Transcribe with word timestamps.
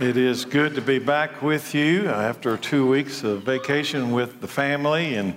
It 0.00 0.16
is 0.16 0.44
good 0.44 0.76
to 0.76 0.80
be 0.80 1.00
back 1.00 1.42
with 1.42 1.74
you 1.74 2.06
after 2.06 2.56
two 2.56 2.86
weeks 2.88 3.24
of 3.24 3.42
vacation 3.42 4.12
with 4.12 4.40
the 4.40 4.46
family 4.46 5.16
in 5.16 5.36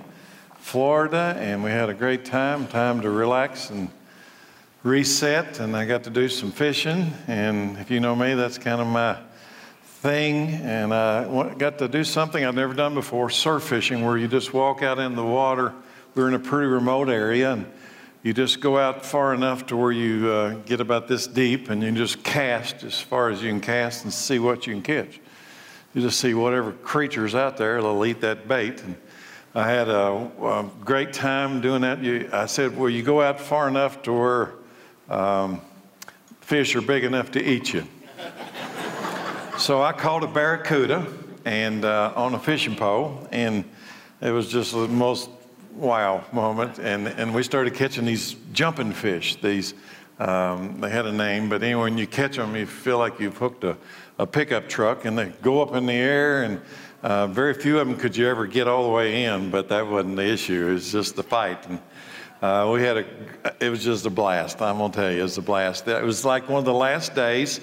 Florida, 0.54 1.34
and 1.36 1.64
we 1.64 1.72
had 1.72 1.90
a 1.90 1.94
great 1.94 2.24
time, 2.24 2.68
time 2.68 3.00
to 3.00 3.10
relax 3.10 3.70
and 3.70 3.90
reset, 4.84 5.58
and 5.58 5.76
I 5.76 5.84
got 5.84 6.04
to 6.04 6.10
do 6.10 6.28
some 6.28 6.52
fishing, 6.52 7.12
and 7.26 7.76
if 7.78 7.90
you 7.90 7.98
know 7.98 8.14
me, 8.14 8.34
that's 8.34 8.56
kind 8.56 8.80
of 8.80 8.86
my 8.86 9.18
thing, 9.84 10.50
and 10.50 10.94
I 10.94 11.54
got 11.54 11.78
to 11.78 11.88
do 11.88 12.04
something 12.04 12.44
I've 12.44 12.54
never 12.54 12.72
done 12.72 12.94
before, 12.94 13.30
surf 13.30 13.64
fishing, 13.64 14.04
where 14.04 14.16
you 14.16 14.28
just 14.28 14.54
walk 14.54 14.80
out 14.80 15.00
in 15.00 15.16
the 15.16 15.24
water. 15.24 15.72
We 16.14 16.22
we're 16.22 16.28
in 16.28 16.34
a 16.34 16.38
pretty 16.38 16.68
remote 16.68 17.08
area, 17.08 17.54
and 17.54 17.66
you 18.22 18.32
just 18.32 18.60
go 18.60 18.78
out 18.78 19.04
far 19.04 19.34
enough 19.34 19.66
to 19.66 19.76
where 19.76 19.90
you 19.90 20.30
uh, 20.30 20.50
get 20.64 20.80
about 20.80 21.08
this 21.08 21.26
deep 21.26 21.70
and 21.70 21.82
you 21.82 21.90
just 21.90 22.22
cast 22.22 22.84
as 22.84 23.00
far 23.00 23.30
as 23.30 23.42
you 23.42 23.50
can 23.50 23.60
cast 23.60 24.04
and 24.04 24.12
see 24.12 24.38
what 24.38 24.66
you 24.66 24.74
can 24.74 24.82
catch. 24.82 25.20
You 25.92 26.02
just 26.02 26.20
see 26.20 26.32
whatever 26.32 26.72
creature's 26.72 27.34
out 27.34 27.56
there, 27.56 27.82
they'll 27.82 28.04
eat 28.04 28.20
that 28.20 28.46
bait. 28.46 28.80
And 28.82 28.96
I 29.56 29.68
had 29.68 29.88
a, 29.88 30.30
a 30.40 30.70
great 30.84 31.12
time 31.12 31.60
doing 31.60 31.82
that. 31.82 32.00
You, 32.00 32.30
I 32.32 32.46
said, 32.46 32.78
well, 32.78 32.88
you 32.88 33.02
go 33.02 33.20
out 33.20 33.40
far 33.40 33.66
enough 33.66 34.02
to 34.02 34.12
where 34.12 34.52
um, 35.08 35.60
fish 36.40 36.76
are 36.76 36.80
big 36.80 37.02
enough 37.02 37.32
to 37.32 37.42
eat 37.42 37.74
you. 37.74 37.86
so 39.58 39.82
I 39.82 39.92
caught 39.92 40.22
a 40.22 40.28
barracuda 40.28 41.06
and 41.44 41.84
uh, 41.84 42.12
on 42.14 42.34
a 42.34 42.38
fishing 42.38 42.76
pole, 42.76 43.26
and 43.32 43.64
it 44.20 44.30
was 44.30 44.48
just 44.48 44.72
the 44.72 44.86
most 44.86 45.28
wow 45.74 46.24
moment. 46.32 46.78
And, 46.78 47.08
and 47.08 47.34
we 47.34 47.42
started 47.42 47.74
catching 47.74 48.04
these 48.04 48.36
jumping 48.52 48.92
fish. 48.92 49.36
These, 49.36 49.74
um, 50.18 50.80
they 50.80 50.90
had 50.90 51.06
a 51.06 51.12
name, 51.12 51.48
but 51.48 51.62
anyway, 51.62 51.82
when 51.82 51.98
you 51.98 52.06
catch 52.06 52.36
them, 52.36 52.54
you 52.56 52.66
feel 52.66 52.98
like 52.98 53.18
you've 53.20 53.36
hooked 53.36 53.64
a, 53.64 53.76
a 54.18 54.26
pickup 54.26 54.68
truck 54.68 55.04
and 55.04 55.18
they 55.18 55.32
go 55.42 55.62
up 55.62 55.74
in 55.74 55.86
the 55.86 55.92
air 55.92 56.42
and 56.44 56.60
uh, 57.02 57.26
very 57.26 57.54
few 57.54 57.80
of 57.80 57.88
them 57.88 57.96
could 57.96 58.16
you 58.16 58.28
ever 58.28 58.46
get 58.46 58.68
all 58.68 58.84
the 58.84 58.92
way 58.92 59.24
in, 59.24 59.50
but 59.50 59.68
that 59.68 59.86
wasn't 59.86 60.14
the 60.16 60.26
issue. 60.26 60.68
It 60.68 60.74
was 60.74 60.92
just 60.92 61.16
the 61.16 61.22
fight. 61.22 61.66
And 61.68 61.80
uh, 62.40 62.70
we 62.72 62.82
had 62.82 62.98
a, 62.98 63.06
it 63.60 63.70
was 63.70 63.82
just 63.82 64.06
a 64.06 64.10
blast. 64.10 64.62
I'm 64.62 64.78
gonna 64.78 64.92
tell 64.92 65.10
you, 65.10 65.18
it 65.18 65.22
was 65.22 65.38
a 65.38 65.42
blast. 65.42 65.88
It 65.88 66.04
was 66.04 66.24
like 66.24 66.48
one 66.48 66.60
of 66.60 66.64
the 66.64 66.72
last 66.72 67.14
days. 67.14 67.60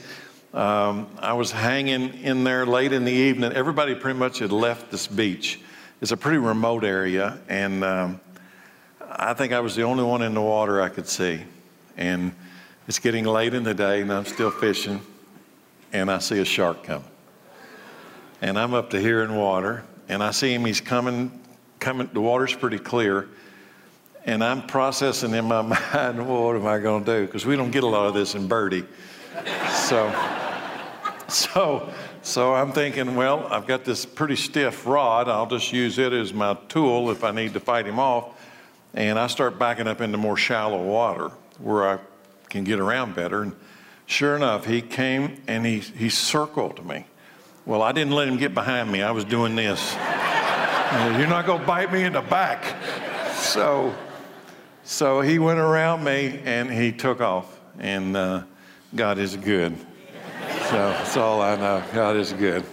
Um, 0.54 1.08
I 1.20 1.34
was 1.34 1.52
hanging 1.52 2.14
in 2.16 2.44
there 2.44 2.66
late 2.66 2.92
in 2.92 3.06
the 3.06 3.12
evening. 3.12 3.54
Everybody 3.54 3.96
pretty 3.96 4.20
much 4.20 4.40
had 4.40 4.52
left 4.52 4.92
this 4.92 5.08
beach. 5.08 5.60
It's 6.02 6.12
a 6.12 6.18
pretty 6.18 6.38
remote 6.38 6.86
area, 6.86 7.38
and 7.50 7.84
um, 7.84 8.22
I 9.02 9.34
think 9.34 9.52
I 9.52 9.60
was 9.60 9.76
the 9.76 9.82
only 9.84 10.04
one 10.06 10.22
in 10.22 10.34
the 10.34 10.42
water 10.42 10.82
I 10.82 10.88
could 10.88 11.08
see. 11.08 11.42
And 11.98 12.34
it's 12.88 13.00
getting 13.00 13.26
late 13.26 13.54
in 13.54 13.64
the 13.64 13.74
day, 13.74 14.00
and 14.00 14.14
I'm 14.14 14.24
still 14.24 14.50
fishing, 14.50 15.02
and 15.92 16.10
I 16.10 16.20
see 16.20 16.40
a 16.40 16.46
shark 16.46 16.86
coming. 16.86 17.04
And 18.42 18.58
I'm 18.58 18.74
up 18.74 18.92
to 18.92 19.00
here 19.02 19.24
in 19.24 19.36
water, 19.36 19.84
and 20.08 20.24
I 20.24 20.32
see 20.32 20.54
him. 20.54 20.64
He's 20.64 20.80
coming, 20.80 21.38
coming. 21.82 22.10
The 22.14 22.22
water's 22.22 22.56
pretty 22.56 22.80
clear, 22.80 23.28
and 24.24 24.42
I'm 24.42 24.66
processing 24.68 25.34
in 25.34 25.44
my 25.44 25.62
mind, 25.94 26.26
well, 26.26 26.46
what 26.46 26.56
am 26.56 26.66
I 26.66 26.80
going 26.80 27.04
to 27.04 27.20
do? 27.20 27.26
Because 27.26 27.46
we 27.46 27.58
don't 27.58 27.72
get 27.72 27.84
a 27.84 27.88
lot 27.88 28.08
of 28.08 28.14
this 28.14 28.36
in 28.36 28.48
Birdie. 28.48 28.86
So, 29.74 30.10
so 31.28 31.92
so 32.22 32.54
I'm 32.54 32.72
thinking, 32.72 33.16
well, 33.16 33.48
I've 33.50 33.66
got 33.66 33.86
this 33.86 34.06
pretty 34.06 34.36
stiff 34.36 34.86
rod. 34.86 35.30
I'll 35.30 35.48
just 35.48 35.72
use 35.72 35.98
it 35.98 36.12
as 36.12 36.34
my 36.34 36.58
tool 36.68 37.12
if 37.12 37.24
I 37.24 37.32
need 37.32 37.54
to 37.54 37.60
fight 37.60 37.86
him 37.86 38.00
off. 38.00 38.36
And 38.94 39.18
I 39.18 39.28
start 39.28 39.58
backing 39.58 39.88
up 39.88 40.02
into 40.02 40.18
more 40.18 40.36
shallow 40.36 40.84
water 40.84 41.32
where 41.60 41.88
I 41.88 42.00
can 42.50 42.64
get 42.64 42.80
around 42.80 43.16
better. 43.16 43.44
And 43.44 43.56
sure 44.06 44.36
enough, 44.36 44.66
he 44.66 44.82
came 44.82 45.42
and 45.48 45.66
he, 45.66 45.80
he 45.80 46.10
circled 46.10 46.86
me. 46.86 47.06
Well, 47.66 47.82
I 47.82 47.92
didn't 47.92 48.14
let 48.14 48.28
him 48.28 48.38
get 48.38 48.54
behind 48.54 48.92
me. 48.92 49.02
I 49.02 49.12
was 49.12 49.24
doing 49.24 49.56
this. 49.56 49.94
You're 49.94 51.28
not 51.28 51.46
going 51.46 51.62
to 51.62 51.68
bite 51.68 51.94
me 51.94 52.04
in 52.04 52.14
the 52.14 52.22
back. 52.22 52.76
So, 53.36 53.96
so 54.84 55.22
he 55.22 55.40
went 55.40 55.60
around 55.60 56.04
me 56.04 56.42
and 56.44 56.70
he 56.70 56.92
took 56.92 57.22
off. 57.22 57.60
And 57.78 58.18
uh, 58.18 58.44
God 58.96 59.20
is 59.20 59.36
good. 59.36 59.78
So 60.70 60.76
that's 60.76 61.18
all 61.18 61.42
I 61.42 61.56
know. 61.56 61.84
God 61.96 62.16
is 62.16 62.32
good. 62.32 62.64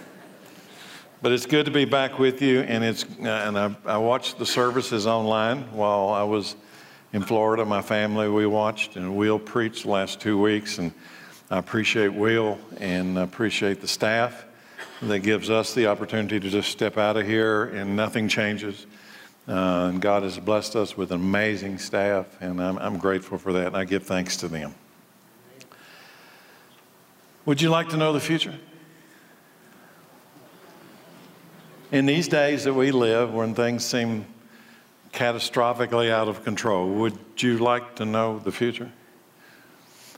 But 1.23 1.31
it's 1.31 1.47
good 1.47 1.65
to 1.65 1.71
be 1.71 1.83
back 1.83 2.19
with 2.19 2.43
you, 2.43 2.59
and 2.59 2.83
it's 2.83 3.05
and 3.17 3.57
I, 3.57 3.75
I 3.87 3.97
watched 3.97 4.37
the 4.37 4.45
services 4.45 5.07
online 5.07 5.63
while 5.71 6.09
I 6.09 6.21
was 6.21 6.55
in 7.11 7.23
Florida. 7.23 7.65
My 7.65 7.81
family 7.81 8.29
we 8.29 8.45
watched, 8.45 8.97
and 8.97 9.17
Will 9.17 9.39
preached 9.39 9.85
the 9.85 9.89
last 9.89 10.19
two 10.19 10.39
weeks, 10.39 10.77
and 10.77 10.93
I 11.49 11.57
appreciate 11.57 12.09
Will 12.09 12.59
and 12.79 13.17
I 13.17 13.23
appreciate 13.23 13.81
the 13.81 13.87
staff 13.87 14.45
that 15.01 15.19
gives 15.21 15.49
us 15.49 15.73
the 15.73 15.87
opportunity 15.87 16.39
to 16.39 16.49
just 16.51 16.69
step 16.69 16.99
out 16.99 17.17
of 17.17 17.25
here 17.25 17.63
and 17.63 17.95
nothing 17.95 18.27
changes. 18.27 18.85
Uh, 19.47 19.89
and 19.89 19.99
God 19.99 20.21
has 20.21 20.37
blessed 20.37 20.75
us 20.75 20.95
with 20.95 21.11
an 21.11 21.19
amazing 21.19 21.79
staff, 21.79 22.27
and 22.41 22.61
I'm, 22.61 22.77
I'm 22.77 22.99
grateful 22.99 23.39
for 23.39 23.53
that, 23.53 23.65
and 23.65 23.75
I 23.75 23.85
give 23.85 24.03
thanks 24.03 24.37
to 24.37 24.47
them. 24.47 24.75
Would 27.47 27.61
you 27.61 27.69
like 27.69 27.87
to 27.89 27.97
know 27.97 28.11
the 28.11 28.19
future? 28.19 28.53
In 31.93 32.05
these 32.05 32.27
days 32.27 32.65
that 32.65 32.73
we 32.73 32.91
live, 32.91 33.33
when 33.33 33.55
things 33.55 33.85
seem 33.85 34.25
catastrophically 35.13 36.11
out 36.11 36.27
of 36.27 36.43
control, 36.43 36.89
would 36.89 37.17
you 37.37 37.57
like 37.59 37.95
to 37.95 38.05
know 38.05 38.39
the 38.39 38.51
future? 38.51 38.91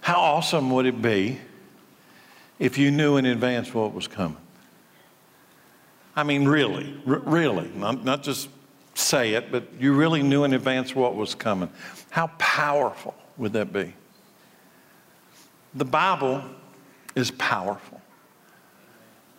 How 0.01 0.19
awesome 0.19 0.71
would 0.71 0.87
it 0.87 1.03
be 1.03 1.39
if 2.57 2.79
you 2.79 2.89
knew 2.89 3.17
in 3.17 3.27
advance 3.27 3.75
what 3.75 3.93
was 3.93 4.07
coming? 4.07 4.37
I 6.15 6.23
mean, 6.23 6.47
really, 6.47 6.99
r- 7.05 7.19
really, 7.19 7.69
not, 7.75 8.03
not 8.03 8.23
just 8.23 8.49
say 8.95 9.35
it, 9.35 9.51
but 9.51 9.65
you 9.79 9.93
really 9.93 10.23
knew 10.23 10.45
in 10.45 10.55
advance 10.55 10.95
what 10.95 11.15
was 11.15 11.35
coming. 11.35 11.69
How 12.09 12.31
powerful 12.39 13.13
would 13.37 13.53
that 13.53 13.71
be? 13.71 13.93
The 15.75 15.85
Bible 15.85 16.43
is 17.15 17.31
powerful. 17.31 18.01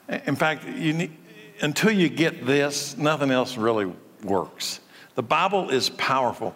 In 0.08 0.36
fact, 0.36 0.66
you 0.66 0.92
need, 0.92 1.16
until 1.60 1.92
you 1.92 2.08
get 2.08 2.46
this, 2.46 2.96
nothing 2.96 3.30
else 3.30 3.56
really 3.56 3.92
works. 4.24 4.80
The 5.14 5.22
Bible 5.22 5.70
is 5.70 5.90
powerful. 5.90 6.54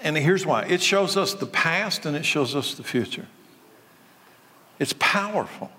And 0.00 0.16
here's 0.16 0.44
why 0.44 0.64
it 0.64 0.82
shows 0.82 1.16
us 1.16 1.34
the 1.34 1.46
past 1.46 2.06
and 2.06 2.16
it 2.16 2.24
shows 2.24 2.54
us 2.54 2.74
the 2.74 2.84
future. 2.84 3.26
It's 4.78 4.94
powerful. 4.98 5.70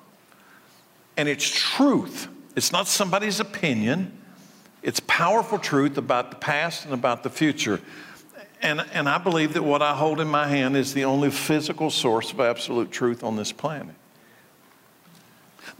And 1.17 1.29
it's 1.29 1.47
truth. 1.47 2.27
It's 2.55 2.71
not 2.71 2.87
somebody's 2.87 3.39
opinion. 3.39 4.17
It's 4.81 4.99
powerful 5.01 5.57
truth 5.57 5.97
about 5.97 6.29
the 6.31 6.37
past 6.37 6.85
and 6.85 6.93
about 6.93 7.23
the 7.23 7.29
future. 7.29 7.81
And, 8.61 8.85
and 8.93 9.07
I 9.07 9.17
believe 9.17 9.53
that 9.53 9.63
what 9.63 9.81
I 9.81 9.93
hold 9.93 10.19
in 10.19 10.27
my 10.27 10.47
hand 10.47 10.75
is 10.75 10.93
the 10.93 11.05
only 11.05 11.29
physical 11.29 11.89
source 11.89 12.31
of 12.31 12.39
absolute 12.39 12.91
truth 12.91 13.23
on 13.23 13.35
this 13.35 13.51
planet. 13.51 13.95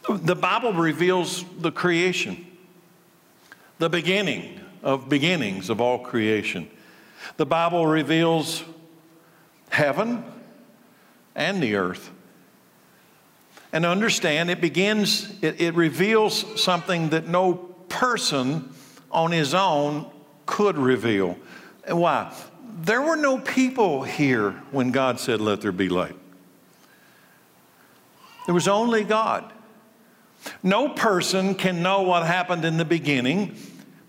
The 0.09 0.35
Bible 0.35 0.73
reveals 0.73 1.43
the 1.59 1.71
creation, 1.71 2.45
the 3.79 3.89
beginning 3.89 4.59
of 4.83 5.09
beginnings 5.09 5.69
of 5.69 5.81
all 5.81 5.99
creation. 5.99 6.69
The 7.37 7.45
Bible 7.45 7.87
reveals 7.87 8.63
heaven 9.69 10.23
and 11.35 11.61
the 11.61 11.75
earth. 11.75 12.11
And 13.73 13.85
understand, 13.85 14.49
it 14.49 14.61
begins, 14.61 15.33
it, 15.41 15.59
it 15.59 15.73
reveals 15.75 16.61
something 16.61 17.09
that 17.09 17.27
no 17.27 17.55
person 17.89 18.69
on 19.11 19.31
his 19.31 19.53
own 19.53 20.09
could 20.45 20.77
reveal. 20.77 21.37
Why? 21.89 22.31
There 22.81 23.01
were 23.01 23.15
no 23.15 23.39
people 23.39 24.03
here 24.03 24.51
when 24.71 24.91
God 24.91 25.19
said, 25.19 25.41
Let 25.41 25.61
there 25.61 25.71
be 25.71 25.89
light. 25.89 26.15
There 28.45 28.53
was 28.53 28.67
only 28.67 29.03
God. 29.03 29.51
No 30.63 30.89
person 30.89 31.55
can 31.55 31.81
know 31.81 32.01
what 32.01 32.25
happened 32.25 32.65
in 32.65 32.77
the 32.77 32.85
beginning 32.85 33.55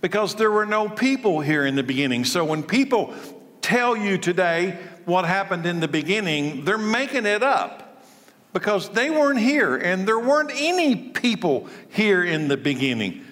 because 0.00 0.34
there 0.34 0.50
were 0.50 0.66
no 0.66 0.88
people 0.88 1.40
here 1.40 1.66
in 1.66 1.74
the 1.74 1.82
beginning. 1.82 2.24
So 2.24 2.44
when 2.44 2.62
people 2.62 3.14
tell 3.62 3.96
you 3.96 4.18
today 4.18 4.78
what 5.04 5.24
happened 5.24 5.66
in 5.66 5.80
the 5.80 5.88
beginning, 5.88 6.64
they're 6.64 6.78
making 6.78 7.26
it 7.26 7.42
up 7.42 8.04
because 8.52 8.88
they 8.90 9.10
weren't 9.10 9.38
here 9.38 9.76
and 9.76 10.06
there 10.06 10.18
weren't 10.18 10.52
any 10.54 10.96
people 10.96 11.68
here 11.90 12.24
in 12.24 12.48
the 12.48 12.56
beginning 12.56 13.24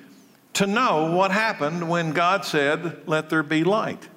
to 0.54 0.66
know 0.66 1.12
what 1.12 1.30
happened 1.30 1.88
when 1.88 2.12
God 2.12 2.44
said, 2.44 3.06
Let 3.06 3.30
there 3.30 3.42
be 3.42 3.64
light. 3.64 4.08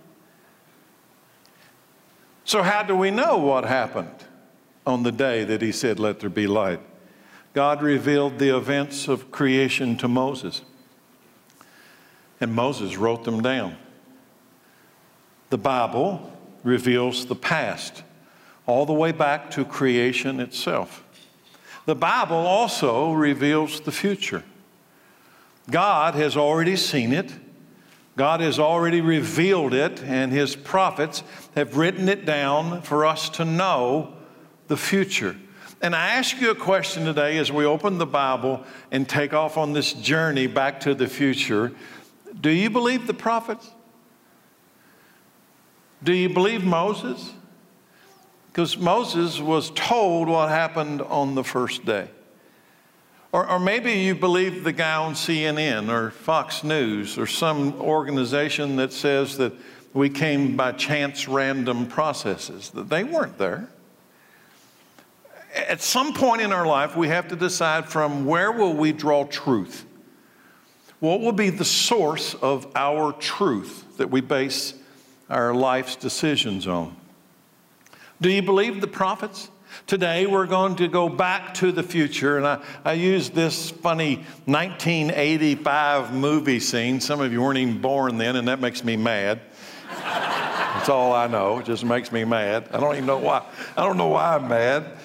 So, 2.46 2.64
how 2.64 2.84
do 2.84 2.96
we 2.96 3.12
know 3.12 3.38
what 3.38 3.66
happened 3.66 4.24
on 4.86 5.04
the 5.04 5.12
day 5.12 5.44
that 5.44 5.62
He 5.62 5.72
said, 5.72 6.00
Let 6.00 6.20
there 6.20 6.30
be 6.30 6.48
light? 6.48 6.80
God 7.58 7.82
revealed 7.82 8.38
the 8.38 8.56
events 8.56 9.08
of 9.08 9.32
creation 9.32 9.98
to 9.98 10.08
Moses. 10.08 10.62
And 12.40 12.54
Moses 12.54 12.98
wrote 12.98 13.24
them 13.24 13.42
down. 13.42 13.78
The 15.50 15.58
Bible 15.58 16.32
reveals 16.64 17.26
the 17.26 17.34
past, 17.34 18.04
all 18.68 18.86
the 18.86 18.94
way 18.94 19.12
back 19.12 19.50
to 19.50 19.66
creation 19.66 20.40
itself. 20.40 21.04
The 21.88 21.96
Bible 21.96 22.36
also 22.36 23.14
reveals 23.14 23.82
the 23.82 23.92
future. 23.92 24.44
God 25.68 26.14
has 26.14 26.38
already 26.38 26.76
seen 26.76 27.12
it. 27.12 27.34
God 28.16 28.40
has 28.40 28.60
already 28.60 29.02
revealed 29.02 29.74
it, 29.74 30.04
and 30.04 30.32
His 30.32 30.56
prophets 30.56 31.24
have 31.56 31.76
written 31.76 32.08
it 32.08 32.24
down 32.24 32.84
for 32.84 33.04
us 33.04 33.30
to 33.30 33.46
know 33.46 34.14
the 34.68 34.78
future. 34.78 35.36
And 35.82 35.96
I 35.96 36.16
ask 36.16 36.42
you 36.42 36.50
a 36.50 36.56
question 36.56 37.06
today 37.06 37.38
as 37.38 37.52
we 37.52 37.64
open 37.64 38.00
the 38.00 38.06
Bible 38.06 38.64
and 38.92 39.08
take 39.08 39.34
off 39.34 39.58
on 39.58 39.74
this 39.74 39.94
journey 39.94 40.48
back 40.48 40.80
to 40.82 40.96
the 40.96 41.08
future. 41.08 41.72
Do 42.40 42.50
you 42.50 42.70
believe 42.70 43.06
the 43.06 43.14
prophets? 43.14 43.70
Do 46.04 46.14
you 46.14 46.30
believe 46.30 46.64
Moses? 46.64 47.32
Because 48.48 48.78
Moses 48.78 49.40
was 49.40 49.70
told 49.72 50.28
what 50.28 50.50
happened 50.50 51.02
on 51.04 51.36
the 51.36 51.44
first 51.44 51.86
day. 51.86 52.10
Or, 53.32 53.48
or, 53.48 53.60
maybe 53.60 53.92
you 53.92 54.16
believe 54.16 54.64
the 54.64 54.72
guy 54.72 54.96
on 54.96 55.14
CNN 55.14 55.90
or 55.90 56.12
Fox 56.12 56.64
News 56.64 57.18
or 57.18 57.28
some 57.28 57.74
organization 57.74 58.78
that 58.78 58.94
says 58.94 59.38
that 59.38 59.54
we 59.94 60.10
came 60.10 60.56
by 60.56 60.72
chance 60.72 61.28
random 61.28 61.88
processes, 61.88 62.70
that 62.72 62.90
they 62.90 63.04
weren't 63.04 63.38
there 63.38 63.70
at 65.58 65.82
some 65.82 66.14
point 66.14 66.42
in 66.42 66.52
our 66.52 66.66
life, 66.66 66.96
we 66.96 67.08
have 67.08 67.28
to 67.30 67.36
decide 67.36 67.90
from 67.90 68.26
where 68.26 68.52
will 68.52 68.74
we 68.74 68.92
draw 68.92 69.26
truth? 69.26 69.86
What 71.00 71.22
will 71.22 71.32
be 71.32 71.50
the 71.50 71.66
source 71.66 72.34
of 72.36 72.72
our 72.76 73.12
truth 73.14 73.98
that 73.98 74.10
we 74.10 74.22
base 74.22 74.74
our 75.30 75.54
life's 75.54 75.96
decisions 75.96 76.68
on? 76.68 76.96
Do 78.20 78.30
you 78.30 78.42
believe 78.42 78.82
the 78.82 78.88
prophets? 78.88 79.50
Today, 79.86 80.26
we're 80.26 80.48
going 80.48 80.78
to 80.78 80.88
go 80.88 81.08
back 81.08 81.54
to 81.56 81.72
the 81.72 81.84
future, 81.84 82.38
and 82.38 82.48
I, 82.48 82.64
I 82.84 82.94
use 82.94 83.30
this 83.30 83.70
funny 83.70 84.18
1985 84.46 86.14
movie 86.14 86.60
scene. 86.60 87.00
Some 87.00 87.22
of 87.22 87.32
you 87.32 87.42
weren't 87.42 87.60
even 87.60 87.80
born 87.80 88.18
then, 88.18 88.38
and 88.38 88.48
that 88.48 88.60
makes 88.60 88.84
me 88.84 88.96
mad. 88.96 89.42
That's 89.90 90.90
all 90.90 91.14
I 91.14 91.28
know. 91.28 91.60
It 91.60 91.66
just 91.66 91.84
makes 91.84 92.12
me 92.12 92.24
mad. 92.24 92.70
I 92.72 92.80
don't 92.80 92.96
even 92.96 93.06
know 93.06 93.18
why. 93.18 93.46
I 93.76 93.84
don't 93.84 93.98
know 93.98 94.08
why 94.08 94.36
I'm 94.36 94.48
mad. 94.48 94.98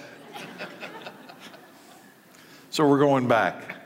So 2.72 2.88
we're 2.88 3.00
going 3.00 3.28
back. 3.28 3.76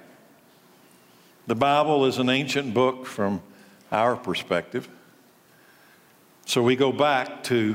The 1.48 1.56
Bible 1.56 2.04
is 2.06 2.18
an 2.18 2.28
ancient 2.28 2.72
book 2.72 3.04
from 3.04 3.42
our 3.90 4.14
perspective. 4.14 4.88
So 6.44 6.62
we 6.62 6.76
go 6.76 6.92
back 6.92 7.42
to 7.44 7.74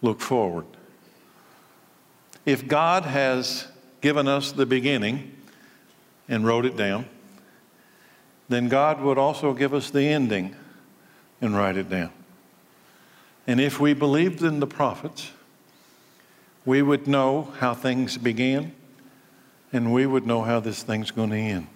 look 0.00 0.22
forward. 0.22 0.64
If 2.46 2.66
God 2.66 3.04
has 3.04 3.68
given 4.00 4.26
us 4.26 4.52
the 4.52 4.64
beginning 4.64 5.36
and 6.30 6.46
wrote 6.46 6.64
it 6.64 6.78
down, 6.78 7.04
then 8.48 8.70
God 8.70 9.02
would 9.02 9.18
also 9.18 9.52
give 9.52 9.74
us 9.74 9.90
the 9.90 10.04
ending 10.04 10.56
and 11.42 11.54
write 11.54 11.76
it 11.76 11.90
down. 11.90 12.10
And 13.46 13.60
if 13.60 13.78
we 13.78 13.92
believed 13.92 14.42
in 14.42 14.60
the 14.60 14.66
prophets, 14.66 15.32
we 16.64 16.80
would 16.80 17.06
know 17.06 17.52
how 17.58 17.74
things 17.74 18.16
began 18.16 18.72
and 19.72 19.92
we 19.92 20.06
would 20.06 20.26
know 20.26 20.42
how 20.42 20.60
this 20.60 20.82
thing's 20.82 21.10
going 21.10 21.30
to 21.30 21.36
end. 21.36 21.66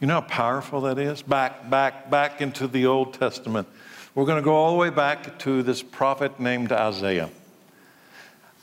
You 0.00 0.06
know 0.06 0.14
how 0.14 0.28
powerful 0.28 0.82
that 0.82 0.98
is? 0.98 1.22
Back, 1.22 1.68
back, 1.68 2.10
back 2.10 2.40
into 2.40 2.68
the 2.68 2.86
Old 2.86 3.14
Testament. 3.14 3.66
We're 4.14 4.26
going 4.26 4.38
to 4.38 4.44
go 4.44 4.54
all 4.54 4.72
the 4.72 4.78
way 4.78 4.90
back 4.90 5.38
to 5.40 5.62
this 5.62 5.82
prophet 5.82 6.38
named 6.38 6.72
Isaiah. 6.72 7.30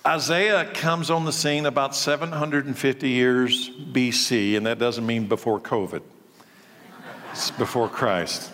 Isaiah 0.05 0.71
comes 0.71 1.09
on 1.09 1.25
the 1.25 1.31
scene 1.31 1.65
about 1.65 1.95
750 1.95 3.09
years 3.09 3.69
BC, 3.69 4.55
and 4.55 4.65
that 4.65 4.77
doesn't 4.77 5.05
mean 5.05 5.27
before 5.27 5.59
COVID, 5.59 6.01
it's 7.31 7.51
before 7.51 7.89
Christ. 7.89 8.51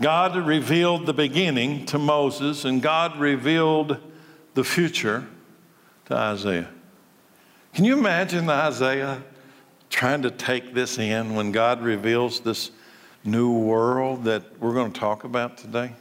God 0.00 0.36
revealed 0.36 1.06
the 1.06 1.14
beginning 1.14 1.86
to 1.86 1.98
Moses, 1.98 2.64
and 2.64 2.80
God 2.80 3.18
revealed 3.18 3.98
the 4.54 4.64
future 4.64 5.26
to 6.06 6.14
Isaiah. 6.14 6.68
Can 7.76 7.84
you 7.84 7.98
imagine 7.98 8.48
Isaiah 8.48 9.22
trying 9.90 10.22
to 10.22 10.30
take 10.30 10.72
this 10.72 10.96
in 10.96 11.34
when 11.34 11.52
God 11.52 11.82
reveals 11.82 12.40
this 12.40 12.70
new 13.22 13.52
world 13.52 14.24
that 14.24 14.44
we're 14.58 14.72
going 14.72 14.92
to 14.92 14.98
talk 14.98 15.24
about 15.24 15.58
today? 15.58 15.92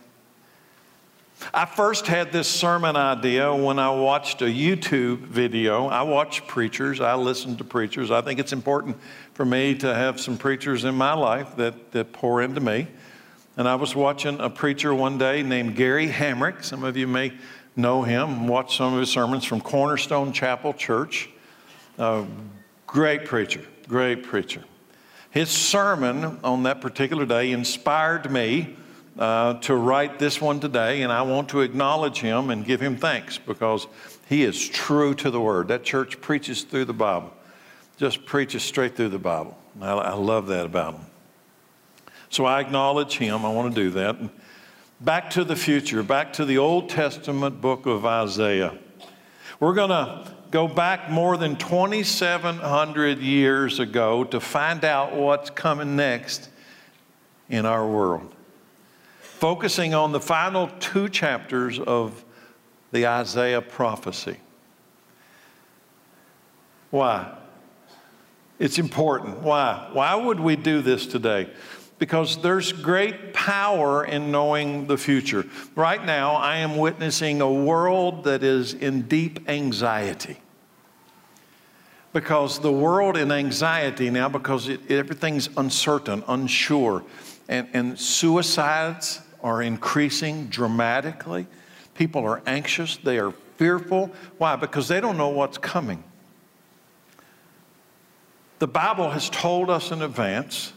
I 1.54 1.66
first 1.66 2.08
had 2.08 2.32
this 2.32 2.48
sermon 2.48 2.96
idea 2.96 3.54
when 3.54 3.78
I 3.78 3.90
watched 3.90 4.42
a 4.42 4.46
YouTube 4.46 5.18
video. 5.18 5.88
I 5.88 6.04
watch 6.04 6.48
preachers, 6.48 7.02
I 7.02 7.16
listen 7.16 7.58
to 7.58 7.66
preachers. 7.66 8.10
I 8.10 8.22
think 8.22 8.40
it's 8.40 8.54
important 8.54 8.96
for 9.34 9.44
me 9.44 9.76
to 9.80 9.94
have 9.94 10.18
some 10.22 10.38
preachers 10.38 10.86
in 10.86 10.96
my 10.96 11.12
life 11.12 11.58
that, 11.58 11.92
that 11.92 12.14
pour 12.14 12.42
into 12.42 12.62
me. 12.62 12.88
And 13.58 13.68
I 13.68 13.76
was 13.76 13.94
watching 13.94 14.40
a 14.40 14.50
preacher 14.50 14.94
one 14.94 15.18
day 15.18 15.44
named 15.44 15.76
Gary 15.76 16.08
Hamrick. 16.08 16.64
Some 16.64 16.86
of 16.86 16.96
you 16.96 17.06
may 17.06 17.34
know 17.76 18.02
him, 18.02 18.48
watch 18.48 18.78
some 18.78 18.94
of 18.94 19.02
his 19.02 19.10
sermons 19.10 19.44
from 19.44 19.60
Cornerstone 19.60 20.32
Chapel 20.32 20.72
Church. 20.72 21.32
Uh, 21.98 22.26
great 22.86 23.26
preacher, 23.26 23.64
great 23.88 24.24
preacher. 24.24 24.64
His 25.32 25.50
sermon 25.50 26.40
on 26.44 26.64
that 26.64 26.82
particular 26.82 27.26
day 27.26 27.52
inspired 27.52 28.30
me 28.30 28.76
uh, 29.18 29.56
to 29.62 29.76
write 29.76 30.20
this 30.20 30.42
one 30.42 30.60
today, 30.60 31.04
and 31.04 31.12
I 31.12 31.22
want 31.22 31.50
to 31.50 31.62
acknowledge 31.62 32.20
him 32.20 32.50
and 32.50 32.66
give 32.66 32.82
him 32.82 32.98
thanks 32.98 33.38
because 33.38 33.88
he 34.28 34.44
is 34.44 34.68
true 34.68 35.14
to 35.16 35.32
the 35.32 35.40
word. 35.40 35.70
That 35.70 35.84
church 35.84 36.20
preaches 36.20 36.64
through 36.64 36.86
the 36.86 36.94
Bible, 36.94 37.34
just 37.96 38.26
preaches 38.26 38.64
straight 38.64 38.98
through 38.98 39.10
the 39.10 39.20
Bible. 39.20 39.58
I, 39.82 39.92
I 39.92 40.14
love 40.14 40.48
that 40.48 40.66
about 40.66 40.96
him. 40.96 41.06
So 42.30 42.44
I 42.44 42.60
acknowledge 42.60 43.18
him. 43.18 43.46
I 43.46 43.50
want 43.50 43.74
to 43.74 43.82
do 43.82 43.92
that. 43.92 44.18
Back 45.00 45.30
to 45.32 45.46
the 45.46 45.56
future, 45.56 46.04
back 46.04 46.34
to 46.34 46.46
the 46.46 46.58
Old 46.58 46.90
Testament 46.90 47.62
book 47.62 47.86
of 47.86 48.06
Isaiah. 48.06 48.78
We're 49.62 49.74
going 49.74 49.90
to 49.90 50.34
go 50.52 50.68
back 50.68 51.10
more 51.10 51.38
than 51.38 51.56
2,700 51.56 53.20
years 53.20 53.80
ago 53.80 54.24
to 54.26 54.40
find 54.40 54.86
out 54.86 55.16
what's 55.16 55.50
coming 55.50 55.96
next 55.96 56.50
in 57.50 57.66
our 57.66 57.88
world. 57.88 58.34
Focusing 59.20 59.94
on 59.94 60.12
the 60.12 60.20
final 60.20 60.70
two 60.80 61.10
chapters 61.10 61.80
of 61.80 62.24
the 62.92 63.08
Isaiah 63.08 63.62
prophecy. 63.62 64.38
Why? 66.92 67.36
It's 68.58 68.80
important. 68.80 69.42
Why? 69.42 69.90
Why 69.92 70.16
would 70.16 70.40
we 70.40 70.56
do 70.56 70.82
this 70.82 71.06
today? 71.06 71.50
Because 71.98 72.42
there's 72.42 72.74
great 72.74 73.34
power 73.34 74.04
in 74.04 74.32
knowing 74.32 74.88
the 74.88 74.98
future. 74.98 75.46
Right 75.76 76.04
now, 76.04 76.36
I 76.36 76.58
am 76.58 76.78
witnessing 76.78 77.42
a 77.42 77.52
world 77.52 78.26
that 78.26 78.44
is 78.44 78.74
in 78.74 79.04
deep 79.04 79.48
anxiety 79.50 80.38
because 82.16 82.60
the 82.60 82.72
world 82.72 83.18
in 83.18 83.30
anxiety 83.30 84.10
now 84.10 84.30
because 84.30 84.70
it, 84.70 84.90
everything's 84.90 85.50
uncertain, 85.58 86.24
unsure, 86.30 87.04
and, 87.50 87.68
and 87.74 88.00
suicides 88.00 89.20
are 89.44 89.62
increasing 89.62 90.48
dramatically. 90.48 91.46
People 91.94 92.26
are 92.26 92.42
anxious, 92.46 92.96
they 92.96 93.20
are 93.20 93.32
fearful. 93.58 94.10
Why? 94.38 94.56
Because 94.56 94.88
they 94.88 95.02
don't 95.02 95.18
know 95.18 95.28
what's 95.28 95.58
coming. 95.58 96.06
The 98.60 98.68
Bible 98.68 99.10
has 99.10 99.30
told 99.30 99.70
us 99.70 99.92
in 99.92 100.02
advance 100.02 100.72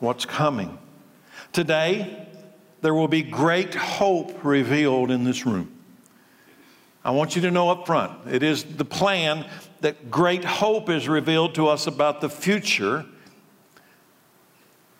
what's 0.00 0.24
coming. 0.24 0.78
Today, 1.52 2.26
there 2.82 2.94
will 2.94 3.08
be 3.08 3.22
great 3.22 3.74
hope 3.74 4.44
revealed 4.44 5.10
in 5.10 5.24
this 5.24 5.46
room. 5.46 5.72
I 7.04 7.10
want 7.10 7.36
you 7.36 7.42
to 7.42 7.50
know 7.50 7.70
up 7.70 7.86
front, 7.86 8.28
it 8.28 8.42
is 8.42 8.64
the 8.64 8.84
plan 8.84 9.48
that 9.80 10.10
great 10.10 10.44
hope 10.44 10.90
is 10.90 11.08
revealed 11.08 11.54
to 11.54 11.68
us 11.68 11.86
about 11.86 12.20
the 12.20 12.28
future. 12.28 13.06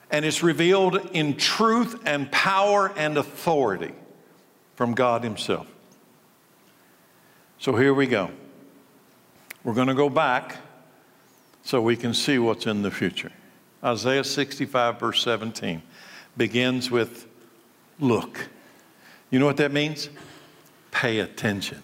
And 0.09 0.25
it's 0.25 0.43
revealed 0.43 1.11
in 1.13 1.37
truth 1.37 2.01
and 2.07 2.31
power 2.31 2.93
and 2.97 3.19
authority 3.19 3.93
from 4.77 4.95
God 4.95 5.25
Himself. 5.25 5.67
So 7.59 7.75
here 7.75 7.93
we 7.93 8.07
go. 8.07 8.31
We're 9.65 9.75
going 9.75 9.89
to 9.89 9.95
go 9.95 10.09
back 10.09 10.59
so 11.65 11.83
we 11.83 11.97
can 11.97 12.15
see 12.15 12.39
what's 12.39 12.67
in 12.67 12.83
the 12.83 12.91
future. 12.93 13.33
Isaiah 13.87 14.25
65, 14.25 14.99
verse 14.99 15.23
17, 15.23 15.81
begins 16.37 16.91
with 16.91 17.29
look. 18.01 18.49
You 19.31 19.39
know 19.39 19.47
what 19.47 19.59
that 19.59 19.71
means? 19.71 20.11
Pay 20.91 21.21
attention. 21.21 21.81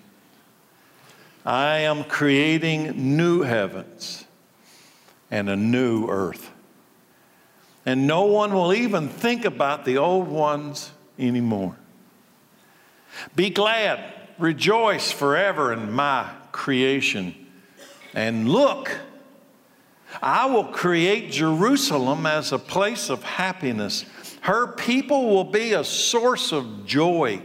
I 1.47 1.79
am 1.79 2.03
creating 2.03 3.17
new 3.17 3.43
heavens 3.43 4.25
and 5.31 5.49
a 5.49 5.55
new 5.55 6.09
earth. 6.09 6.51
And 7.87 8.09
no 8.09 8.25
one 8.25 8.53
will 8.53 8.75
even 8.75 9.09
think 9.09 9.45
about 9.45 9.85
the 9.85 9.99
old 9.99 10.27
ones 10.27 10.91
anymore. 11.21 11.77
Be 13.37 13.51
glad, 13.51 14.03
rejoice 14.39 15.13
forever 15.13 15.73
in 15.73 15.93
my 15.93 16.29
creation. 16.51 17.35
And 18.13 18.49
look, 18.49 18.97
I 20.21 20.47
will 20.47 20.65
create 20.65 21.31
Jerusalem 21.31 22.27
as 22.27 22.53
a 22.53 22.59
place 22.59 23.09
of 23.09 23.23
happiness. 23.23 24.05
Her 24.43 24.67
people 24.67 25.31
will 25.31 25.45
be 25.45 25.73
a 25.73 25.85
source 25.85 26.53
of 26.53 26.85
joy. 26.85 27.43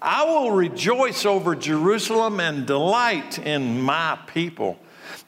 I 0.00 0.24
will 0.24 0.50
rejoice 0.50 1.24
over 1.24 1.54
Jerusalem 1.54 2.40
and 2.40 2.66
delight 2.66 3.38
in 3.38 3.80
my 3.80 4.18
people. 4.26 4.78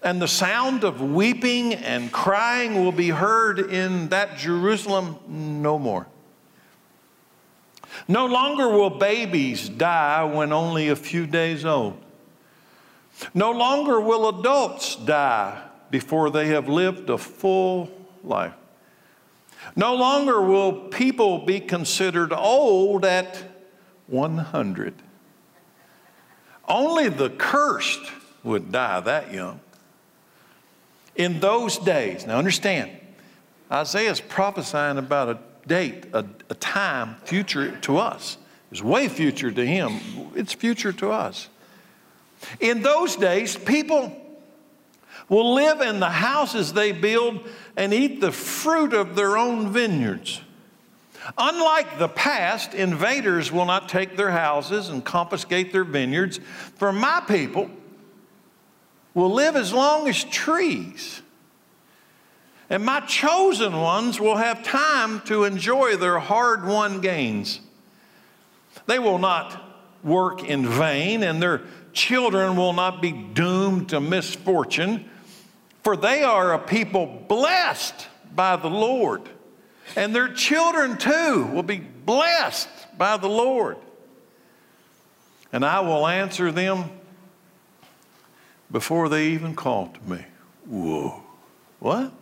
And 0.02 0.20
the 0.20 0.28
sound 0.28 0.82
of 0.82 1.00
weeping 1.00 1.74
and 1.74 2.10
crying 2.10 2.82
will 2.82 2.92
be 2.92 3.10
heard 3.10 3.58
in 3.58 4.08
that 4.08 4.36
Jerusalem 4.36 5.18
no 5.62 5.78
more. 5.78 6.06
No 8.08 8.26
longer 8.26 8.68
will 8.68 8.90
babies 8.90 9.68
die 9.68 10.24
when 10.24 10.52
only 10.52 10.88
a 10.88 10.96
few 10.96 11.26
days 11.26 11.64
old. 11.64 11.96
No 13.32 13.52
longer 13.52 14.00
will 14.00 14.28
adults 14.40 14.96
die 14.96 15.62
before 15.94 16.28
they 16.28 16.48
have 16.48 16.68
lived 16.68 17.08
a 17.08 17.16
full 17.16 17.88
life. 18.24 18.52
No 19.76 19.94
longer 19.94 20.42
will 20.42 20.72
people 20.72 21.38
be 21.38 21.60
considered 21.60 22.32
old 22.32 23.04
at 23.04 23.44
100. 24.08 24.92
Only 26.66 27.08
the 27.10 27.30
cursed 27.30 28.10
would 28.42 28.72
die 28.72 28.98
that 28.98 29.32
young. 29.32 29.60
In 31.14 31.38
those 31.38 31.78
days, 31.78 32.26
now 32.26 32.38
understand, 32.38 32.90
Isaiah 33.70 34.10
is 34.10 34.20
prophesying 34.20 34.98
about 34.98 35.28
a 35.28 35.38
date, 35.68 36.06
a, 36.12 36.26
a 36.50 36.56
time 36.56 37.18
future 37.22 37.70
to 37.82 37.98
us. 37.98 38.36
It's 38.72 38.82
way 38.82 39.06
future 39.06 39.52
to 39.52 39.64
him, 39.64 40.00
it's 40.34 40.54
future 40.54 40.92
to 40.94 41.12
us. 41.12 41.48
In 42.58 42.82
those 42.82 43.14
days, 43.14 43.56
people 43.56 44.23
will 45.28 45.54
live 45.54 45.80
in 45.80 46.00
the 46.00 46.10
houses 46.10 46.72
they 46.72 46.92
build 46.92 47.40
and 47.76 47.92
eat 47.92 48.20
the 48.20 48.32
fruit 48.32 48.92
of 48.92 49.16
their 49.16 49.36
own 49.36 49.72
vineyards. 49.72 50.40
Unlike 51.38 51.98
the 51.98 52.08
past, 52.08 52.74
invaders 52.74 53.50
will 53.50 53.64
not 53.64 53.88
take 53.88 54.16
their 54.16 54.30
houses 54.30 54.90
and 54.90 55.02
confiscate 55.04 55.72
their 55.72 55.84
vineyards. 55.84 56.38
For 56.76 56.92
my 56.92 57.22
people 57.26 57.70
will 59.14 59.32
live 59.32 59.56
as 59.56 59.72
long 59.72 60.08
as 60.08 60.22
trees. 60.24 61.22
And 62.68 62.84
my 62.84 63.00
chosen 63.00 63.80
ones 63.80 64.20
will 64.20 64.36
have 64.36 64.62
time 64.62 65.20
to 65.22 65.44
enjoy 65.44 65.96
their 65.96 66.18
hard 66.18 66.66
won 66.66 67.00
gains. 67.00 67.60
They 68.86 68.98
will 68.98 69.18
not 69.18 69.62
work 70.02 70.44
in 70.44 70.68
vain, 70.68 71.22
and 71.22 71.42
their 71.42 71.62
children 71.92 72.56
will 72.56 72.72
not 72.72 73.00
be 73.00 73.12
doomed 73.12 73.90
to 73.90 74.00
misfortune, 74.00 75.08
for 75.84 75.96
they 75.96 76.22
are 76.22 76.54
a 76.54 76.58
people 76.58 77.06
blessed 77.28 78.08
by 78.34 78.56
the 78.56 78.70
Lord. 78.70 79.22
And 79.96 80.14
their 80.14 80.32
children 80.32 80.96
too 80.96 81.46
will 81.52 81.62
be 81.62 81.78
blessed 81.78 82.68
by 82.96 83.18
the 83.18 83.28
Lord. 83.28 83.76
And 85.52 85.64
I 85.64 85.80
will 85.80 86.06
answer 86.06 86.50
them 86.50 86.90
before 88.72 89.10
they 89.10 89.28
even 89.28 89.54
call 89.54 89.88
to 89.88 90.10
me. 90.10 90.24
Whoa. 90.66 91.22
What? 91.78 92.12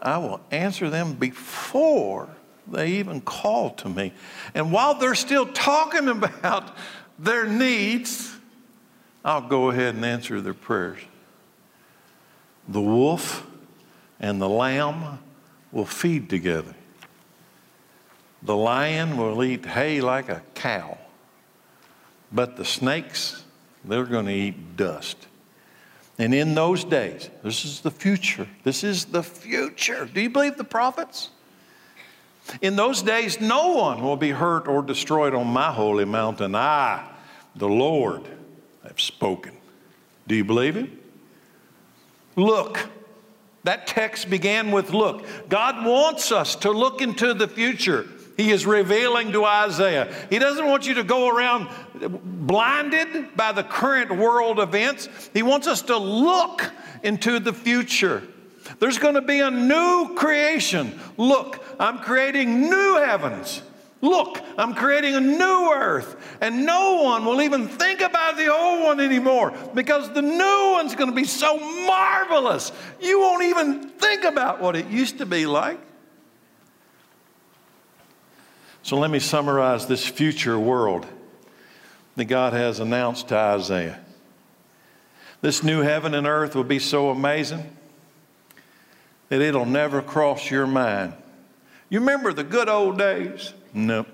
I 0.00 0.18
will 0.18 0.40
answer 0.50 0.88
them 0.88 1.14
before 1.14 2.28
they 2.66 2.92
even 2.92 3.20
call 3.20 3.70
to 3.70 3.88
me. 3.88 4.12
And 4.54 4.72
while 4.72 4.94
they're 4.94 5.16
still 5.16 5.46
talking 5.46 6.08
about 6.22 6.76
their 7.18 7.44
needs, 7.46 8.34
I'll 9.24 9.46
go 9.48 9.70
ahead 9.70 9.96
and 9.96 10.04
answer 10.04 10.40
their 10.40 10.54
prayers. 10.54 11.00
The 12.72 12.80
wolf 12.80 13.46
and 14.18 14.40
the 14.40 14.48
lamb 14.48 15.18
will 15.72 15.84
feed 15.84 16.30
together. 16.30 16.74
The 18.42 18.56
lion 18.56 19.18
will 19.18 19.44
eat 19.44 19.66
hay 19.66 20.00
like 20.00 20.30
a 20.30 20.42
cow, 20.54 20.96
but 22.32 22.56
the 22.56 22.64
snakes, 22.64 23.44
they're 23.84 24.06
going 24.06 24.24
to 24.24 24.32
eat 24.32 24.78
dust. 24.78 25.26
And 26.18 26.34
in 26.34 26.54
those 26.54 26.82
days, 26.82 27.28
this 27.44 27.66
is 27.66 27.82
the 27.82 27.90
future. 27.90 28.48
This 28.64 28.82
is 28.82 29.04
the 29.04 29.22
future. 29.22 30.06
Do 30.06 30.22
you 30.22 30.30
believe 30.30 30.56
the 30.56 30.64
prophets? 30.64 31.28
In 32.62 32.74
those 32.74 33.02
days, 33.02 33.38
no 33.38 33.74
one 33.74 34.02
will 34.02 34.16
be 34.16 34.30
hurt 34.30 34.66
or 34.66 34.82
destroyed 34.82 35.34
on 35.34 35.46
my 35.46 35.70
holy 35.70 36.06
mountain. 36.06 36.54
I, 36.54 37.06
the 37.54 37.68
Lord, 37.68 38.26
have 38.82 38.98
spoken. 38.98 39.52
Do 40.26 40.34
you 40.34 40.44
believe 40.44 40.74
him? 40.74 40.98
Look, 42.36 42.88
that 43.64 43.86
text 43.86 44.30
began 44.30 44.70
with 44.70 44.92
look. 44.92 45.24
God 45.48 45.86
wants 45.86 46.32
us 46.32 46.56
to 46.56 46.70
look 46.70 47.00
into 47.00 47.34
the 47.34 47.48
future. 47.48 48.08
He 48.36 48.50
is 48.50 48.66
revealing 48.66 49.32
to 49.32 49.44
Isaiah. 49.44 50.12
He 50.30 50.38
doesn't 50.38 50.66
want 50.66 50.86
you 50.86 50.94
to 50.94 51.04
go 51.04 51.28
around 51.28 51.68
blinded 52.46 53.36
by 53.36 53.52
the 53.52 53.62
current 53.62 54.16
world 54.16 54.58
events. 54.58 55.08
He 55.34 55.42
wants 55.42 55.66
us 55.66 55.82
to 55.82 55.96
look 55.96 56.70
into 57.02 57.38
the 57.38 57.52
future. 57.52 58.22
There's 58.78 58.98
going 58.98 59.14
to 59.14 59.22
be 59.22 59.40
a 59.40 59.50
new 59.50 60.14
creation. 60.16 60.98
Look, 61.16 61.64
I'm 61.78 61.98
creating 61.98 62.62
new 62.62 63.02
heavens 63.04 63.62
Look, 64.02 64.42
I'm 64.58 64.74
creating 64.74 65.14
a 65.14 65.20
new 65.20 65.72
earth, 65.72 66.36
and 66.40 66.66
no 66.66 67.02
one 67.02 67.24
will 67.24 67.40
even 67.40 67.68
think 67.68 68.00
about 68.00 68.36
the 68.36 68.52
old 68.52 68.82
one 68.82 68.98
anymore 68.98 69.54
because 69.74 70.12
the 70.12 70.20
new 70.20 70.72
one's 70.72 70.96
going 70.96 71.08
to 71.08 71.14
be 71.14 71.24
so 71.24 71.56
marvelous. 71.86 72.72
You 73.00 73.20
won't 73.20 73.44
even 73.44 73.88
think 73.90 74.24
about 74.24 74.60
what 74.60 74.74
it 74.74 74.88
used 74.88 75.18
to 75.18 75.26
be 75.26 75.46
like. 75.46 75.78
So 78.82 78.98
let 78.98 79.08
me 79.08 79.20
summarize 79.20 79.86
this 79.86 80.04
future 80.04 80.58
world 80.58 81.06
that 82.16 82.24
God 82.24 82.54
has 82.54 82.80
announced 82.80 83.28
to 83.28 83.36
Isaiah. 83.36 84.00
This 85.42 85.62
new 85.62 85.82
heaven 85.82 86.12
and 86.14 86.26
earth 86.26 86.56
will 86.56 86.64
be 86.64 86.80
so 86.80 87.10
amazing 87.10 87.76
that 89.28 89.40
it'll 89.40 89.64
never 89.64 90.02
cross 90.02 90.50
your 90.50 90.66
mind. 90.66 91.12
You 91.88 92.00
remember 92.00 92.32
the 92.32 92.42
good 92.42 92.68
old 92.68 92.98
days? 92.98 93.54
Nope. 93.72 94.08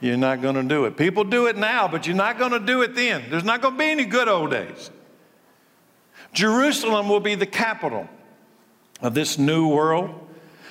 You're 0.00 0.16
not 0.16 0.40
going 0.40 0.54
to 0.54 0.62
do 0.62 0.84
it. 0.84 0.96
People 0.96 1.24
do 1.24 1.46
it 1.46 1.56
now, 1.56 1.88
but 1.88 2.06
you're 2.06 2.14
not 2.14 2.38
going 2.38 2.52
to 2.52 2.60
do 2.60 2.82
it 2.82 2.94
then. 2.94 3.24
There's 3.30 3.44
not 3.44 3.60
going 3.60 3.74
to 3.74 3.78
be 3.78 3.90
any 3.90 4.04
good 4.04 4.28
old 4.28 4.50
days. 4.50 4.90
Jerusalem 6.32 7.08
will 7.08 7.20
be 7.20 7.34
the 7.34 7.46
capital 7.46 8.08
of 9.00 9.14
this 9.14 9.38
new 9.38 9.68
world, 9.68 10.10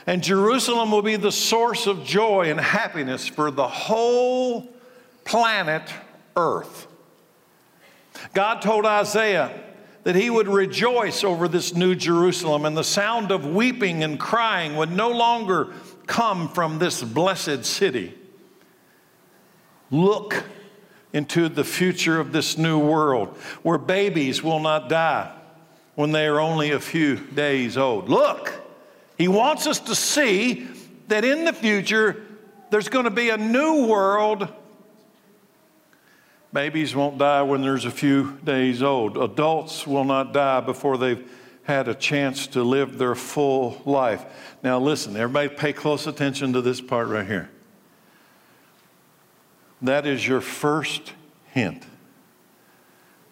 and 0.06 0.24
Jerusalem 0.24 0.92
will 0.92 1.02
be 1.02 1.18
the 1.18 1.32
source 1.32 1.88
of 1.88 2.06
joy 2.06 2.50
and 2.50 2.60
happiness 2.60 3.28
for 3.28 3.52
the 3.52 3.68
whole 3.68 4.68
planet 5.26 5.92
Earth. 6.36 6.88
God 8.34 8.62
told 8.62 8.86
Isaiah 8.86 9.52
that 10.04 10.16
he 10.16 10.30
would 10.30 10.48
rejoice 10.48 11.24
over 11.26 11.50
this 11.50 11.76
new 11.76 11.96
Jerusalem, 11.96 12.64
and 12.64 12.78
the 12.78 12.84
sound 12.84 13.32
of 13.32 13.46
weeping 13.46 14.04
and 14.04 14.18
crying 14.18 14.78
would 14.78 14.92
no 14.92 15.10
longer 15.10 15.74
come 16.08 16.50
from 16.50 16.80
this 16.80 17.04
blessed 17.04 17.66
city. 17.66 18.14
Look 19.92 20.44
into 21.14 21.50
the 21.50 21.64
future 21.64 22.20
of 22.20 22.32
this 22.32 22.58
new 22.58 22.80
world 22.80 23.30
where 23.64 23.78
babies 23.78 24.42
will 24.42 24.60
not 24.60 24.90
die 24.90 25.32
when 25.96 26.12
they 26.12 26.28
are 26.28 26.40
only 26.40 26.72
a 26.72 26.80
few 26.80 27.16
days 27.16 27.78
old. 27.78 28.10
Look, 28.10 28.54
he 29.18 29.28
wants 29.28 29.68
us 29.68 29.80
to 29.82 29.96
see 29.96 30.68
that 31.08 31.24
in 31.24 31.46
the 31.46 31.54
future 31.54 32.24
there's 32.70 32.90
going 32.90 33.06
to 33.06 33.12
be 33.12 33.30
a 33.30 33.38
new 33.38 33.88
world. 33.88 34.48
Babies 36.54 36.96
won't 36.96 37.18
die 37.18 37.42
when 37.42 37.62
there's 37.62 37.86
a 37.86 37.92
few 37.92 38.38
days 38.44 38.82
old. 38.82 39.18
Adults 39.18 39.88
will 39.88 40.04
not 40.04 40.34
die 40.34 40.62
before 40.62 40.98
they've 40.98 41.30
had 41.68 41.90
a 41.90 41.94
chance 41.94 42.48
to 42.48 42.64
live 42.64 42.98
their 42.98 43.14
full 43.14 43.82
life. 43.86 44.26
Now, 44.64 44.80
listen, 44.80 45.18
everybody 45.18 45.50
pay 45.50 45.74
close 45.74 46.08
attention 46.08 46.54
to 46.54 46.62
this 46.62 46.80
part 46.80 47.10
right 47.10 47.28
here. 47.28 47.50
That 49.82 50.06
is 50.08 50.26
your 50.26 50.40
first 50.40 51.12
hint. 51.52 51.84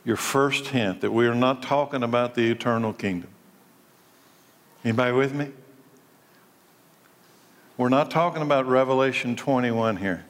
Your 0.04 0.18
first 0.18 0.68
hint 0.68 1.00
that 1.00 1.12
we 1.12 1.27
are 1.27 1.34
not 1.34 1.63
talking 1.63 2.04
about 2.04 2.36
the 2.36 2.51
eternal 2.51 2.92
kingdom. 2.92 3.30
Anybody 4.84 5.13
with 5.13 5.34
me? 5.34 5.51
We're 7.77 7.88
not 7.88 8.12
talking 8.12 8.42
about 8.42 8.68
Revelation 8.68 9.38
21 9.38 9.96
here. 9.96 10.25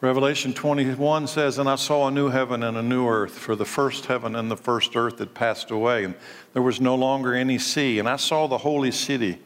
Revelation 0.00 0.54
21 0.54 1.26
says, 1.26 1.58
And 1.58 1.68
I 1.68 1.74
saw 1.74 2.08
a 2.08 2.10
new 2.10 2.30
heaven 2.30 2.62
and 2.62 2.76
a 2.76 2.82
new 2.82 3.06
earth, 3.06 3.38
for 3.38 3.54
the 3.54 3.66
first 3.66 4.06
heaven 4.06 4.34
and 4.34 4.50
the 4.50 4.56
first 4.56 4.96
earth 4.96 5.18
had 5.18 5.34
passed 5.34 5.70
away, 5.70 6.04
and 6.04 6.14
there 6.54 6.62
was 6.62 6.80
no 6.80 6.94
longer 6.94 7.34
any 7.34 7.58
sea. 7.58 7.98
And 7.98 8.08
I 8.08 8.16
saw 8.16 8.46
the 8.46 8.58
holy 8.58 8.92
city 8.92 9.38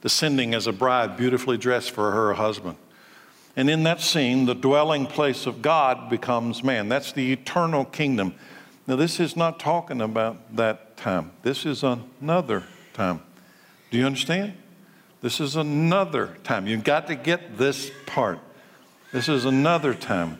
descending 0.00 0.54
as 0.54 0.68
a 0.68 0.72
bride, 0.72 1.16
beautifully 1.16 1.58
dressed 1.58 1.90
for 1.90 2.12
her 2.12 2.34
husband. 2.34 2.76
And 3.56 3.68
in 3.68 3.82
that 3.82 4.00
scene, 4.00 4.46
the 4.46 4.54
dwelling 4.54 5.06
place 5.06 5.44
of 5.44 5.60
God 5.60 6.08
becomes 6.08 6.62
man. 6.62 6.88
That's 6.88 7.10
the 7.10 7.32
eternal 7.32 7.84
kingdom. 7.84 8.36
Now, 8.86 8.94
this 8.94 9.18
is 9.18 9.36
not 9.36 9.58
talking 9.58 10.00
about 10.00 10.56
that 10.56 10.96
time. 10.96 11.32
This 11.42 11.66
is 11.66 11.82
another 11.82 12.62
time. 12.92 13.22
Do 13.90 13.98
you 13.98 14.06
understand? 14.06 14.54
This 15.20 15.40
is 15.40 15.56
another 15.56 16.38
time. 16.44 16.68
You've 16.68 16.84
got 16.84 17.08
to 17.08 17.16
get 17.16 17.58
this 17.58 17.90
part. 18.06 18.38
This 19.12 19.28
is 19.28 19.44
another 19.44 19.94
time. 19.94 20.38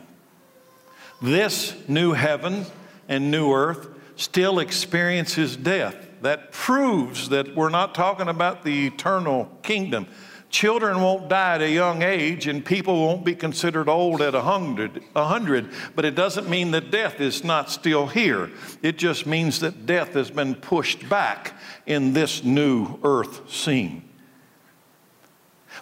This 1.21 1.75
new 1.87 2.13
heaven 2.13 2.65
and 3.09 3.29
new 3.29 3.53
earth 3.53 3.89
still 4.15 4.59
experiences 4.59 5.57
death. 5.57 5.95
That 6.21 6.51
proves 6.51 7.29
that 7.29 7.55
we're 7.55 7.69
not 7.69 7.95
talking 7.95 8.27
about 8.27 8.63
the 8.63 8.87
eternal 8.87 9.45
kingdom. 9.63 10.07
Children 10.51 11.01
won't 11.01 11.29
die 11.29 11.55
at 11.55 11.61
a 11.61 11.69
young 11.69 12.03
age, 12.03 12.45
and 12.47 12.63
people 12.63 12.99
won't 12.99 13.25
be 13.25 13.35
considered 13.35 13.89
old 13.89 14.21
at 14.21 14.35
a 14.35 14.41
hundred, 14.41 15.01
a 15.15 15.25
hundred, 15.25 15.71
but 15.95 16.05
it 16.05 16.13
doesn't 16.13 16.49
mean 16.49 16.71
that 16.71 16.91
death 16.91 17.19
is 17.21 17.43
not 17.43 17.71
still 17.71 18.05
here. 18.05 18.51
It 18.83 18.97
just 18.97 19.25
means 19.25 19.61
that 19.61 19.85
death 19.85 20.13
has 20.13 20.29
been 20.29 20.55
pushed 20.55 21.07
back 21.09 21.53
in 21.85 22.13
this 22.13 22.43
new 22.43 22.99
earth 23.03 23.49
scene. 23.49 24.10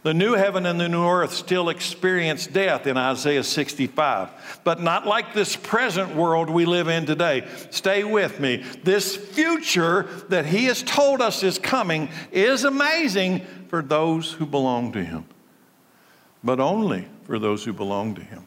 The 0.04 0.14
new 0.14 0.34
heaven 0.34 0.66
and 0.66 0.80
the 0.80 0.88
new 0.88 1.06
earth 1.06 1.34
still 1.34 1.68
experience 1.68 2.48
death 2.48 2.88
in 2.88 2.96
Isaiah 2.96 3.44
65, 3.44 4.62
but 4.64 4.82
not 4.82 5.06
like 5.06 5.34
this 5.34 5.58
present 5.58 6.16
world 6.16 6.50
we 6.50 6.66
live 6.66 6.88
in 6.88 7.06
today. 7.06 7.46
Stay 7.70 8.06
with 8.06 8.40
me. 8.40 8.64
This 8.84 9.18
future 9.18 10.04
that 10.30 10.46
he 10.46 10.66
has 10.66 10.84
told 10.84 11.22
us 11.22 11.44
is 11.44 11.60
coming 11.60 12.10
is 12.32 12.64
amazing 12.64 13.46
for 13.68 13.82
those 13.82 14.32
who 14.32 14.46
belong 14.46 14.94
to 14.94 15.04
him, 15.04 15.26
but 16.44 16.62
only 16.62 17.08
for 17.26 17.38
those 17.38 17.66
who 17.66 17.74
belong 17.74 18.16
to 18.16 18.22
him. 18.22 18.46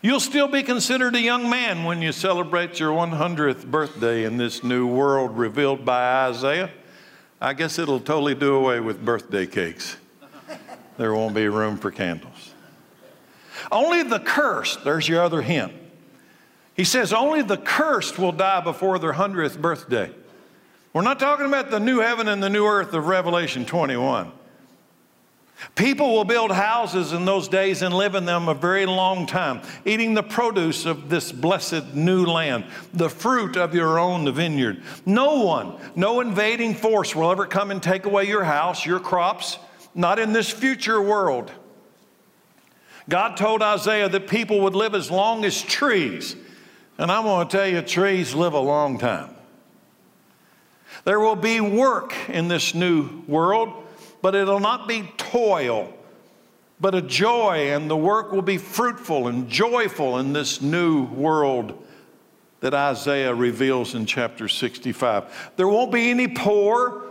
You'll 0.00 0.20
still 0.20 0.48
be 0.48 0.62
considered 0.62 1.14
a 1.14 1.20
young 1.20 1.48
man 1.48 1.84
when 1.84 2.02
you 2.02 2.12
celebrate 2.12 2.80
your 2.80 2.92
100th 2.92 3.66
birthday 3.66 4.24
in 4.24 4.36
this 4.36 4.64
new 4.64 4.86
world 4.86 5.36
revealed 5.36 5.84
by 5.84 6.26
Isaiah. 6.26 6.70
I 7.42 7.54
guess 7.54 7.76
it'll 7.80 7.98
totally 7.98 8.36
do 8.36 8.54
away 8.54 8.78
with 8.78 9.04
birthday 9.04 9.46
cakes. 9.46 9.96
There 10.96 11.12
won't 11.12 11.34
be 11.34 11.48
room 11.48 11.76
for 11.76 11.90
candles. 11.90 12.54
Only 13.72 14.04
the 14.04 14.20
cursed, 14.20 14.84
there's 14.84 15.08
your 15.08 15.22
other 15.22 15.42
hint. 15.42 15.72
He 16.74 16.84
says, 16.84 17.12
only 17.12 17.42
the 17.42 17.56
cursed 17.56 18.16
will 18.16 18.30
die 18.30 18.60
before 18.60 19.00
their 19.00 19.14
100th 19.14 19.60
birthday. 19.60 20.12
We're 20.92 21.02
not 21.02 21.18
talking 21.18 21.46
about 21.46 21.72
the 21.72 21.80
new 21.80 21.98
heaven 21.98 22.28
and 22.28 22.40
the 22.40 22.48
new 22.48 22.64
earth 22.64 22.94
of 22.94 23.08
Revelation 23.08 23.66
21. 23.66 24.30
People 25.74 26.12
will 26.12 26.24
build 26.24 26.50
houses 26.50 27.12
in 27.12 27.24
those 27.24 27.48
days 27.48 27.82
and 27.82 27.94
live 27.94 28.14
in 28.14 28.24
them 28.24 28.48
a 28.48 28.54
very 28.54 28.86
long 28.86 29.26
time, 29.26 29.62
eating 29.84 30.14
the 30.14 30.22
produce 30.22 30.86
of 30.86 31.08
this 31.08 31.32
blessed 31.32 31.94
new 31.94 32.26
land, 32.26 32.64
the 32.92 33.08
fruit 33.08 33.56
of 33.56 33.74
your 33.74 33.98
own 33.98 34.30
vineyard. 34.32 34.82
No 35.06 35.42
one, 35.42 35.76
no 35.94 36.20
invading 36.20 36.74
force 36.74 37.14
will 37.14 37.30
ever 37.30 37.46
come 37.46 37.70
and 37.70 37.82
take 37.82 38.06
away 38.06 38.24
your 38.24 38.44
house, 38.44 38.84
your 38.84 39.00
crops, 39.00 39.58
not 39.94 40.18
in 40.18 40.32
this 40.32 40.50
future 40.50 41.00
world. 41.00 41.50
God 43.08 43.36
told 43.36 43.62
Isaiah 43.62 44.08
that 44.08 44.28
people 44.28 44.60
would 44.60 44.74
live 44.74 44.94
as 44.94 45.10
long 45.10 45.44
as 45.44 45.60
trees. 45.60 46.36
And 46.98 47.10
I'm 47.10 47.24
going 47.24 47.48
to 47.48 47.56
tell 47.56 47.66
you, 47.66 47.82
trees 47.82 48.34
live 48.34 48.52
a 48.52 48.60
long 48.60 48.98
time. 48.98 49.34
There 51.04 51.18
will 51.18 51.36
be 51.36 51.60
work 51.60 52.14
in 52.28 52.48
this 52.48 52.74
new 52.74 53.22
world 53.26 53.81
but 54.22 54.34
it'll 54.34 54.60
not 54.60 54.88
be 54.88 55.12
toil, 55.18 55.92
but 56.80 56.94
a 56.94 57.02
joy, 57.02 57.72
and 57.72 57.90
the 57.90 57.96
work 57.96 58.32
will 58.32 58.42
be 58.42 58.56
fruitful 58.56 59.28
and 59.28 59.48
joyful 59.48 60.18
in 60.18 60.32
this 60.32 60.62
new 60.62 61.04
world 61.04 61.84
that 62.60 62.72
Isaiah 62.72 63.34
reveals 63.34 63.94
in 63.94 64.06
chapter 64.06 64.48
65. 64.48 65.52
There 65.56 65.68
won't 65.68 65.92
be 65.92 66.10
any 66.10 66.28
poor 66.28 67.02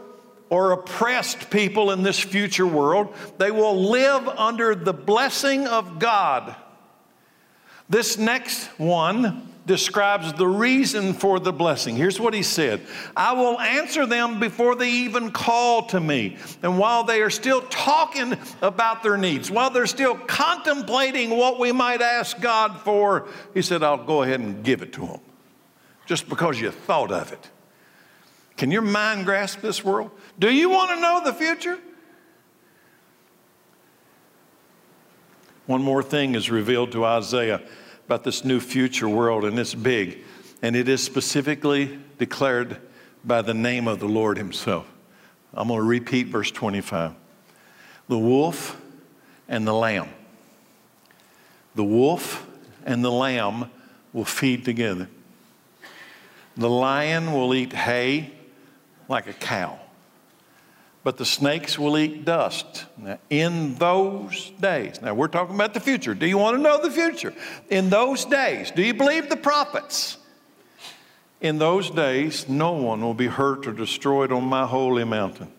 or 0.50 0.72
oppressed 0.72 1.50
people 1.50 1.92
in 1.92 2.04
this 2.04 2.20
future 2.20 2.66
world. 2.66 3.14
They 3.38 3.52
will 3.52 3.90
live 3.90 4.28
under 4.28 4.76
the 4.76 4.94
blessing 4.94 5.68
of 5.68 6.00
God. 6.00 6.56
This 7.90 8.18
next 8.18 8.68
one 8.80 9.51
describes 9.72 10.34
the 10.34 10.46
reason 10.46 11.14
for 11.14 11.40
the 11.40 11.54
blessing. 11.54 11.96
Here's 11.96 12.20
what 12.20 12.34
he 12.34 12.44
said 12.44 12.82
I 13.16 13.32
will 13.32 13.58
answer 13.58 14.06
them 14.06 14.38
before 14.38 14.76
they 14.76 14.92
even 14.92 15.32
call 15.32 15.84
to 15.88 16.00
me. 16.02 16.36
And 16.62 16.78
while 16.78 17.06
they 17.06 17.22
are 17.22 17.30
still 17.30 17.62
talking 17.70 18.38
about 18.62 19.02
their 19.02 19.16
needs, 19.16 19.50
while 19.50 19.70
they're 19.70 19.88
still 19.88 20.16
contemplating 20.16 21.30
what 21.30 21.58
we 21.58 21.72
might 21.72 22.02
ask 22.02 22.42
God 22.42 22.82
for, 22.82 23.30
he 23.54 23.62
said, 23.62 23.82
I'll 23.82 24.04
go 24.04 24.24
ahead 24.24 24.42
and 24.42 24.62
give 24.62 24.82
it 24.82 24.92
to 24.94 25.08
them 25.08 25.22
just 26.06 26.28
because 26.28 26.60
you 26.60 26.70
thought 26.70 27.14
of 27.14 27.32
it. 27.32 27.50
Can 28.58 28.72
your 28.72 28.82
mind 28.82 29.24
grasp 29.24 29.62
this 29.62 29.86
world? 29.86 30.12
Do 30.38 30.54
you 30.54 30.70
want 30.70 30.92
to 30.92 31.00
know 31.00 31.22
the 31.24 31.34
future? 31.34 31.80
One 35.66 35.82
more 35.82 36.04
thing 36.04 36.36
is 36.36 36.52
revealed 36.52 36.92
to 36.92 37.06
Isaiah 37.06 37.62
about 38.12 38.26
this 38.26 38.44
new 38.44 38.60
future 38.60 39.08
world, 39.08 39.46
and 39.46 39.58
it's 39.58 39.74
big. 39.74 40.18
And 40.62 40.76
it 40.76 40.90
is 40.90 41.02
specifically 41.02 41.98
declared 42.18 42.82
by 43.24 43.42
the 43.42 43.54
name 43.54 43.88
of 43.88 44.02
the 44.02 44.06
Lord 44.06 44.38
Himself. 44.38 44.86
I'm 45.54 45.70
going 45.70 45.80
to 45.80 45.86
repeat 45.86 46.28
verse 46.28 46.52
25. 46.52 47.14
The 48.10 48.18
wolf 48.18 48.76
and 49.48 49.66
the 49.66 49.72
lamb. 49.74 50.10
The 51.76 51.86
wolf 51.86 52.46
and 52.86 53.02
the 53.02 53.10
lamb 53.10 53.72
will 54.12 54.26
feed 54.26 54.66
together. 54.66 55.08
The 56.58 56.70
lion 56.70 57.32
will 57.32 57.54
eat 57.54 57.72
hay 57.72 58.34
like 59.08 59.28
a 59.28 59.34
cow 59.34 59.80
but 61.04 61.18
the 61.18 61.26
snakes 61.26 61.80
will 61.80 61.98
eat 61.98 62.26
dust. 62.26 62.86
Now, 62.98 63.18
in 63.30 63.76
those 63.76 64.52
days, 64.60 65.02
now 65.02 65.14
we're 65.14 65.28
talking 65.28 65.56
about 65.56 65.74
the 65.74 65.80
future. 65.80 66.14
Do 66.14 66.28
you 66.28 66.38
want 66.38 66.58
to 66.58 66.62
know 66.62 66.82
the 66.82 66.92
future? 66.92 67.34
In 67.70 67.90
those 67.90 68.26
days, 68.26 68.72
do 68.72 68.84
you 68.84 68.94
believe 68.94 69.30
the 69.30 69.38
prophets? 69.38 70.18
In 71.40 71.58
those 71.58 71.90
days, 71.90 72.48
no 72.48 72.74
one 72.74 73.02
will 73.02 73.16
be 73.16 73.28
hurt 73.28 73.66
or 73.66 73.72
destroyed 73.72 74.32
on 74.32 74.44
my 74.44 74.68
holy 74.68 75.04
mountain. 75.04 75.52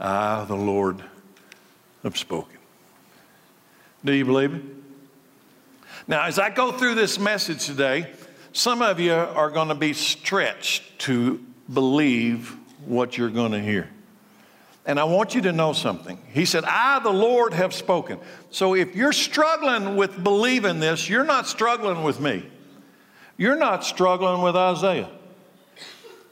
I, 0.00 0.44
the 0.44 0.56
Lord, 0.56 1.02
have 2.02 2.18
spoken. 2.18 2.58
Do 4.04 4.12
you 4.12 4.24
believe 4.24 4.54
it? 4.54 4.62
Now, 6.08 6.24
as 6.24 6.40
I 6.40 6.50
go 6.50 6.72
through 6.72 6.96
this 6.96 7.20
message 7.20 7.66
today, 7.66 8.12
some 8.52 8.82
of 8.82 8.98
you 8.98 9.12
are 9.12 9.48
going 9.48 9.68
to 9.68 9.74
be 9.76 9.92
stretched 9.92 10.98
to 11.00 11.44
believe 11.72 12.58
what 12.86 13.16
you're 13.18 13.30
going 13.30 13.52
to 13.52 13.60
hear. 13.60 13.88
And 14.86 15.00
I 15.00 15.04
want 15.04 15.34
you 15.34 15.40
to 15.42 15.52
know 15.52 15.72
something. 15.72 16.18
He 16.32 16.44
said, 16.44 16.64
I, 16.64 16.98
the 16.98 17.10
Lord, 17.10 17.54
have 17.54 17.72
spoken. 17.72 18.18
So 18.50 18.74
if 18.74 18.94
you're 18.94 19.14
struggling 19.14 19.96
with 19.96 20.22
believing 20.22 20.78
this, 20.78 21.08
you're 21.08 21.24
not 21.24 21.46
struggling 21.46 22.02
with 22.02 22.20
me. 22.20 22.46
You're 23.36 23.56
not 23.56 23.84
struggling 23.84 24.42
with 24.42 24.54
Isaiah. 24.54 25.10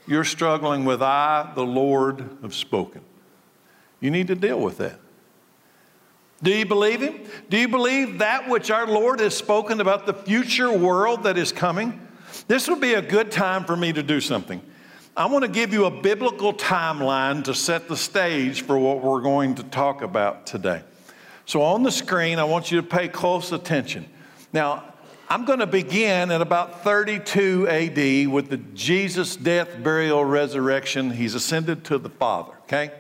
You're 0.06 0.24
struggling 0.24 0.84
with 0.84 1.00
I, 1.00 1.50
the 1.54 1.64
Lord, 1.64 2.38
have 2.42 2.54
spoken. 2.54 3.00
You 4.00 4.10
need 4.10 4.26
to 4.26 4.34
deal 4.34 4.60
with 4.60 4.78
that. 4.78 4.98
Do 6.42 6.50
you 6.50 6.66
believe 6.66 7.00
Him? 7.00 7.20
Do 7.48 7.56
you 7.56 7.68
believe 7.68 8.18
that 8.18 8.48
which 8.48 8.70
our 8.70 8.86
Lord 8.86 9.20
has 9.20 9.34
spoken 9.34 9.80
about 9.80 10.06
the 10.06 10.14
future 10.14 10.76
world 10.76 11.22
that 11.22 11.38
is 11.38 11.52
coming? 11.52 12.06
This 12.48 12.68
would 12.68 12.80
be 12.80 12.94
a 12.94 13.02
good 13.02 13.30
time 13.30 13.64
for 13.64 13.76
me 13.76 13.92
to 13.92 14.02
do 14.02 14.20
something. 14.20 14.60
I 15.14 15.27
want 15.27 15.44
to 15.44 15.51
give 15.51 15.75
you 15.75 15.85
a 15.85 15.90
biblical 15.90 16.55
timeline 16.55 17.44
to 17.44 17.55
set 17.55 17.87
the 17.87 17.98
stage 17.98 18.62
for 18.62 18.79
what 18.79 19.03
we're 19.03 19.20
going 19.20 19.57
to 19.57 19.62
talk 19.62 20.01
about 20.01 20.46
today. 20.46 20.83
So, 21.44 21.61
on 21.61 21.83
the 21.83 21.92
screen, 21.92 22.38
I 22.38 22.44
want 22.44 22.70
you 22.70 22.81
to 22.81 22.87
pay 22.87 23.09
close 23.09 23.53
attention. 23.53 24.07
Now, 24.55 24.85
I'm 25.29 25.44
going 25.44 25.59
to 25.59 25.66
begin 25.66 26.31
at 26.31 26.40
about 26.40 26.83
32 26.83 27.68
AD 27.68 28.33
with 28.33 28.48
the 28.48 28.57
Jesus 28.72 29.37
death, 29.37 29.83
burial, 29.83 30.25
resurrection. 30.25 31.11
He's 31.11 31.35
ascended 31.35 31.85
to 31.85 31.98
the 31.98 32.09
Father, 32.09 32.55
okay? 32.62 32.90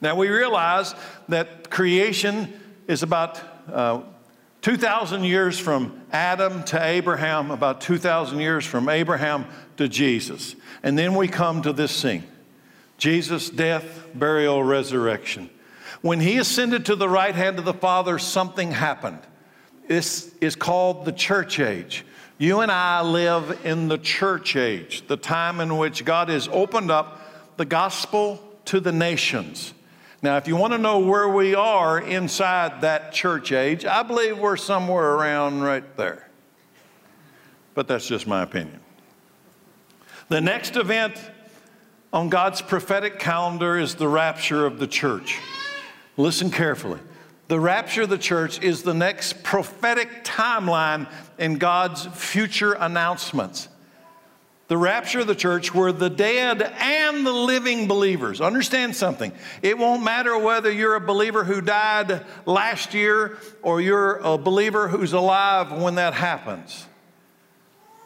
Now, 0.00 0.14
we 0.14 0.28
realize 0.28 0.94
that 1.28 1.70
creation 1.70 2.52
is 2.86 3.02
about 3.02 3.40
uh, 3.68 4.02
2,000 4.64 5.24
years 5.24 5.58
from 5.58 6.00
Adam 6.10 6.62
to 6.64 6.82
Abraham, 6.82 7.50
about 7.50 7.82
2,000 7.82 8.38
years 8.38 8.64
from 8.64 8.88
Abraham 8.88 9.44
to 9.76 9.88
Jesus. 9.88 10.56
And 10.82 10.98
then 10.98 11.14
we 11.14 11.28
come 11.28 11.62
to 11.62 11.72
this 11.72 11.92
scene 11.92 12.24
Jesus' 12.98 13.50
death, 13.50 14.06
burial, 14.14 14.62
resurrection. 14.62 15.50
When 16.02 16.20
he 16.20 16.38
ascended 16.38 16.86
to 16.86 16.96
the 16.96 17.08
right 17.08 17.34
hand 17.34 17.58
of 17.58 17.64
the 17.64 17.74
Father, 17.74 18.18
something 18.18 18.72
happened. 18.72 19.20
This 19.88 20.34
is 20.40 20.54
called 20.54 21.04
the 21.04 21.12
church 21.12 21.60
age. 21.60 22.04
You 22.38 22.60
and 22.60 22.70
I 22.70 23.02
live 23.02 23.64
in 23.64 23.88
the 23.88 23.98
church 23.98 24.56
age, 24.56 25.06
the 25.06 25.16
time 25.16 25.60
in 25.60 25.76
which 25.76 26.04
God 26.04 26.28
has 26.28 26.48
opened 26.48 26.90
up 26.90 27.56
the 27.56 27.64
gospel 27.64 28.40
to 28.66 28.80
the 28.80 28.92
nations. 28.92 29.72
Now, 30.20 30.36
if 30.38 30.48
you 30.48 30.56
want 30.56 30.72
to 30.72 30.78
know 30.78 31.00
where 31.00 31.28
we 31.28 31.54
are 31.54 32.00
inside 32.00 32.80
that 32.80 33.12
church 33.12 33.52
age, 33.52 33.84
I 33.84 34.02
believe 34.02 34.38
we're 34.38 34.56
somewhere 34.56 35.14
around 35.14 35.60
right 35.62 35.96
there. 35.96 36.28
but 37.74 37.88
that's 37.88 38.06
just 38.06 38.26
my 38.26 38.42
opinion. 38.42 38.80
The 40.28 40.40
next 40.40 40.76
event 40.76 41.20
on 42.12 42.30
God's 42.30 42.62
prophetic 42.62 43.18
calendar 43.18 43.78
is 43.78 43.96
the 43.96 44.08
rapture 44.08 44.64
of 44.64 44.78
the 44.78 44.86
church. 44.86 45.38
Listen 46.16 46.50
carefully. 46.50 47.00
The 47.48 47.60
rapture 47.60 48.02
of 48.02 48.08
the 48.08 48.16
church 48.16 48.62
is 48.62 48.82
the 48.82 48.94
next 48.94 49.42
prophetic 49.42 50.24
timeline 50.24 51.10
in 51.38 51.58
God's 51.58 52.06
future 52.06 52.72
announcements. 52.72 53.68
The 54.68 54.78
rapture 54.78 55.20
of 55.20 55.26
the 55.26 55.34
church 55.34 55.74
were 55.74 55.92
the 55.92 56.08
dead 56.08 56.62
and 56.62 57.26
the 57.26 57.32
living 57.32 57.86
believers. 57.86 58.40
Understand 58.40 58.96
something. 58.96 59.30
It 59.60 59.76
won't 59.76 60.02
matter 60.02 60.38
whether 60.38 60.72
you're 60.72 60.94
a 60.94 61.00
believer 61.00 61.44
who 61.44 61.60
died 61.60 62.24
last 62.46 62.94
year 62.94 63.36
or 63.60 63.82
you're 63.82 64.16
a 64.16 64.38
believer 64.38 64.88
who's 64.88 65.12
alive 65.12 65.70
when 65.70 65.96
that 65.96 66.14
happens. 66.14 66.86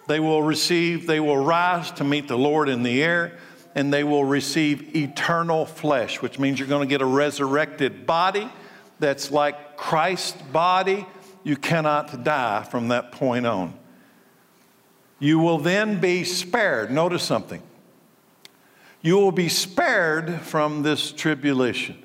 They 0.08 0.20
will 0.20 0.42
receive, 0.42 1.06
they 1.06 1.20
will 1.20 1.36
rise 1.36 1.90
to 1.92 2.04
meet 2.04 2.28
the 2.28 2.38
Lord 2.38 2.70
in 2.70 2.82
the 2.82 3.02
air, 3.02 3.38
and 3.74 3.92
they 3.92 4.04
will 4.04 4.24
receive 4.24 4.96
eternal 4.96 5.66
flesh, 5.66 6.22
which 6.22 6.38
means 6.38 6.58
you're 6.58 6.66
going 6.66 6.80
to 6.80 6.90
get 6.90 7.02
a 7.02 7.06
resurrected 7.06 8.06
body 8.06 8.48
that's 8.98 9.30
like 9.30 9.76
Christ's 9.76 10.40
body. 10.50 11.06
You 11.44 11.56
cannot 11.56 12.24
die 12.24 12.62
from 12.64 12.88
that 12.88 13.12
point 13.12 13.46
on. 13.46 13.74
You 15.18 15.40
will 15.40 15.58
then 15.58 16.00
be 16.00 16.24
spared. 16.24 16.90
Notice 16.90 17.22
something. 17.22 17.62
You 19.02 19.16
will 19.16 19.32
be 19.32 19.50
spared 19.50 20.40
from 20.40 20.82
this 20.84 21.12
tribulation. 21.12 22.02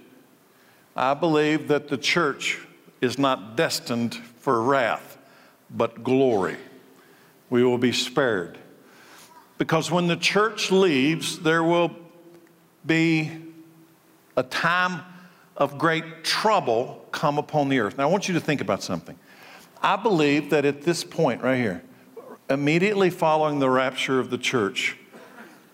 I 0.94 1.14
believe 1.14 1.70
that 1.70 1.88
the 1.88 1.98
church 1.98 2.60
is 3.00 3.18
not 3.18 3.56
destined 3.56 4.16
for 4.16 4.62
wrath, 4.62 5.18
but 5.70 6.04
glory. 6.04 6.58
We 7.54 7.64
will 7.64 7.78
be 7.78 7.92
spared. 7.92 8.58
Because 9.60 9.92
when 9.92 10.08
the 10.08 10.16
church 10.16 10.72
leaves, 10.72 11.38
there 11.38 11.64
will 11.64 11.92
be 12.84 13.30
a 14.36 14.42
time 14.42 15.02
of 15.56 15.78
great 15.78 16.24
trouble 16.24 17.06
come 17.12 17.38
upon 17.38 17.70
the 17.70 17.78
earth. 17.78 17.96
Now, 17.96 18.06
I 18.06 18.12
want 18.12 18.28
you 18.28 18.34
to 18.34 18.40
think 18.40 18.60
about 18.60 18.82
something. 18.82 19.20
I 19.84 19.98
believe 19.98 20.50
that 20.50 20.66
at 20.66 20.82
this 20.82 21.04
point 21.04 21.44
right 21.44 21.60
here, 21.60 21.84
immediately 22.50 23.12
following 23.12 23.60
the 23.60 23.70
rapture 23.70 24.20
of 24.20 24.32
the 24.32 24.40
church, 24.40 24.98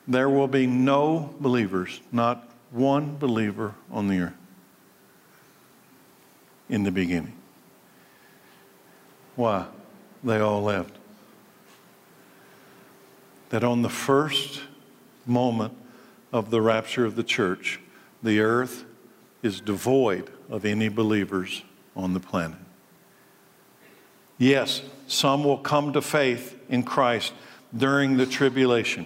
there 0.06 0.30
will 0.30 0.50
be 0.50 0.68
no 0.68 1.34
believers, 1.39 2.02
not 2.12 2.52
one 2.72 3.15
believer 3.15 3.74
on 3.89 4.10
the 4.10 4.20
earth 4.20 4.34
in 6.68 6.84
the 6.84 6.92
beginning. 6.92 7.38
Why? 9.38 9.68
They 10.26 10.42
all 10.42 10.62
left. 10.62 10.98
That 13.49 13.63
on 13.63 13.81
the 13.81 13.89
first 13.89 14.62
moment 15.25 15.73
of 16.31 16.51
the 16.51 16.62
rapture 16.62 17.05
of 17.05 17.15
the 17.15 17.23
church, 17.23 17.79
the 18.21 18.39
earth 18.39 18.85
is 19.41 19.62
devoid 19.62 20.29
of 20.49 20.65
any 20.65 20.89
believers 20.89 21.63
on 21.95 22.13
the 22.13 22.19
planet. 22.19 22.57
Yes, 24.38 24.81
some 25.07 25.43
will 25.43 25.57
come 25.57 25.93
to 25.93 26.01
faith 26.01 26.57
in 26.69 26.83
Christ 26.83 27.33
during 27.75 28.17
the 28.17 28.25
tribulation. 28.25 29.05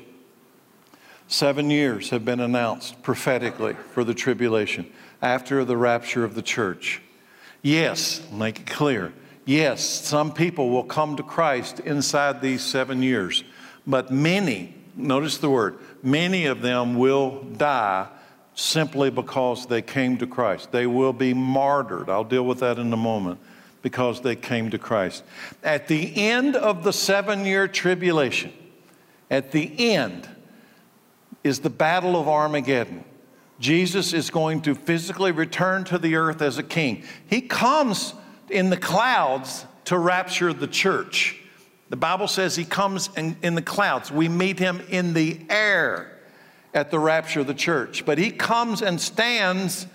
Seven 1.28 1.70
years 1.70 2.10
have 2.10 2.24
been 2.24 2.40
announced 2.40 3.02
prophetically 3.02 3.74
for 3.94 4.04
the 4.04 4.14
tribulation 4.14 4.92
after 5.22 5.66
the 5.66 5.78
rapture 5.78 6.24
of 6.24 6.36
the 6.36 6.42
church. 6.42 7.02
Yes, 7.62 8.22
make 8.32 8.60
it 8.60 8.68
clear. 8.68 9.14
Yes, 9.46 9.84
some 9.84 10.32
people 10.34 10.70
will 10.70 10.84
come 10.84 11.16
to 11.16 11.24
Christ 11.24 11.80
inside 11.80 12.42
these 12.42 12.62
seven 12.62 13.02
years, 13.02 13.44
but 13.86 14.12
many, 14.12 14.74
notice 14.96 15.38
the 15.38 15.50
word, 15.50 15.78
many 16.02 16.46
of 16.46 16.62
them 16.62 16.96
will 16.96 17.44
die 17.58 18.08
simply 18.56 19.10
because 19.10 19.66
they 19.66 19.82
came 19.82 20.18
to 20.18 20.28
Christ. 20.28 20.72
They 20.72 20.88
will 20.88 21.14
be 21.14 21.34
martyred. 21.34 22.10
I'll 22.10 22.24
deal 22.24 22.46
with 22.46 22.60
that 22.60 22.78
in 22.78 22.94
a 22.94 22.98
moment 22.98 23.40
because 23.82 24.22
they 24.22 24.36
came 24.36 24.70
to 24.70 24.78
Christ. 24.78 25.24
At 25.64 25.88
the 25.88 26.16
end 26.16 26.56
of 26.56 26.84
the 26.84 26.94
seven 26.94 27.46
year 27.46 27.68
tribulation, 27.68 28.54
at 29.30 29.52
the 29.52 29.94
end 29.94 30.30
is 31.44 31.60
the 31.60 31.70
battle 31.70 32.16
of 32.16 32.28
Armageddon. 32.28 33.04
Jesus 33.60 34.14
is 34.14 34.30
going 34.30 34.62
to 34.62 34.76
physically 34.76 35.32
return 35.32 35.84
to 35.86 35.98
the 35.98 36.16
earth 36.16 36.42
as 36.42 36.58
a 36.58 36.64
king. 36.64 37.04
He 37.28 37.42
comes 37.42 38.14
in 38.50 38.70
the 38.70 38.78
clouds 38.78 39.66
to 39.86 39.98
rapture 39.98 40.54
the 40.54 40.68
church. 40.68 41.43
The 41.94 41.98
Bible 41.98 42.28
says 42.28 42.56
he 42.56 42.66
comes 42.66 43.12
in, 43.16 43.38
in, 43.44 43.54
the 43.54 43.62
clouds. 43.62 44.12
We 44.12 44.28
meet 44.28 44.58
him 44.58 44.82
in 44.90 45.14
the 45.14 45.40
air 45.48 46.12
at 46.74 46.90
the 46.90 46.98
rapture 46.98 47.42
of 47.42 47.46
the 47.46 47.54
church. 47.54 48.04
But 48.04 48.18
he 48.18 48.32
comes 48.32 48.82
and 48.82 49.00
stands 49.00 49.86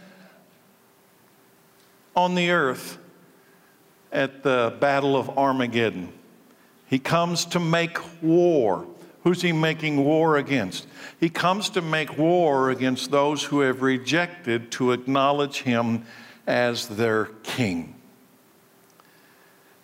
on 2.14 2.36
the 2.36 2.52
earth 2.52 2.98
at 4.12 4.44
the 4.44 4.76
Battle 4.78 5.16
of 5.16 5.36
Armageddon. 5.36 6.12
He 6.86 7.00
comes 7.00 7.44
to 7.46 7.58
make 7.58 7.98
war. 8.22 8.86
Who's 9.24 9.42
he 9.42 9.50
making 9.50 10.04
war 10.04 10.36
against? 10.36 10.86
He 11.18 11.28
comes 11.28 11.68
to 11.70 11.82
make 11.82 12.16
war 12.16 12.70
against 12.70 13.10
those 13.10 13.42
who 13.42 13.58
have 13.62 13.82
rejected 13.82 14.70
to 14.70 14.92
acknowledge 14.92 15.62
him 15.62 16.04
as 16.46 16.86
their 16.86 17.24
king. 17.42 17.96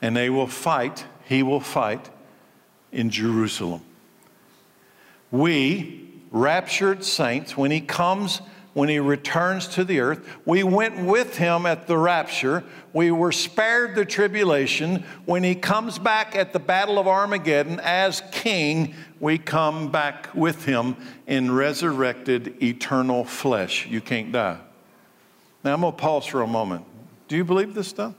And 0.00 0.16
they 0.16 0.30
will 0.30 0.46
fight, 0.46 1.06
he 1.24 1.42
will 1.42 1.60
fight 1.60 2.10
in 2.92 3.10
Jerusalem. 3.10 3.82
We, 5.30 6.10
raptured 6.30 7.04
saints, 7.04 7.56
when 7.56 7.70
he 7.70 7.80
comes 7.80 8.40
when 8.74 8.88
he 8.88 8.98
returns 8.98 9.68
to 9.68 9.84
the 9.84 10.00
earth. 10.00 10.28
We 10.44 10.62
went 10.62 10.98
with 10.98 11.38
him 11.38 11.64
at 11.64 11.86
the 11.86 11.96
rapture. 11.96 12.64
We 12.92 13.10
were 13.10 13.32
spared 13.32 13.94
the 13.94 14.04
tribulation. 14.04 15.04
When 15.24 15.42
he 15.42 15.54
comes 15.54 15.98
back 15.98 16.36
at 16.36 16.52
the 16.52 16.58
Battle 16.58 16.98
of 16.98 17.08
Armageddon 17.08 17.80
as 17.80 18.22
king, 18.32 18.94
we 19.20 19.38
come 19.38 19.90
back 19.90 20.34
with 20.34 20.64
him 20.64 20.96
in 21.26 21.52
resurrected 21.52 22.62
eternal 22.62 23.24
flesh. 23.24 23.86
You 23.86 24.00
can't 24.00 24.32
die. 24.32 24.58
Now, 25.62 25.72
I'm 25.72 25.80
going 25.80 25.92
to 25.92 25.98
pause 25.98 26.26
for 26.26 26.42
a 26.42 26.46
moment. 26.46 26.84
Do 27.28 27.36
you 27.36 27.44
believe 27.44 27.74
this 27.74 27.88
stuff? 27.88 28.14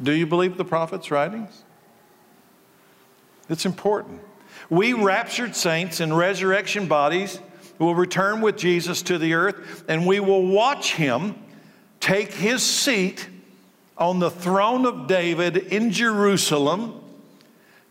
Do 0.00 0.12
you 0.12 0.26
believe 0.26 0.56
the 0.56 0.64
prophet's 0.64 1.10
writings? 1.10 1.64
It's 3.48 3.66
important. 3.66 4.20
We 4.70 4.92
raptured 4.92 5.56
saints 5.56 6.00
in 6.00 6.12
resurrection 6.12 6.86
bodies 6.86 7.40
will 7.78 7.94
return 7.94 8.40
with 8.40 8.56
Jesus 8.56 9.02
to 9.02 9.18
the 9.18 9.34
earth, 9.34 9.84
and 9.88 10.06
we 10.06 10.20
will 10.20 10.46
watch 10.46 10.94
him 10.94 11.36
take 12.00 12.32
his 12.32 12.62
seat 12.62 13.28
on 13.96 14.18
the 14.18 14.30
throne 14.30 14.86
of 14.86 15.06
David 15.06 15.56
in 15.56 15.90
Jerusalem 15.90 17.00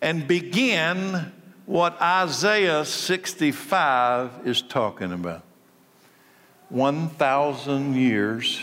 and 0.02 0.28
begin 0.28 1.32
what 1.66 2.00
Isaiah 2.02 2.86
65 2.86 4.32
is 4.46 4.62
talking 4.62 5.12
about. 5.12 5.44
1,000 6.70 7.96
years, 7.96 8.62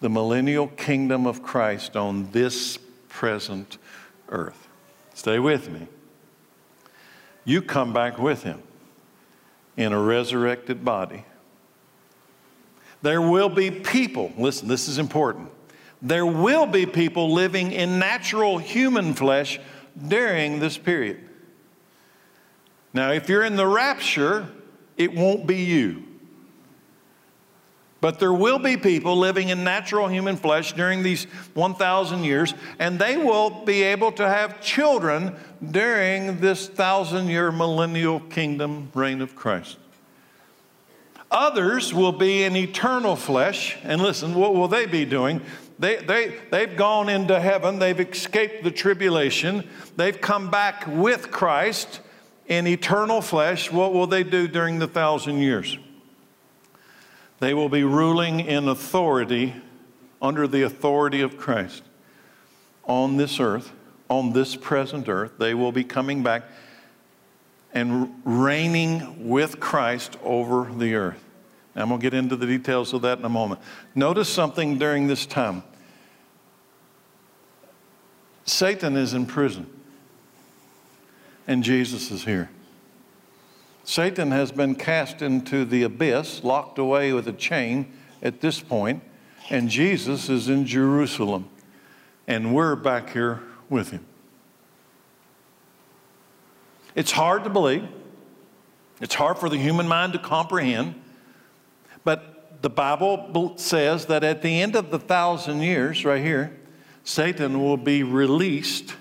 the 0.00 0.08
millennial 0.08 0.68
kingdom 0.68 1.26
of 1.26 1.42
Christ 1.42 1.96
on 1.96 2.30
this 2.32 2.78
present 3.08 3.78
earth. 4.28 4.68
Stay 5.14 5.38
with 5.38 5.70
me. 5.70 5.86
You 7.44 7.62
come 7.62 7.92
back 7.92 8.18
with 8.18 8.42
him 8.42 8.62
in 9.76 9.92
a 9.92 10.00
resurrected 10.00 10.84
body. 10.84 11.24
There 13.02 13.20
will 13.20 13.48
be 13.48 13.70
people, 13.70 14.32
listen, 14.36 14.68
this 14.68 14.88
is 14.88 14.98
important. 14.98 15.50
There 16.02 16.26
will 16.26 16.66
be 16.66 16.86
people 16.86 17.32
living 17.32 17.72
in 17.72 17.98
natural 17.98 18.58
human 18.58 19.14
flesh 19.14 19.58
during 20.08 20.60
this 20.60 20.78
period. 20.78 21.20
Now, 22.92 23.12
if 23.12 23.28
you're 23.28 23.44
in 23.44 23.56
the 23.56 23.66
rapture, 23.66 24.48
it 24.96 25.14
won't 25.14 25.46
be 25.46 25.58
you. 25.58 26.09
But 28.00 28.18
there 28.18 28.32
will 28.32 28.58
be 28.58 28.76
people 28.76 29.16
living 29.16 29.50
in 29.50 29.62
natural 29.62 30.08
human 30.08 30.36
flesh 30.36 30.72
during 30.72 31.02
these 31.02 31.24
1,000 31.54 32.24
years, 32.24 32.54
and 32.78 32.98
they 32.98 33.18
will 33.18 33.50
be 33.64 33.82
able 33.82 34.12
to 34.12 34.26
have 34.26 34.62
children 34.62 35.36
during 35.70 36.40
this 36.40 36.66
thousand 36.66 37.28
year 37.28 37.52
millennial 37.52 38.20
kingdom 38.20 38.90
reign 38.94 39.20
of 39.20 39.34
Christ. 39.34 39.76
Others 41.30 41.94
will 41.94 42.12
be 42.12 42.42
in 42.42 42.56
eternal 42.56 43.16
flesh, 43.16 43.76
and 43.84 44.00
listen, 44.00 44.34
what 44.34 44.54
will 44.54 44.66
they 44.66 44.86
be 44.86 45.04
doing? 45.04 45.42
They, 45.78 45.96
they, 45.96 46.36
they've 46.50 46.76
gone 46.76 47.08
into 47.08 47.38
heaven, 47.38 47.78
they've 47.78 48.00
escaped 48.00 48.64
the 48.64 48.70
tribulation, 48.70 49.68
they've 49.96 50.20
come 50.20 50.50
back 50.50 50.86
with 50.86 51.30
Christ 51.30 52.00
in 52.46 52.66
eternal 52.66 53.20
flesh. 53.20 53.70
What 53.70 53.92
will 53.92 54.06
they 54.06 54.24
do 54.24 54.48
during 54.48 54.78
the 54.78 54.88
thousand 54.88 55.38
years? 55.38 55.78
They 57.40 57.54
will 57.54 57.68
be 57.68 57.84
ruling 57.84 58.40
in 58.40 58.68
authority, 58.68 59.54
under 60.22 60.46
the 60.46 60.62
authority 60.62 61.20
of 61.20 61.36
Christ 61.36 61.82
on 62.84 63.16
this 63.16 63.40
earth 63.40 63.72
on 64.10 64.32
this 64.32 64.56
present 64.56 65.08
earth. 65.08 65.38
They 65.38 65.54
will 65.54 65.72
be 65.72 65.84
coming 65.84 66.22
back 66.22 66.42
and 67.72 68.12
reigning 68.24 69.28
with 69.28 69.60
Christ 69.60 70.18
over 70.22 70.70
the 70.70 70.94
earth. 70.96 71.24
Going 71.76 71.88
to 71.88 71.98
get 71.98 72.12
into 72.12 72.36
the 72.36 72.46
details 72.46 72.92
of 72.92 73.02
that 73.02 73.20
in 73.20 73.24
a 73.24 73.30
moment. 73.30 73.60
Notice 73.94 74.28
something 74.28 74.76
during 74.76 75.06
this 75.06 75.24
time 75.24 75.62
Satan 78.44 78.96
is 78.96 79.14
in 79.14 79.26
prison, 79.26 79.66
and 81.46 81.62
Jesus 81.62 82.10
is 82.10 82.24
here. 82.24 82.50
Satan 83.90 84.30
has 84.30 84.52
been 84.52 84.76
cast 84.76 85.20
into 85.20 85.64
the 85.64 85.82
abyss, 85.82 86.44
locked 86.44 86.78
away 86.78 87.12
with 87.12 87.26
a 87.26 87.32
chain 87.32 87.92
at 88.22 88.40
this 88.40 88.60
point, 88.60 89.02
and 89.50 89.68
Jesus 89.68 90.28
is 90.28 90.48
in 90.48 90.64
Jerusalem, 90.64 91.48
and 92.28 92.54
we're 92.54 92.76
back 92.76 93.10
here 93.10 93.42
with 93.68 93.90
him. 93.90 94.06
It's 96.94 97.10
hard 97.10 97.42
to 97.42 97.50
believe. 97.50 97.88
It's 99.00 99.16
hard 99.16 99.38
for 99.38 99.48
the 99.48 99.58
human 99.58 99.88
mind 99.88 100.12
to 100.12 100.20
comprehend. 100.20 100.94
But 102.04 102.62
the 102.62 102.70
Bible 102.70 103.54
says 103.56 104.06
that 104.06 104.22
at 104.22 104.40
the 104.40 104.62
end 104.62 104.76
of 104.76 104.92
the 104.92 105.00
thousand 105.00 105.62
years, 105.62 106.04
right 106.04 106.22
here, 106.22 106.56
Satan 107.02 107.60
will 107.60 107.76
be 107.76 108.04
released 108.04 108.94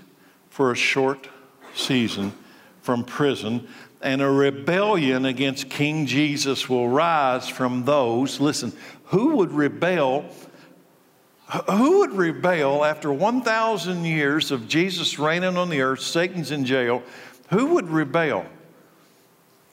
for 0.49 0.71
a 0.71 0.75
short 0.75 1.29
season 1.75 2.33
from 2.81 3.03
prison, 3.03 3.67
and 4.01 4.21
a 4.21 4.29
rebellion 4.29 5.25
against 5.25 5.69
King 5.69 6.05
Jesus 6.05 6.69
will 6.69 6.87
rise 6.87 7.49
from 7.49 7.85
those. 7.85 8.39
Listen, 8.39 8.71
who 9.05 9.37
would 9.37 9.51
rebel? 9.51 10.25
Who 11.69 11.99
would 11.99 12.13
rebel 12.13 12.85
after 12.85 13.11
1,000 13.11 14.05
years 14.05 14.51
of 14.51 14.67
Jesus 14.67 15.19
reigning 15.19 15.57
on 15.57 15.69
the 15.69 15.81
earth? 15.81 16.01
Satan's 16.01 16.51
in 16.51 16.65
jail. 16.65 17.03
Who 17.49 17.73
would 17.73 17.89
rebel? 17.89 18.45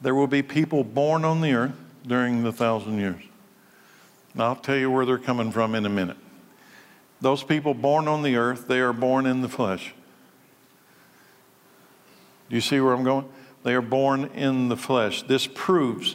There 0.00 0.14
will 0.14 0.26
be 0.26 0.42
people 0.42 0.84
born 0.84 1.24
on 1.24 1.40
the 1.40 1.52
earth 1.52 1.76
during 2.06 2.42
the 2.42 2.52
thousand 2.52 2.98
years. 2.98 3.22
And 4.32 4.42
I'll 4.42 4.56
tell 4.56 4.76
you 4.76 4.90
where 4.90 5.06
they're 5.06 5.18
coming 5.18 5.52
from 5.52 5.74
in 5.74 5.86
a 5.86 5.90
minute. 5.90 6.16
Those 7.20 7.42
people 7.42 7.74
born 7.74 8.08
on 8.08 8.22
the 8.22 8.36
earth, 8.36 8.68
they 8.68 8.80
are 8.80 8.92
born 8.92 9.26
in 9.26 9.40
the 9.40 9.48
flesh. 9.48 9.94
Do 12.48 12.54
you 12.54 12.60
see 12.60 12.80
where 12.80 12.92
I'm 12.92 13.04
going? 13.04 13.26
They 13.66 13.74
are 13.74 13.82
born 13.82 14.26
in 14.26 14.68
the 14.68 14.76
flesh. 14.76 15.24
This 15.24 15.48
proves 15.48 16.14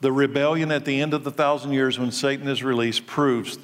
the 0.00 0.10
rebellion 0.10 0.72
at 0.72 0.84
the 0.84 1.00
end 1.00 1.14
of 1.14 1.22
the 1.22 1.30
thousand 1.30 1.74
years 1.74 1.96
when 1.96 2.10
Satan 2.10 2.48
is 2.48 2.64
released, 2.64 3.06
proves 3.06 3.56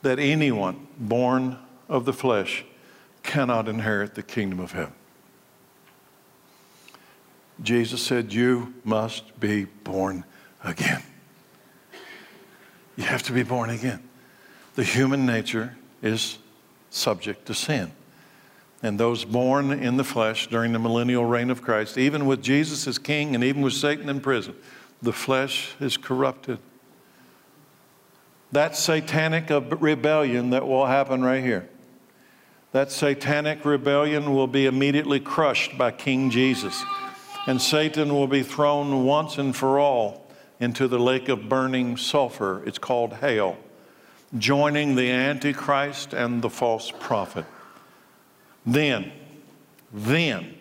that 0.00 0.18
anyone 0.18 0.86
born 0.98 1.58
of 1.90 2.06
the 2.06 2.14
flesh 2.14 2.64
cannot 3.22 3.68
inherit 3.68 4.14
the 4.14 4.22
kingdom 4.22 4.58
of 4.58 4.72
heaven. 4.72 4.94
Jesus 7.62 8.00
said, 8.00 8.32
You 8.32 8.72
must 8.84 9.38
be 9.38 9.66
born 9.66 10.24
again. 10.64 11.02
You 12.96 13.04
have 13.04 13.22
to 13.24 13.32
be 13.32 13.42
born 13.42 13.68
again. 13.68 14.02
The 14.76 14.84
human 14.84 15.26
nature 15.26 15.76
is 16.00 16.38
subject 16.88 17.44
to 17.48 17.54
sin. 17.54 17.92
And 18.82 18.98
those 18.98 19.24
born 19.24 19.72
in 19.72 19.96
the 19.96 20.04
flesh 20.04 20.48
during 20.48 20.72
the 20.72 20.78
millennial 20.78 21.24
reign 21.24 21.50
of 21.50 21.62
Christ, 21.62 21.96
even 21.96 22.26
with 22.26 22.42
Jesus 22.42 22.86
as 22.86 22.98
king 22.98 23.34
and 23.34 23.44
even 23.44 23.62
with 23.62 23.74
Satan 23.74 24.08
in 24.08 24.20
prison, 24.20 24.56
the 25.00 25.12
flesh 25.12 25.74
is 25.80 25.96
corrupted. 25.96 26.58
That 28.50 28.76
satanic 28.76 29.50
rebellion 29.80 30.50
that 30.50 30.66
will 30.66 30.86
happen 30.86 31.22
right 31.22 31.42
here, 31.42 31.68
that 32.72 32.90
satanic 32.90 33.64
rebellion 33.64 34.34
will 34.34 34.46
be 34.48 34.66
immediately 34.66 35.20
crushed 35.20 35.78
by 35.78 35.92
King 35.92 36.30
Jesus 36.30 36.84
and 37.46 37.60
Satan 37.60 38.14
will 38.14 38.26
be 38.26 38.42
thrown 38.42 39.04
once 39.04 39.38
and 39.38 39.54
for 39.54 39.78
all 39.78 40.26
into 40.60 40.86
the 40.86 40.98
lake 40.98 41.28
of 41.28 41.48
burning 41.48 41.96
sulfur. 41.96 42.62
It's 42.64 42.78
called 42.78 43.14
hell, 43.14 43.56
joining 44.38 44.94
the 44.94 45.10
Antichrist 45.10 46.12
and 46.12 46.40
the 46.40 46.50
false 46.50 46.92
prophet. 47.00 47.44
Then, 48.64 49.12
then, 49.92 50.54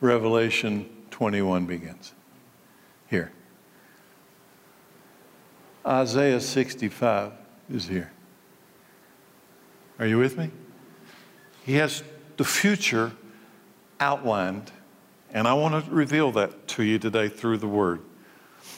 Revelation 0.00 0.88
21 1.10 1.66
begins. 1.66 2.14
Here. 3.08 3.32
Isaiah 5.86 6.40
65 6.40 7.32
is 7.70 7.88
here. 7.88 8.12
Are 9.98 10.06
you 10.06 10.18
with 10.18 10.38
me? 10.38 10.50
He 11.64 11.74
has 11.74 12.04
the 12.36 12.44
future 12.44 13.12
outlined, 13.98 14.70
and 15.32 15.48
I 15.48 15.54
want 15.54 15.84
to 15.84 15.90
reveal 15.90 16.30
that 16.32 16.68
to 16.68 16.84
you 16.84 16.98
today 16.98 17.28
through 17.28 17.58
the 17.58 17.66
Word. 17.66 18.00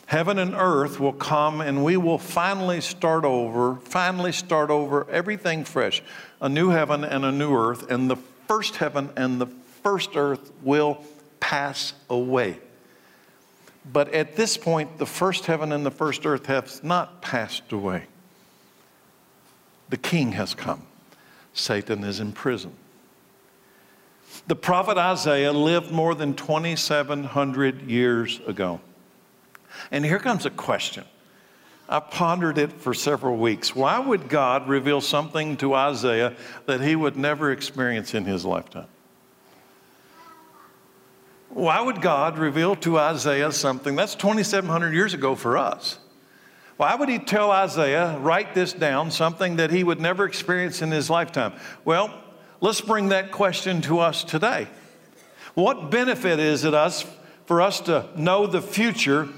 Heaven 0.06 0.38
and 0.38 0.54
earth 0.54 0.98
will 0.98 1.12
come, 1.12 1.60
and 1.60 1.84
we 1.84 1.96
will 1.96 2.18
finally 2.18 2.80
start 2.80 3.24
over, 3.24 3.76
finally 3.76 4.32
start 4.32 4.70
over 4.70 5.08
everything 5.10 5.64
fresh. 5.64 6.02
A 6.40 6.48
new 6.48 6.70
heaven 6.70 7.04
and 7.04 7.24
a 7.24 7.32
new 7.32 7.54
earth, 7.54 7.90
and 7.90 8.10
the 8.10 8.16
first 8.48 8.76
heaven 8.76 9.10
and 9.16 9.40
the 9.40 9.46
first 9.82 10.16
earth 10.16 10.52
will 10.62 11.04
pass 11.38 11.92
away. 12.08 12.58
But 13.90 14.12
at 14.12 14.36
this 14.36 14.56
point, 14.56 14.98
the 14.98 15.06
first 15.06 15.46
heaven 15.46 15.72
and 15.72 15.84
the 15.84 15.90
first 15.90 16.26
earth 16.26 16.46
have 16.46 16.82
not 16.84 17.22
passed 17.22 17.72
away. 17.72 18.04
The 19.88 19.96
king 19.96 20.32
has 20.32 20.54
come. 20.54 20.82
Satan 21.52 22.04
is 22.04 22.20
in 22.20 22.32
prison. 22.32 22.72
The 24.46 24.56
prophet 24.56 24.96
Isaiah 24.96 25.52
lived 25.52 25.90
more 25.90 26.14
than 26.14 26.34
2,700 26.34 27.82
years 27.90 28.40
ago. 28.46 28.80
And 29.90 30.04
here 30.04 30.18
comes 30.18 30.46
a 30.46 30.50
question. 30.50 31.04
I 31.90 31.98
pondered 31.98 32.56
it 32.56 32.72
for 32.72 32.94
several 32.94 33.36
weeks. 33.36 33.74
Why 33.74 33.98
would 33.98 34.28
God 34.28 34.68
reveal 34.68 35.00
something 35.00 35.56
to 35.56 35.74
Isaiah 35.74 36.36
that 36.66 36.80
he 36.80 36.94
would 36.94 37.16
never 37.16 37.50
experience 37.50 38.14
in 38.14 38.24
his 38.24 38.44
lifetime? 38.44 38.86
Why 41.48 41.80
would 41.80 42.00
God 42.00 42.38
reveal 42.38 42.76
to 42.76 42.96
Isaiah 42.96 43.50
something 43.50 43.96
that's 43.96 44.14
2,700 44.14 44.94
years 44.94 45.14
ago 45.14 45.34
for 45.34 45.58
us? 45.58 45.98
Why 46.76 46.94
would 46.94 47.08
he 47.08 47.18
tell 47.18 47.50
Isaiah, 47.50 48.16
write 48.20 48.54
this 48.54 48.72
down, 48.72 49.10
something 49.10 49.56
that 49.56 49.72
he 49.72 49.82
would 49.82 50.00
never 50.00 50.24
experience 50.24 50.82
in 50.82 50.92
his 50.92 51.10
lifetime? 51.10 51.54
Well, 51.84 52.14
let's 52.60 52.80
bring 52.80 53.08
that 53.08 53.32
question 53.32 53.82
to 53.82 53.98
us 53.98 54.22
today. 54.22 54.68
What 55.54 55.90
benefit 55.90 56.38
is 56.38 56.64
it 56.64 56.72
us 56.72 57.04
for 57.46 57.60
us 57.60 57.80
to 57.80 58.08
know 58.16 58.46
the 58.46 58.62
future 58.62 59.28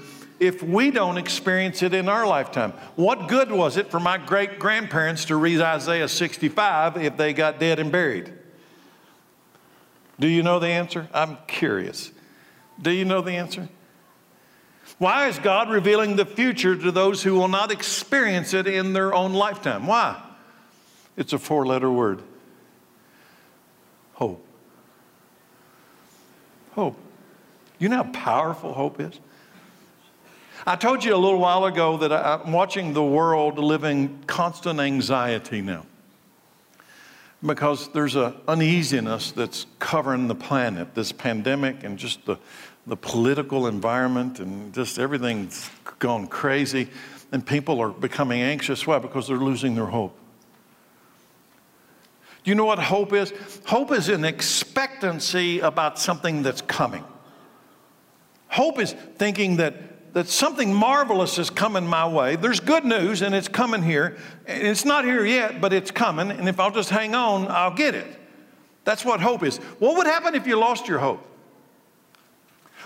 if 0.43 0.61
we 0.61 0.91
don't 0.91 1.17
experience 1.17 1.81
it 1.81 1.93
in 1.93 2.09
our 2.09 2.27
lifetime? 2.27 2.71
What 2.95 3.29
good 3.29 3.49
was 3.49 3.77
it 3.77 3.89
for 3.89 3.99
my 3.99 4.17
great 4.17 4.59
grandparents 4.59 5.25
to 5.25 5.37
read 5.37 5.61
Isaiah 5.61 6.09
65 6.09 6.97
if 6.97 7.15
they 7.15 7.33
got 7.33 7.59
dead 7.59 7.79
and 7.79 7.91
buried? 7.91 8.33
Do 10.19 10.27
you 10.27 10.43
know 10.43 10.59
the 10.59 10.67
answer? 10.67 11.07
I'm 11.13 11.37
curious. 11.47 12.11
Do 12.81 12.91
you 12.91 13.05
know 13.05 13.21
the 13.21 13.31
answer? 13.31 13.69
Why 14.97 15.27
is 15.27 15.39
God 15.39 15.69
revealing 15.69 16.17
the 16.17 16.25
future 16.25 16.75
to 16.75 16.91
those 16.91 17.23
who 17.23 17.35
will 17.35 17.47
not 17.47 17.71
experience 17.71 18.53
it 18.53 18.67
in 18.67 18.93
their 18.93 19.13
own 19.13 19.33
lifetime? 19.33 19.87
Why? 19.87 20.21
It's 21.15 21.31
a 21.31 21.39
four 21.39 21.65
letter 21.65 21.89
word 21.91 22.21
hope. 24.13 24.45
Hope. 26.73 26.97
You 27.79 27.89
know 27.89 28.03
how 28.03 28.11
powerful 28.11 28.73
hope 28.73 28.99
is? 28.99 29.19
I 30.65 30.77
told 30.77 31.03
you 31.03 31.13
a 31.13 31.17
little 31.17 31.39
while 31.39 31.65
ago 31.65 31.97
that 31.97 32.13
I'm 32.13 32.53
watching 32.53 32.93
the 32.93 33.03
world 33.03 33.59
live 33.59 33.83
in 33.83 34.23
constant 34.27 34.79
anxiety 34.79 35.61
now 35.61 35.85
because 37.45 37.89
there's 37.89 38.15
an 38.15 38.33
uneasiness 38.47 39.31
that's 39.31 39.65
covering 39.79 40.29
the 40.29 40.35
planet, 40.35 40.95
this 40.95 41.11
pandemic 41.11 41.83
and 41.83 41.97
just 41.97 42.25
the, 42.25 42.37
the 42.87 42.95
political 42.95 43.67
environment 43.67 44.39
and 44.39 44.73
just 44.73 44.97
everything's 44.97 45.69
gone 45.99 46.27
crazy. 46.27 46.87
And 47.33 47.45
people 47.45 47.81
are 47.81 47.89
becoming 47.89 48.41
anxious. 48.41 48.87
Why? 48.87 48.99
Because 48.99 49.27
they're 49.27 49.35
losing 49.37 49.75
their 49.75 49.87
hope. 49.87 50.17
Do 52.43 52.51
you 52.51 52.55
know 52.55 52.65
what 52.65 52.79
hope 52.79 53.11
is? 53.11 53.33
Hope 53.65 53.91
is 53.91 54.07
an 54.07 54.23
expectancy 54.23 55.59
about 55.59 55.99
something 55.99 56.41
that's 56.41 56.61
coming. 56.61 57.03
Hope 58.47 58.79
is 58.79 58.93
thinking 59.17 59.57
that, 59.57 59.73
that 60.13 60.27
something 60.27 60.73
marvelous 60.73 61.39
is 61.39 61.49
coming 61.49 61.85
my 61.85 62.07
way. 62.07 62.35
There's 62.35 62.59
good 62.59 62.85
news 62.85 63.21
and 63.21 63.33
it's 63.33 63.47
coming 63.47 63.81
here. 63.81 64.17
It's 64.47 64.85
not 64.85 65.05
here 65.05 65.25
yet, 65.25 65.59
but 65.59 65.73
it's 65.73 65.91
coming. 65.91 66.31
And 66.31 66.47
if 66.47 66.59
I'll 66.59 66.71
just 66.71 66.91
hang 66.91 67.15
on, 67.15 67.47
I'll 67.49 67.73
get 67.73 67.95
it. 67.95 68.19
That's 68.83 69.03
what 69.03 69.21
hope 69.21 69.43
is. 69.43 69.57
What 69.79 69.97
would 69.97 70.07
happen 70.07 70.35
if 70.35 70.45
you 70.45 70.57
lost 70.57 70.87
your 70.87 70.99
hope? 70.99 71.25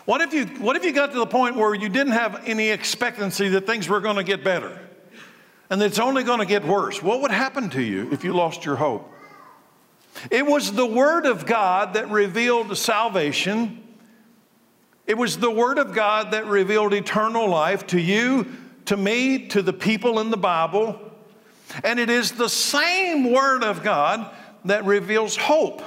What 0.05 0.21
if 0.21 0.33
you, 0.33 0.45
what 0.63 0.77
if 0.77 0.85
you 0.85 0.93
got 0.93 1.11
to 1.11 1.19
the 1.19 1.25
point 1.25 1.57
where 1.57 1.75
you 1.75 1.89
didn't 1.89 2.13
have 2.13 2.47
any 2.47 2.69
expectancy 2.69 3.49
that 3.49 3.65
things 3.65 3.89
were 3.89 3.99
going 3.99 4.15
to 4.15 4.23
get 4.23 4.41
better 4.43 4.79
and 5.69 5.81
it's 5.81 5.99
only 5.99 6.23
going 6.23 6.39
to 6.39 6.45
get 6.45 6.63
worse? 6.63 7.03
What 7.03 7.21
would 7.21 7.31
happen 7.31 7.69
to 7.71 7.81
you 7.81 8.09
if 8.13 8.23
you 8.23 8.31
lost 8.31 8.63
your 8.63 8.77
hope? 8.77 9.11
It 10.31 10.45
was 10.45 10.71
the 10.71 10.85
Word 10.85 11.25
of 11.25 11.45
God 11.45 11.95
that 11.95 12.09
revealed 12.09 12.75
salvation. 12.77 13.83
It 15.07 15.17
was 15.17 15.37
the 15.37 15.49
Word 15.49 15.79
of 15.79 15.93
God 15.93 16.31
that 16.31 16.45
revealed 16.45 16.93
eternal 16.93 17.47
life 17.47 17.87
to 17.87 17.99
you, 17.99 18.45
to 18.85 18.97
me, 18.97 19.47
to 19.47 19.61
the 19.61 19.73
people 19.73 20.19
in 20.19 20.29
the 20.29 20.37
Bible. 20.37 20.99
And 21.83 21.97
it 21.97 22.09
is 22.09 22.33
the 22.33 22.49
same 22.49 23.31
Word 23.31 23.63
of 23.63 23.83
God 23.83 24.29
that 24.65 24.85
reveals 24.85 25.37
hope. 25.37 25.81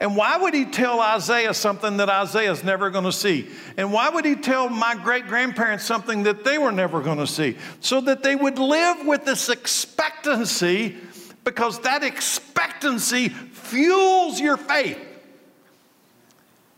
And 0.00 0.16
why 0.16 0.38
would 0.38 0.54
he 0.54 0.64
tell 0.64 0.98
Isaiah 1.00 1.52
something 1.52 1.98
that 1.98 2.08
Isaiah's 2.08 2.64
never 2.64 2.90
going 2.90 3.04
to 3.04 3.12
see? 3.12 3.48
And 3.76 3.92
why 3.92 4.08
would 4.08 4.24
he 4.24 4.34
tell 4.34 4.68
my 4.68 4.94
great 4.94 5.26
grandparents 5.26 5.84
something 5.84 6.22
that 6.22 6.42
they 6.42 6.56
were 6.56 6.72
never 6.72 7.02
going 7.02 7.18
to 7.18 7.26
see? 7.26 7.56
So 7.80 8.00
that 8.00 8.22
they 8.22 8.34
would 8.34 8.58
live 8.58 9.06
with 9.06 9.26
this 9.26 9.50
expectancy 9.50 10.96
because 11.44 11.80
that 11.80 12.02
expectancy 12.02 13.28
fuels 13.28 14.40
your 14.40 14.56
faith. 14.56 14.98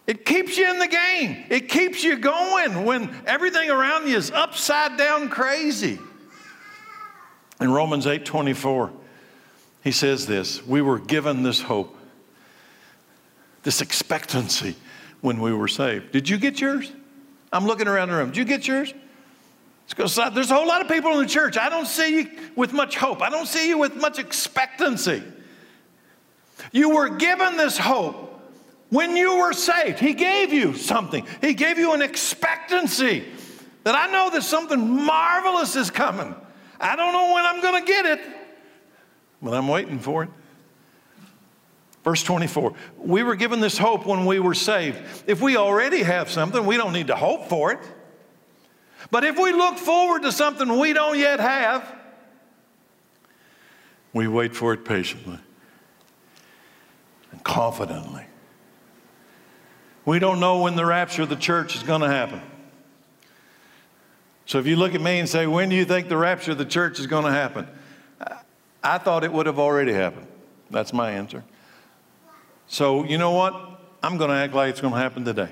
It 0.06 0.24
keeps 0.24 0.56
you 0.56 0.68
in 0.70 0.78
the 0.78 0.88
game. 0.88 1.44
It 1.48 1.68
keeps 1.68 2.02
you 2.02 2.16
going 2.16 2.84
when 2.84 3.14
everything 3.26 3.70
around 3.70 4.08
you 4.08 4.16
is 4.16 4.30
upside 4.30 4.96
down 4.96 5.28
crazy. 5.28 5.98
In 7.60 7.70
Romans 7.70 8.06
8 8.06 8.24
24, 8.24 8.90
he 9.84 9.92
says 9.92 10.26
this 10.26 10.66
We 10.66 10.82
were 10.82 10.98
given 10.98 11.42
this 11.42 11.60
hope 11.60 11.96
this 13.62 13.80
expectancy 13.80 14.74
when 15.20 15.40
we 15.40 15.52
were 15.52 15.68
saved. 15.68 16.12
Did 16.12 16.28
you 16.28 16.36
get 16.36 16.60
yours? 16.60 16.90
I'm 17.52 17.66
looking 17.66 17.86
around 17.86 18.08
the 18.08 18.16
room. 18.16 18.28
Did 18.28 18.38
you 18.38 18.44
get 18.44 18.66
yours? 18.66 18.92
Because 19.88 20.16
there's 20.16 20.50
a 20.50 20.54
whole 20.54 20.66
lot 20.66 20.80
of 20.80 20.88
people 20.88 21.12
in 21.12 21.18
the 21.18 21.28
church. 21.28 21.58
I 21.58 21.68
don't 21.68 21.86
see 21.86 22.20
you 22.20 22.30
with 22.56 22.72
much 22.72 22.96
hope. 22.96 23.20
I 23.20 23.28
don't 23.28 23.46
see 23.46 23.68
you 23.68 23.78
with 23.78 23.94
much 23.94 24.18
expectancy. 24.18 25.22
You 26.72 26.90
were 26.90 27.10
given 27.10 27.56
this 27.56 27.76
hope 27.76 28.31
when 28.92 29.16
you 29.16 29.38
were 29.38 29.54
saved. 29.54 29.98
He 29.98 30.12
gave 30.12 30.52
you 30.52 30.74
something, 30.74 31.26
He 31.40 31.54
gave 31.54 31.78
you 31.78 31.94
an 31.94 32.02
expectancy 32.02 33.24
that 33.84 33.94
I 33.94 34.12
know 34.12 34.28
that 34.30 34.42
something 34.42 35.04
marvelous 35.04 35.74
is 35.76 35.90
coming. 35.90 36.34
I 36.78 36.94
don't 36.94 37.12
know 37.12 37.32
when 37.32 37.44
I'm 37.44 37.62
going 37.62 37.82
to 37.82 37.90
get 37.90 38.06
it, 38.06 38.20
but 39.40 39.54
I'm 39.54 39.66
waiting 39.66 39.98
for 39.98 40.24
it. 40.24 40.30
Verse 42.04 42.22
24, 42.22 42.74
we 42.98 43.22
were 43.22 43.34
given 43.34 43.60
this 43.60 43.78
hope 43.78 44.04
when 44.04 44.26
we 44.26 44.40
were 44.40 44.54
saved. 44.54 44.98
If 45.26 45.40
we 45.40 45.56
already 45.56 46.02
have 46.02 46.30
something, 46.30 46.66
we 46.66 46.76
don't 46.76 46.92
need 46.92 47.06
to 47.06 47.16
hope 47.16 47.48
for 47.48 47.72
it. 47.72 47.78
But 49.10 49.24
if 49.24 49.38
we 49.38 49.52
look 49.52 49.78
forward 49.78 50.22
to 50.22 50.32
something 50.32 50.78
we 50.78 50.92
don't 50.92 51.18
yet 51.18 51.40
have, 51.40 51.90
we 54.12 54.28
wait 54.28 54.54
for 54.54 54.74
it 54.74 54.84
patiently 54.84 55.38
and 57.30 57.42
confidently. 57.42 58.26
We 60.04 60.18
don't 60.18 60.40
know 60.40 60.62
when 60.62 60.74
the 60.74 60.84
rapture 60.84 61.22
of 61.22 61.28
the 61.28 61.36
church 61.36 61.76
is 61.76 61.82
going 61.82 62.00
to 62.00 62.08
happen. 62.08 62.40
So 64.46 64.58
if 64.58 64.66
you 64.66 64.76
look 64.76 64.94
at 64.94 65.00
me 65.00 65.20
and 65.20 65.28
say, 65.28 65.46
When 65.46 65.68
do 65.68 65.76
you 65.76 65.84
think 65.84 66.08
the 66.08 66.16
rapture 66.16 66.52
of 66.52 66.58
the 66.58 66.64
church 66.64 66.98
is 66.98 67.06
going 67.06 67.24
to 67.24 67.30
happen? 67.30 67.66
I 68.82 68.98
thought 68.98 69.22
it 69.22 69.32
would 69.32 69.46
have 69.46 69.58
already 69.58 69.92
happened. 69.92 70.26
That's 70.70 70.92
my 70.92 71.12
answer. 71.12 71.44
So, 72.66 73.04
you 73.04 73.18
know 73.18 73.32
what? 73.32 73.54
I'm 74.02 74.16
going 74.16 74.30
to 74.30 74.36
act 74.36 74.54
like 74.54 74.70
it's 74.70 74.80
going 74.80 74.94
to 74.94 74.98
happen 74.98 75.24
today. 75.24 75.50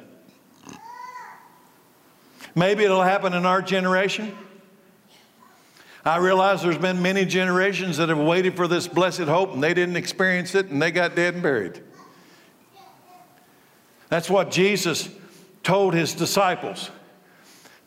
Maybe 2.54 2.82
it'll 2.82 3.02
happen 3.02 3.32
in 3.34 3.46
our 3.46 3.62
generation. 3.62 4.36
I 6.04 6.16
realize 6.16 6.62
there's 6.62 6.78
been 6.78 7.02
many 7.02 7.24
generations 7.24 7.98
that 7.98 8.08
have 8.08 8.18
waited 8.18 8.56
for 8.56 8.66
this 8.66 8.88
blessed 8.88 9.20
hope 9.20 9.52
and 9.52 9.62
they 9.62 9.74
didn't 9.74 9.96
experience 9.96 10.54
it 10.54 10.66
and 10.66 10.80
they 10.80 10.90
got 10.90 11.14
dead 11.14 11.34
and 11.34 11.42
buried. 11.42 11.82
That's 14.10 14.28
what 14.28 14.50
Jesus 14.50 15.08
told 15.62 15.94
his 15.94 16.12
disciples. 16.12 16.90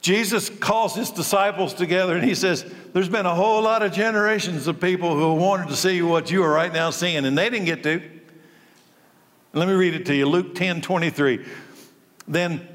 Jesus 0.01 0.49
calls 0.49 0.95
his 0.95 1.11
disciples 1.11 1.73
together 1.73 2.15
and 2.15 2.25
he 2.25 2.35
says, 2.35 2.65
There's 2.91 3.09
been 3.09 3.25
a 3.25 3.35
whole 3.35 3.61
lot 3.61 3.83
of 3.83 3.91
generations 3.93 4.67
of 4.67 4.81
people 4.81 5.15
who 5.15 5.35
wanted 5.35 5.69
to 5.69 5.75
see 5.75 6.01
what 6.01 6.31
you 6.31 6.43
are 6.43 6.51
right 6.51 6.73
now 6.73 6.89
seeing, 6.89 7.25
and 7.25 7.37
they 7.37 7.49
didn't 7.49 7.65
get 7.65 7.83
to. 7.83 8.01
Let 9.53 9.67
me 9.67 9.75
read 9.75 9.93
it 9.93 10.05
to 10.07 10.15
you 10.15 10.25
Luke 10.25 10.55
10 10.55 10.81
23. 10.81 11.45
Then, 12.27 12.67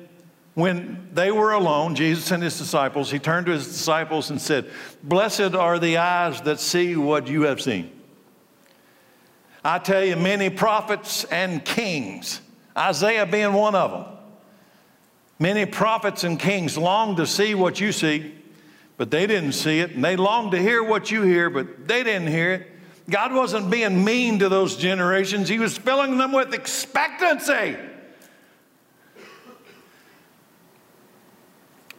when 0.54 1.08
they 1.12 1.30
were 1.30 1.52
alone, 1.52 1.94
Jesus 1.94 2.30
and 2.30 2.42
his 2.42 2.56
disciples, 2.58 3.10
he 3.10 3.18
turned 3.18 3.46
to 3.46 3.52
his 3.52 3.66
disciples 3.66 4.30
and 4.30 4.40
said, 4.40 4.70
Blessed 5.02 5.54
are 5.54 5.78
the 5.78 5.98
eyes 5.98 6.40
that 6.42 6.60
see 6.60 6.96
what 6.96 7.28
you 7.28 7.42
have 7.42 7.60
seen. 7.60 7.92
I 9.64 9.78
tell 9.78 10.04
you, 10.04 10.16
many 10.16 10.50
prophets 10.50 11.24
and 11.24 11.64
kings, 11.64 12.40
Isaiah 12.78 13.26
being 13.26 13.52
one 13.52 13.74
of 13.74 13.90
them, 13.90 14.04
many 15.38 15.66
prophets 15.66 16.22
and 16.22 16.38
kings 16.38 16.78
longed 16.78 17.16
to 17.16 17.26
see 17.26 17.54
what 17.54 17.80
you 17.80 17.90
see, 17.90 18.34
but 18.96 19.10
they 19.10 19.26
didn't 19.26 19.52
see 19.52 19.80
it. 19.80 19.92
And 19.92 20.04
they 20.04 20.16
longed 20.16 20.52
to 20.52 20.62
hear 20.62 20.82
what 20.82 21.10
you 21.10 21.22
hear, 21.22 21.50
but 21.50 21.88
they 21.88 22.04
didn't 22.04 22.28
hear 22.28 22.52
it. 22.52 22.70
God 23.10 23.32
wasn't 23.32 23.70
being 23.70 24.04
mean 24.04 24.38
to 24.38 24.48
those 24.48 24.76
generations, 24.76 25.48
He 25.48 25.58
was 25.58 25.76
filling 25.76 26.18
them 26.18 26.32
with 26.32 26.54
expectancy. 26.54 27.76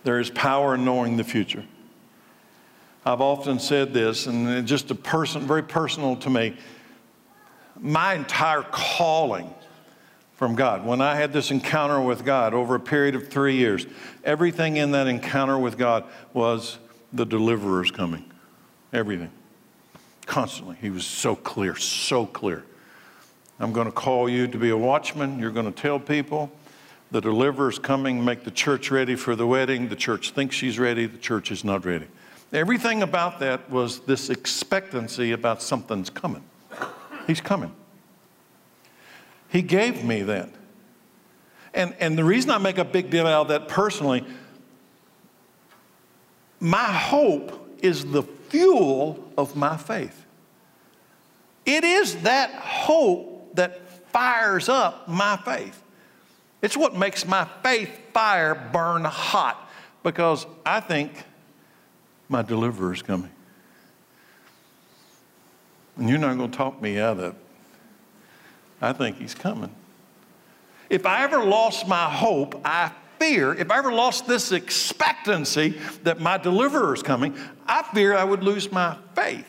There 0.04 0.20
is 0.20 0.30
power 0.30 0.76
in 0.76 0.86
knowing 0.86 1.18
the 1.18 1.26
future. 1.26 1.66
I've 3.06 3.22
often 3.22 3.60
said 3.60 3.94
this, 3.94 4.28
and 4.28 4.66
just 4.68 4.92
a 4.92 4.96
person, 4.96 5.42
very 5.42 5.64
personal 5.64 6.16
to 6.18 6.30
me. 6.30 6.56
My 7.80 8.14
entire 8.14 8.62
calling 8.62 9.54
from 10.40 10.56
God, 10.56 10.86
when 10.86 11.02
I 11.02 11.16
had 11.16 11.34
this 11.34 11.52
encounter 11.52 12.00
with 12.00 12.24
God 12.24 12.54
over 12.54 12.76
a 12.76 12.80
period 12.80 13.14
of 13.14 13.28
three 13.28 13.58
years, 13.58 13.86
everything 14.24 14.78
in 14.78 14.92
that 14.92 15.06
encounter 15.06 15.60
with 15.60 15.78
God 15.78 16.06
was 16.34 16.78
the 17.12 17.26
deliverer's 17.26 17.92
coming. 17.92 18.24
Everything. 18.94 19.32
Constantly. 20.26 20.78
He 20.80 20.92
was 20.92 21.06
so 21.06 21.36
clear, 21.36 21.76
so 21.76 22.26
clear. 22.26 22.64
I'm 23.60 23.74
going 23.74 23.88
to 23.88 23.92
call 23.92 24.30
you 24.30 24.48
to 24.48 24.58
be 24.58 24.70
a 24.70 24.78
watchman. 24.78 25.40
You're 25.40 25.52
going 25.52 25.66
to 25.70 25.78
tell 25.78 26.00
people 26.00 26.50
the 27.12 27.20
deliverer's 27.20 27.78
coming, 27.78 28.24
make 28.24 28.46
the 28.46 28.52
church 28.52 28.92
ready 28.92 29.18
for 29.18 29.36
the 29.36 29.46
wedding. 29.46 29.90
The 29.90 29.98
church 29.98 30.32
thinks 30.32 30.56
she's 30.56 30.80
ready, 30.80 31.06
the 31.06 31.18
church 31.18 31.52
is 31.52 31.66
not 31.66 31.84
ready. 31.84 32.08
Everything 32.54 33.04
about 33.04 33.42
that 33.42 33.70
was 33.70 34.00
this 34.06 34.30
expectancy 34.30 35.34
about 35.34 35.62
something's 35.62 36.10
coming. 36.10 36.44
He's 37.28 37.42
coming. 37.42 37.74
He 39.50 39.62
gave 39.62 40.04
me 40.04 40.22
that. 40.24 40.50
And, 41.74 41.96
and 42.00 42.18
the 42.18 42.24
reason 42.24 42.52
I 42.52 42.58
make 42.58 42.78
a 42.78 42.86
big 42.86 43.10
deal 43.10 43.28
out 43.28 43.44
of 43.44 43.48
that 43.50 43.68
personally, 43.68 44.24
my 46.60 46.86
hope 46.86 47.78
is 47.82 48.06
the 48.06 48.24
fuel 48.24 49.24
of 49.38 49.56
my 49.56 49.78
faith. 49.78 50.26
It 51.66 51.84
is 51.84 52.16
that 52.24 52.52
hope 52.52 53.56
that 53.56 53.88
fires 54.12 54.70
up 54.70 55.08
my 55.08 55.38
faith. 55.38 55.82
It's 56.62 56.76
what 56.76 56.96
makes 56.96 57.26
my 57.28 57.48
faith 57.64 57.90
fire 58.14 58.56
burn 58.74 59.06
hot 59.06 59.70
because 60.04 60.46
I 60.66 60.80
think 60.80 61.24
my 62.28 62.42
deliverer 62.42 62.94
is 62.94 63.02
coming. 63.02 63.30
And 65.98 66.10
you're 66.10 66.18
not 66.18 66.38
going 66.38 66.52
to 66.52 66.58
talk 66.58 66.82
me 66.82 67.00
out 67.00 67.20
of 67.20 67.36
it. 67.36 67.36
I 68.82 68.94
think 68.94 69.18
he's 69.18 69.36
coming. 69.36 69.72
If 70.90 71.06
I 71.06 71.24
ever 71.24 71.44
lost 71.44 71.88
my 71.88 72.10
hope, 72.10 72.62
I 72.66 72.92
fear, 73.20 73.54
if 73.54 73.70
I 73.70 73.78
ever 73.78 73.92
lost 73.92 74.28
this 74.28 74.52
expectancy 74.52 75.76
that 76.04 76.20
my 76.20 76.38
deliverer 76.38 76.94
is 76.94 77.04
coming, 77.04 77.36
I 77.68 77.84
fear 77.84 78.16
I 78.16 78.24
would 78.24 78.44
lose 78.44 78.72
my 78.72 78.98
faith. 79.14 79.46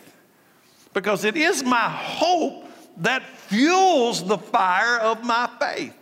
Because 0.93 1.25
it 1.25 1.37
is 1.37 1.63
my 1.63 1.89
hope 1.89 2.67
that 2.99 3.23
fuels 3.23 4.27
the 4.27 4.37
fire 4.37 4.99
of 4.99 5.25
my 5.25 5.49
faith. 5.61 5.97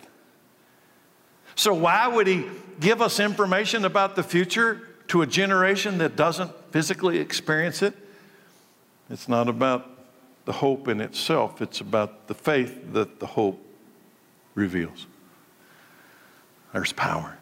So, 1.55 1.75
why 1.75 2.09
would 2.09 2.27
he 2.27 2.47
give 2.81 3.03
us 3.03 3.21
information 3.21 3.85
about 3.85 4.17
the 4.17 4.23
future 4.23 4.89
to 5.09 5.23
a 5.23 5.27
generation 5.27 5.99
that 5.99 6.17
doesn't 6.17 6.51
physically 6.73 7.19
experience 7.19 7.83
it? 7.83 7.95
It's 9.11 9.29
not 9.29 9.49
about 9.49 9.98
the 10.49 10.55
hope 10.55 10.89
in 10.89 11.03
itself, 11.03 11.61
it's 11.61 11.83
about 11.83 12.27
the 12.27 12.33
faith 12.33 12.95
that 12.95 13.21
the 13.21 13.27
hope 13.27 13.63
reveals. 14.55 15.07
There's 16.73 16.95
power. 16.95 17.37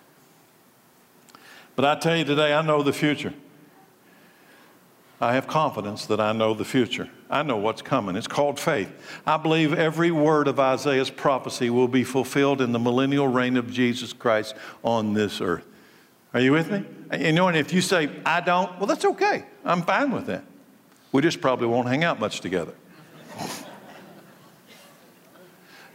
But 1.76 1.84
I 1.84 1.94
tell 1.94 2.16
you 2.16 2.24
today, 2.24 2.52
I 2.52 2.62
know 2.62 2.82
the 2.82 2.92
future. 2.92 3.32
I 5.20 5.34
have 5.34 5.46
confidence 5.46 6.06
that 6.06 6.18
I 6.18 6.32
know 6.32 6.52
the 6.52 6.64
future. 6.64 7.08
I 7.30 7.44
know 7.44 7.58
what's 7.58 7.80
coming. 7.80 8.16
It's 8.16 8.26
called 8.26 8.58
faith. 8.58 8.92
I 9.24 9.36
believe 9.36 9.72
every 9.72 10.10
word 10.10 10.48
of 10.48 10.58
Isaiah's 10.58 11.08
prophecy 11.08 11.70
will 11.70 11.86
be 11.86 12.02
fulfilled 12.02 12.60
in 12.60 12.72
the 12.72 12.80
millennial 12.80 13.28
reign 13.28 13.56
of 13.56 13.70
Jesus 13.70 14.12
Christ 14.12 14.56
on 14.82 15.14
this 15.14 15.40
earth. 15.40 15.64
Are 16.34 16.40
you 16.40 16.50
with 16.50 16.72
me? 16.72 16.84
You 17.24 17.30
know, 17.30 17.46
and 17.46 17.56
if 17.56 17.72
you 17.72 17.82
say, 17.82 18.10
I 18.26 18.40
don't, 18.40 18.76
well, 18.78 18.88
that's 18.88 19.04
okay. 19.04 19.44
I'm 19.64 19.82
fine 19.82 20.10
with 20.10 20.26
that. 20.26 20.42
We 21.12 21.22
just 21.22 21.40
probably 21.40 21.68
won't 21.68 21.86
hang 21.86 22.02
out 22.02 22.18
much 22.18 22.40
together. 22.40 22.74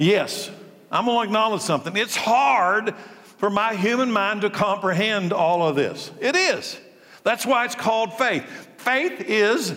Yes, 0.02 0.50
I'm 0.92 1.06
going 1.06 1.20
to 1.20 1.24
acknowledge 1.24 1.62
something. 1.62 1.96
It's 1.96 2.16
hard 2.16 2.96
for 3.38 3.52
my 3.52 3.76
human 3.76 4.12
mind 4.12 4.42
to 4.42 4.50
comprehend 4.50 5.32
all 5.32 5.62
of 5.62 5.76
this. 5.76 6.10
It 6.20 6.36
is. 6.36 6.80
That's 7.22 7.46
why 7.46 7.66
it's 7.66 7.76
called 7.76 8.12
faith. 8.18 8.44
Faith 8.78 9.22
is 9.22 9.76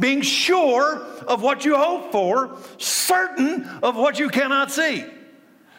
being 0.00 0.22
sure 0.22 0.96
of 1.28 1.42
what 1.42 1.64
you 1.64 1.76
hope 1.76 2.10
for, 2.10 2.58
certain 2.78 3.62
of 3.84 3.94
what 3.94 4.18
you 4.18 4.30
cannot 4.30 4.72
see. 4.72 5.04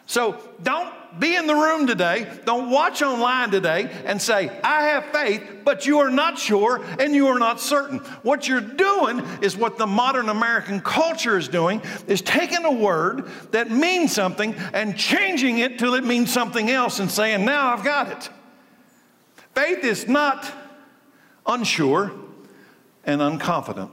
So 0.05 0.41
don't 0.63 0.93
be 1.19 1.35
in 1.35 1.47
the 1.47 1.55
room 1.55 1.87
today, 1.87 2.27
don't 2.45 2.69
watch 2.69 3.01
online 3.01 3.51
today 3.51 3.89
and 4.05 4.21
say, 4.21 4.49
I 4.63 4.83
have 4.83 5.05
faith, 5.05 5.43
but 5.63 5.85
you 5.85 5.99
are 5.99 6.09
not 6.09 6.37
sure 6.37 6.83
and 6.99 7.13
you 7.13 7.27
are 7.27 7.39
not 7.39 7.59
certain. 7.59 7.99
What 8.23 8.47
you're 8.47 8.61
doing 8.61 9.19
is 9.41 9.57
what 9.57 9.77
the 9.77 9.87
modern 9.87 10.29
American 10.29 10.81
culture 10.81 11.37
is 11.37 11.47
doing, 11.47 11.81
is 12.07 12.21
taking 12.21 12.65
a 12.65 12.71
word 12.71 13.29
that 13.51 13.71
means 13.71 14.13
something 14.13 14.55
and 14.73 14.97
changing 14.97 15.59
it 15.59 15.79
till 15.79 15.93
it 15.95 16.03
means 16.03 16.31
something 16.31 16.69
else 16.69 16.99
and 16.99 17.09
saying, 17.09 17.45
now 17.45 17.73
I've 17.73 17.83
got 17.83 18.11
it. 18.11 18.29
Faith 19.55 19.83
is 19.83 20.07
not 20.07 20.51
unsure 21.45 22.11
and 23.03 23.21
unconfident. 23.21 23.91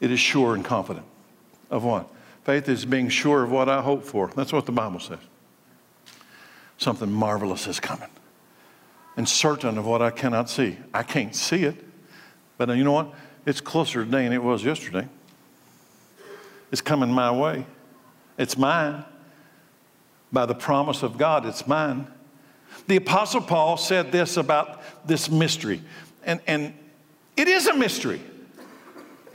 It 0.00 0.10
is 0.10 0.18
sure 0.18 0.54
and 0.54 0.64
confident. 0.64 1.06
Of 1.70 1.84
what? 1.84 2.08
Faith 2.44 2.68
is 2.68 2.84
being 2.84 3.10
sure 3.10 3.42
of 3.42 3.50
what 3.50 3.68
I 3.68 3.82
hope 3.82 4.04
for. 4.04 4.30
That's 4.34 4.52
what 4.52 4.64
the 4.64 4.72
Bible 4.72 5.00
says. 5.00 5.18
Something 6.78 7.10
marvelous 7.10 7.66
is 7.66 7.80
coming. 7.80 8.08
And 9.16 9.28
certain 9.28 9.76
of 9.78 9.86
what 9.86 10.00
I 10.00 10.10
cannot 10.10 10.48
see. 10.48 10.78
I 10.94 11.02
can't 11.02 11.34
see 11.34 11.64
it, 11.64 11.76
but 12.56 12.68
you 12.70 12.84
know 12.84 12.92
what? 12.92 13.14
It's 13.44 13.60
closer 13.60 14.04
today 14.04 14.24
than 14.24 14.32
it 14.32 14.42
was 14.42 14.64
yesterday. 14.64 15.08
It's 16.70 16.80
coming 16.80 17.10
my 17.10 17.30
way. 17.30 17.66
It's 18.38 18.56
mine. 18.56 19.04
By 20.30 20.46
the 20.46 20.54
promise 20.54 21.02
of 21.02 21.18
God, 21.18 21.46
it's 21.46 21.66
mine. 21.66 22.06
The 22.86 22.96
Apostle 22.96 23.40
Paul 23.40 23.76
said 23.76 24.12
this 24.12 24.36
about 24.36 24.82
this 25.06 25.30
mystery, 25.30 25.82
and, 26.24 26.40
and 26.46 26.74
it 27.36 27.48
is 27.48 27.66
a 27.66 27.74
mystery. 27.74 28.20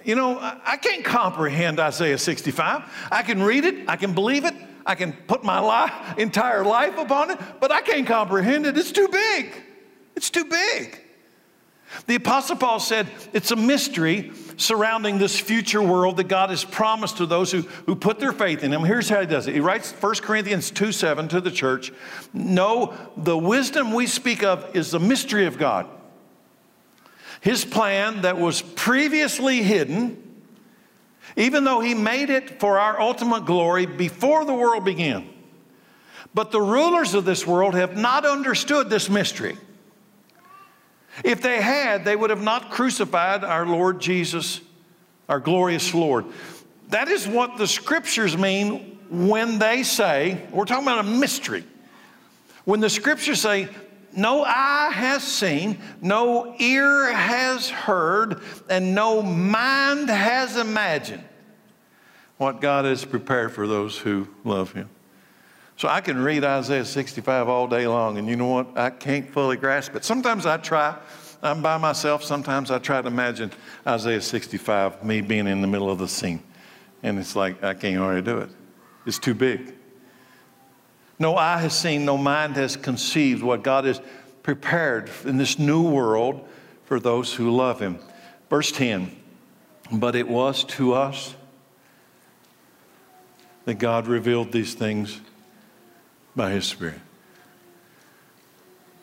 You 0.03 0.15
know, 0.15 0.37
I 0.39 0.77
can't 0.77 1.03
comprehend 1.03 1.79
Isaiah 1.79 2.17
65. 2.17 2.83
I 3.11 3.23
can 3.23 3.41
read 3.41 3.65
it, 3.65 3.89
I 3.89 3.95
can 3.95 4.13
believe 4.13 4.45
it, 4.45 4.53
I 4.85 4.95
can 4.95 5.13
put 5.13 5.43
my 5.43 5.59
life, 5.59 6.17
entire 6.17 6.63
life 6.63 6.97
upon 6.97 7.31
it, 7.31 7.39
but 7.59 7.71
I 7.71 7.81
can't 7.81 8.05
comprehend 8.05 8.65
it. 8.65 8.77
It's 8.77 8.91
too 8.91 9.07
big. 9.07 9.53
It's 10.15 10.29
too 10.29 10.45
big. 10.45 10.99
The 12.07 12.15
Apostle 12.15 12.55
Paul 12.55 12.79
said 12.79 13.07
it's 13.33 13.51
a 13.51 13.55
mystery 13.55 14.31
surrounding 14.57 15.17
this 15.17 15.39
future 15.39 15.81
world 15.81 16.17
that 16.17 16.27
God 16.27 16.49
has 16.49 16.63
promised 16.63 17.17
to 17.17 17.25
those 17.25 17.51
who, 17.51 17.61
who 17.85 17.95
put 17.95 18.19
their 18.19 18.31
faith 18.31 18.63
in 18.63 18.73
Him. 18.73 18.83
Here's 18.83 19.09
how 19.09 19.21
He 19.21 19.27
does 19.27 19.47
it 19.47 19.53
He 19.53 19.59
writes 19.59 19.91
1 19.91 20.15
Corinthians 20.15 20.71
2 20.71 20.91
7 20.91 21.27
to 21.29 21.41
the 21.41 21.51
church 21.51 21.91
No, 22.33 22.95
the 23.15 23.37
wisdom 23.37 23.93
we 23.93 24.07
speak 24.07 24.43
of 24.43 24.75
is 24.75 24.91
the 24.91 24.99
mystery 24.99 25.45
of 25.45 25.57
God. 25.57 25.87
His 27.41 27.65
plan 27.65 28.21
that 28.21 28.37
was 28.37 28.61
previously 28.61 29.61
hidden, 29.61 30.22
even 31.35 31.63
though 31.63 31.79
He 31.79 31.93
made 31.93 32.29
it 32.29 32.59
for 32.59 32.79
our 32.79 32.99
ultimate 32.99 33.45
glory 33.45 33.85
before 33.85 34.45
the 34.45 34.53
world 34.53 34.85
began. 34.85 35.29
But 36.33 36.51
the 36.51 36.61
rulers 36.61 37.13
of 37.13 37.25
this 37.25 37.45
world 37.45 37.75
have 37.75 37.95
not 37.95 38.25
understood 38.25 38.89
this 38.89 39.09
mystery. 39.09 39.57
If 41.23 41.41
they 41.41 41.61
had, 41.61 42.05
they 42.05 42.15
would 42.15 42.31
have 42.31 42.41
not 42.41 42.71
crucified 42.71 43.43
our 43.43 43.67
Lord 43.67 44.01
Jesus, 44.01 44.61
our 45.29 45.39
glorious 45.39 45.93
Lord. 45.93 46.25
That 46.89 47.07
is 47.07 47.27
what 47.27 47.57
the 47.57 47.67
scriptures 47.67 48.35
mean 48.37 48.99
when 49.09 49.59
they 49.59 49.83
say, 49.83 50.41
we're 50.51 50.65
talking 50.65 50.87
about 50.87 51.05
a 51.05 51.09
mystery. 51.09 51.63
When 52.65 52.79
the 52.79 52.89
scriptures 52.89 53.41
say, 53.41 53.69
no 54.15 54.43
eye 54.43 54.91
has 54.93 55.23
seen, 55.23 55.79
no 56.01 56.55
ear 56.59 57.11
has 57.13 57.69
heard, 57.69 58.41
and 58.69 58.93
no 58.95 59.21
mind 59.21 60.09
has 60.09 60.57
imagined 60.57 61.23
what 62.37 62.61
God 62.61 62.85
has 62.85 63.05
prepared 63.05 63.51
for 63.51 63.67
those 63.67 63.97
who 63.97 64.27
love 64.43 64.71
Him. 64.73 64.89
So 65.77 65.87
I 65.87 66.01
can 66.01 66.23
read 66.23 66.43
Isaiah 66.43 66.85
65 66.85 67.49
all 67.49 67.67
day 67.67 67.87
long, 67.87 68.17
and 68.17 68.27
you 68.27 68.35
know 68.35 68.47
what? 68.47 68.77
I 68.77 68.89
can't 68.89 69.29
fully 69.31 69.57
grasp 69.57 69.95
it. 69.95 70.05
Sometimes 70.05 70.45
I 70.45 70.57
try. 70.57 70.97
I'm 71.41 71.61
by 71.61 71.77
myself. 71.77 72.23
Sometimes 72.23 72.71
I 72.71 72.79
try 72.79 73.01
to 73.01 73.07
imagine 73.07 73.51
Isaiah 73.85 74.21
65, 74.21 75.03
me 75.03 75.21
being 75.21 75.47
in 75.47 75.61
the 75.61 75.67
middle 75.67 75.89
of 75.89 75.97
the 75.97 76.07
scene. 76.07 76.41
And 77.01 77.19
it's 77.19 77.35
like, 77.35 77.61
I 77.63 77.73
can't 77.73 77.97
already 77.97 78.21
do 78.21 78.37
it. 78.37 78.49
It's 79.05 79.19
too 79.19 79.33
big. 79.33 79.73
No 81.23 81.37
eye 81.37 81.59
has 81.59 81.73
seen, 81.73 82.03
no 82.03 82.17
mind 82.17 82.57
has 82.57 82.75
conceived 82.75 83.43
what 83.43 83.63
God 83.63 83.85
has 83.85 84.01
prepared 84.43 85.09
in 85.23 85.37
this 85.37 85.57
new 85.57 85.81
world 85.81 86.45
for 86.83 86.99
those 86.99 87.33
who 87.33 87.49
love 87.49 87.79
Him. 87.79 87.97
Verse 88.49 88.73
10 88.73 89.09
But 89.89 90.17
it 90.17 90.27
was 90.27 90.65
to 90.65 90.95
us 90.95 91.33
that 93.63 93.75
God 93.75 94.07
revealed 94.07 94.51
these 94.51 94.73
things 94.73 95.21
by 96.35 96.51
His 96.51 96.65
Spirit. 96.65 96.99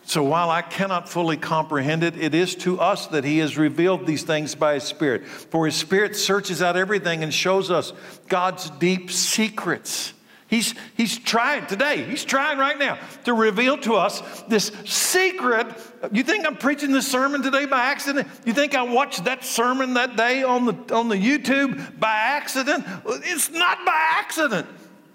So 0.02 0.22
while 0.22 0.50
I 0.50 0.60
cannot 0.60 1.08
fully 1.08 1.38
comprehend 1.38 2.04
it, 2.04 2.18
it 2.18 2.34
is 2.34 2.54
to 2.56 2.80
us 2.80 3.06
that 3.06 3.24
He 3.24 3.38
has 3.38 3.56
revealed 3.56 4.06
these 4.06 4.24
things 4.24 4.54
by 4.54 4.74
His 4.74 4.84
Spirit. 4.84 5.26
For 5.26 5.64
His 5.64 5.74
Spirit 5.74 6.14
searches 6.16 6.60
out 6.60 6.76
everything 6.76 7.22
and 7.22 7.32
shows 7.32 7.70
us 7.70 7.94
God's 8.28 8.68
deep 8.68 9.10
secrets. 9.10 10.12
He's, 10.50 10.74
he's 10.96 11.16
trying 11.16 11.66
today, 11.66 12.02
he's 12.02 12.24
trying 12.24 12.58
right 12.58 12.76
now 12.76 12.98
to 13.24 13.32
reveal 13.32 13.78
to 13.78 13.94
us 13.94 14.20
this 14.48 14.72
secret. 14.84 15.68
You 16.10 16.24
think 16.24 16.44
I'm 16.44 16.56
preaching 16.56 16.90
this 16.90 17.06
sermon 17.06 17.40
today 17.40 17.66
by 17.66 17.84
accident? 17.84 18.26
You 18.44 18.52
think 18.52 18.74
I 18.74 18.82
watched 18.82 19.24
that 19.26 19.44
sermon 19.44 19.94
that 19.94 20.16
day 20.16 20.42
on 20.42 20.66
the, 20.66 20.94
on 20.94 21.08
the 21.08 21.14
YouTube 21.14 22.00
by 22.00 22.12
accident? 22.12 22.84
It's 23.06 23.50
not 23.50 23.86
by 23.86 24.08
accident. 24.14 24.66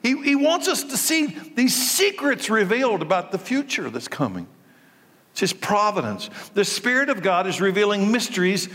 He, 0.02 0.16
he 0.24 0.36
wants 0.36 0.70
us 0.70 0.84
to 0.84 0.96
see 0.96 1.26
these 1.26 1.76
secrets 1.76 2.50
revealed 2.50 3.02
about 3.02 3.34
the 3.34 3.38
future 3.38 3.90
that's 3.90 4.08
coming. 4.08 4.48
It's 5.32 5.42
His 5.42 5.52
providence. 5.52 6.30
The 6.54 6.64
Spirit 6.64 7.10
of 7.10 7.22
God 7.22 7.46
is 7.46 7.60
revealing 7.60 8.10
mysteries 8.10 8.70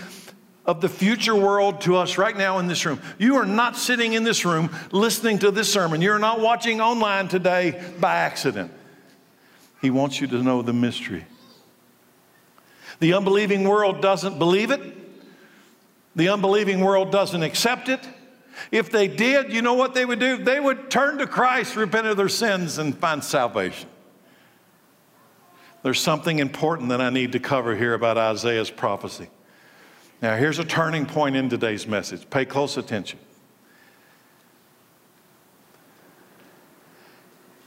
of 0.66 0.80
the 0.80 0.88
future 0.88 1.34
world 1.34 1.80
to 1.82 1.96
us 1.96 2.18
right 2.18 2.36
now 2.36 2.58
in 2.58 2.66
this 2.66 2.84
room. 2.84 3.00
You 3.18 3.36
are 3.36 3.46
not 3.46 3.76
sitting 3.76 4.12
in 4.12 4.24
this 4.24 4.44
room 4.44 4.70
listening 4.92 5.38
to 5.40 5.50
this 5.50 5.72
sermon. 5.72 6.02
You're 6.02 6.18
not 6.18 6.40
watching 6.40 6.80
online 6.80 7.28
today 7.28 7.82
by 7.98 8.16
accident. 8.16 8.72
He 9.80 9.90
wants 9.90 10.20
you 10.20 10.26
to 10.28 10.42
know 10.42 10.62
the 10.62 10.72
mystery. 10.72 11.24
The 13.00 13.14
unbelieving 13.14 13.64
world 13.64 14.02
doesn't 14.02 14.38
believe 14.38 14.70
it, 14.70 14.80
the 16.14 16.28
unbelieving 16.28 16.80
world 16.80 17.10
doesn't 17.10 17.42
accept 17.42 17.88
it. 17.88 18.06
If 18.70 18.90
they 18.90 19.08
did, 19.08 19.52
you 19.52 19.62
know 19.62 19.74
what 19.74 19.94
they 19.94 20.04
would 20.04 20.18
do? 20.18 20.36
They 20.36 20.60
would 20.60 20.90
turn 20.90 21.18
to 21.18 21.26
Christ, 21.26 21.76
repent 21.76 22.06
of 22.08 22.18
their 22.18 22.28
sins, 22.28 22.76
and 22.76 22.96
find 22.96 23.24
salvation. 23.24 23.88
There's 25.82 26.00
something 26.00 26.40
important 26.40 26.90
that 26.90 27.00
I 27.00 27.08
need 27.08 27.32
to 27.32 27.40
cover 27.40 27.74
here 27.74 27.94
about 27.94 28.18
Isaiah's 28.18 28.70
prophecy. 28.70 29.28
Now, 30.22 30.36
here's 30.36 30.58
a 30.58 30.64
turning 30.64 31.06
point 31.06 31.34
in 31.34 31.48
today's 31.48 31.86
message. 31.86 32.28
Pay 32.28 32.44
close 32.44 32.76
attention. 32.76 33.18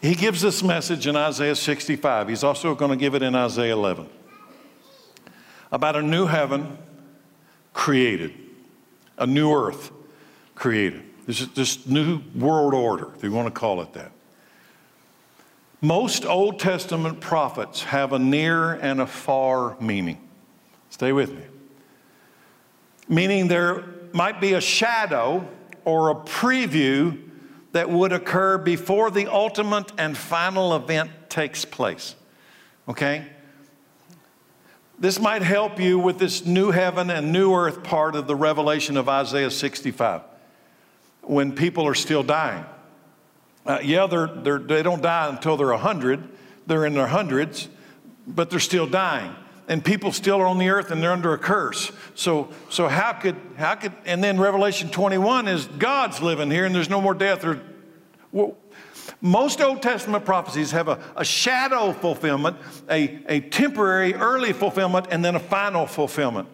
He 0.01 0.15
gives 0.15 0.41
this 0.41 0.61
message 0.61 1.07
in 1.07 1.15
Isaiah 1.15 1.55
65. 1.55 2.27
He's 2.27 2.43
also 2.43 2.75
going 2.75 2.91
to 2.91 2.97
give 2.97 3.15
it 3.15 3.23
in 3.23 3.35
Isaiah 3.35 3.73
11 3.73 4.07
about 5.71 5.95
a 5.95 6.03
new 6.03 6.27
heaven 6.27 6.77
created, 7.73 8.33
a 9.17 9.25
new 9.25 9.51
earth 9.51 9.91
created. 10.53 11.01
This 11.25 11.41
is 11.41 11.47
this 11.53 11.87
new 11.87 12.21
world 12.35 12.75
order, 12.75 13.11
if 13.15 13.23
you 13.23 13.31
want 13.31 13.47
to 13.47 13.59
call 13.59 13.81
it 13.81 13.93
that. 13.93 14.11
Most 15.81 16.25
Old 16.25 16.59
Testament 16.59 17.19
prophets 17.19 17.83
have 17.83 18.13
a 18.13 18.19
near 18.19 18.73
and 18.73 19.01
a 19.01 19.07
far 19.07 19.75
meaning. 19.79 20.19
Stay 20.89 21.11
with 21.11 21.33
me 21.33 21.43
meaning 23.07 23.47
there 23.47 23.83
might 24.13 24.39
be 24.39 24.53
a 24.53 24.61
shadow 24.61 25.47
or 25.85 26.09
a 26.09 26.15
preview 26.15 27.29
that 27.73 27.89
would 27.89 28.13
occur 28.13 28.57
before 28.57 29.11
the 29.11 29.27
ultimate 29.27 29.91
and 29.97 30.15
final 30.15 30.75
event 30.75 31.09
takes 31.29 31.65
place. 31.65 32.15
Okay? 32.87 33.27
This 34.99 35.19
might 35.19 35.41
help 35.41 35.79
you 35.79 35.97
with 35.97 36.19
this 36.19 36.45
new 36.45 36.71
heaven 36.71 37.09
and 37.09 37.31
new 37.31 37.53
earth 37.53 37.83
part 37.83 38.15
of 38.15 38.27
the 38.27 38.35
revelation 38.35 38.95
of 38.95 39.09
Isaiah 39.09 39.51
65 39.51 40.21
when 41.21 41.53
people 41.53 41.87
are 41.87 41.95
still 41.95 42.23
dying. 42.23 42.63
Uh, 43.65 43.79
yeah, 43.81 44.05
they're, 44.07 44.27
they're, 44.27 44.59
they 44.59 44.83
don't 44.83 45.01
die 45.01 45.29
until 45.29 45.57
they're 45.57 45.67
100, 45.67 46.29
they're 46.67 46.85
in 46.85 46.93
their 46.93 47.07
hundreds, 47.07 47.69
but 48.27 48.49
they're 48.49 48.59
still 48.59 48.87
dying 48.87 49.33
and 49.67 49.83
people 49.83 50.11
still 50.11 50.41
are 50.41 50.45
on 50.45 50.57
the 50.57 50.69
earth 50.69 50.91
and 50.91 51.01
they're 51.01 51.11
under 51.11 51.33
a 51.33 51.37
curse. 51.37 51.91
So, 52.15 52.49
so 52.69 52.87
how 52.87 53.13
could, 53.13 53.35
how 53.57 53.75
could, 53.75 53.93
and 54.05 54.23
then 54.23 54.39
Revelation 54.39 54.89
21 54.89 55.47
is 55.47 55.67
God's 55.67 56.21
living 56.21 56.51
here 56.51 56.65
and 56.65 56.73
there's 56.75 56.89
no 56.89 57.01
more 57.01 57.13
death 57.13 57.45
or 57.45 57.61
Well, 58.31 58.57
most 59.21 59.61
Old 59.61 59.81
Testament 59.81 60.25
prophecies 60.25 60.71
have 60.71 60.87
a, 60.87 60.99
a 61.15 61.23
shadow 61.23 61.93
fulfillment, 61.93 62.57
a, 62.89 63.19
a 63.27 63.39
temporary 63.39 64.13
early 64.13 64.53
fulfillment, 64.53 65.07
and 65.11 65.23
then 65.23 65.35
a 65.35 65.39
final 65.39 65.85
fulfillment. 65.85 66.47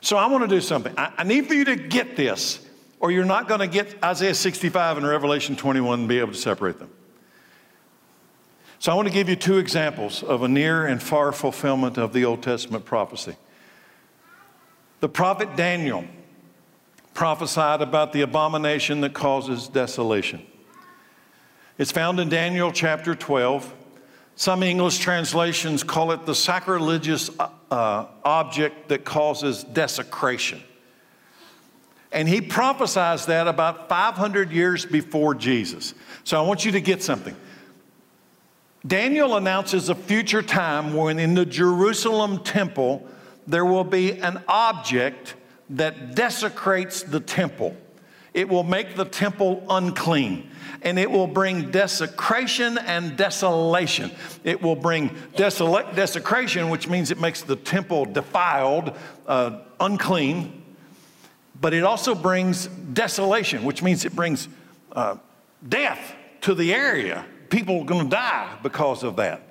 So 0.00 0.16
I 0.16 0.26
want 0.26 0.48
to 0.48 0.54
do 0.54 0.60
something. 0.60 0.92
I, 0.96 1.12
I 1.18 1.24
need 1.24 1.46
for 1.46 1.54
you 1.54 1.64
to 1.66 1.76
get 1.76 2.16
this, 2.16 2.66
or 3.00 3.10
you're 3.10 3.24
not 3.24 3.48
going 3.48 3.60
to 3.60 3.66
get 3.66 4.02
Isaiah 4.04 4.34
65 4.34 4.98
and 4.98 5.06
Revelation 5.06 5.56
21 5.56 6.00
and 6.00 6.08
be 6.08 6.18
able 6.18 6.32
to 6.32 6.38
separate 6.38 6.78
them. 6.78 6.90
So 8.78 8.92
I 8.92 8.94
want 8.94 9.08
to 9.08 9.14
give 9.14 9.28
you 9.28 9.36
two 9.36 9.58
examples 9.58 10.22
of 10.22 10.42
a 10.42 10.48
near 10.48 10.86
and 10.86 11.02
far 11.02 11.32
fulfillment 11.32 11.96
of 11.96 12.12
the 12.12 12.24
Old 12.24 12.42
Testament 12.42 12.84
prophecy. 12.84 13.36
The 15.00 15.08
prophet 15.08 15.56
Daniel 15.56 16.04
prophesied 17.14 17.80
about 17.80 18.12
the 18.12 18.20
abomination 18.20 19.00
that 19.00 19.14
causes 19.14 19.68
desolation. 19.68 20.44
It's 21.78 21.92
found 21.92 22.20
in 22.20 22.28
Daniel 22.28 22.70
chapter 22.72 23.14
12. 23.14 23.74
Some 24.36 24.62
English 24.62 24.98
translations 24.98 25.82
call 25.82 26.12
it 26.12 26.26
the 26.26 26.34
sacrilegious 26.34 27.30
uh, 27.70 28.06
object 28.24 28.88
that 28.88 29.04
causes 29.04 29.64
desecration. 29.64 30.62
And 32.12 32.28
he 32.28 32.40
prophesies 32.40 33.26
that 33.26 33.48
about 33.48 33.88
500 33.88 34.52
years 34.52 34.86
before 34.86 35.34
Jesus. 35.34 35.94
So 36.24 36.42
I 36.42 36.46
want 36.46 36.64
you 36.64 36.72
to 36.72 36.80
get 36.80 37.02
something. 37.02 37.36
Daniel 38.86 39.36
announces 39.36 39.88
a 39.88 39.94
future 39.94 40.42
time 40.42 40.94
when 40.94 41.18
in 41.18 41.34
the 41.34 41.46
Jerusalem 41.46 42.42
temple 42.44 43.06
there 43.46 43.64
will 43.64 43.84
be 43.84 44.20
an 44.20 44.42
object 44.48 45.34
that 45.70 46.14
desecrates 46.14 47.02
the 47.02 47.20
temple. 47.20 47.76
It 48.34 48.48
will 48.48 48.64
make 48.64 48.96
the 48.96 49.06
temple 49.06 49.64
unclean 49.70 50.50
and 50.82 50.98
it 50.98 51.10
will 51.10 51.26
bring 51.26 51.70
desecration 51.70 52.76
and 52.78 53.16
desolation. 53.16 54.10
It 54.44 54.60
will 54.60 54.76
bring 54.76 55.16
desecration, 55.36 56.68
which 56.68 56.86
means 56.86 57.10
it 57.10 57.20
makes 57.20 57.42
the 57.42 57.56
temple 57.56 58.04
defiled, 58.04 58.96
uh, 59.26 59.60
unclean, 59.80 60.62
but 61.60 61.72
it 61.72 61.82
also 61.82 62.14
brings 62.14 62.66
desolation, 62.66 63.64
which 63.64 63.82
means 63.82 64.04
it 64.04 64.14
brings 64.14 64.48
uh, 64.92 65.16
death 65.66 66.14
to 66.42 66.54
the 66.54 66.74
area. 66.74 67.24
People 67.50 67.80
are 67.80 67.84
going 67.84 68.04
to 68.04 68.10
die 68.10 68.56
because 68.62 69.02
of 69.02 69.16
that. 69.16 69.42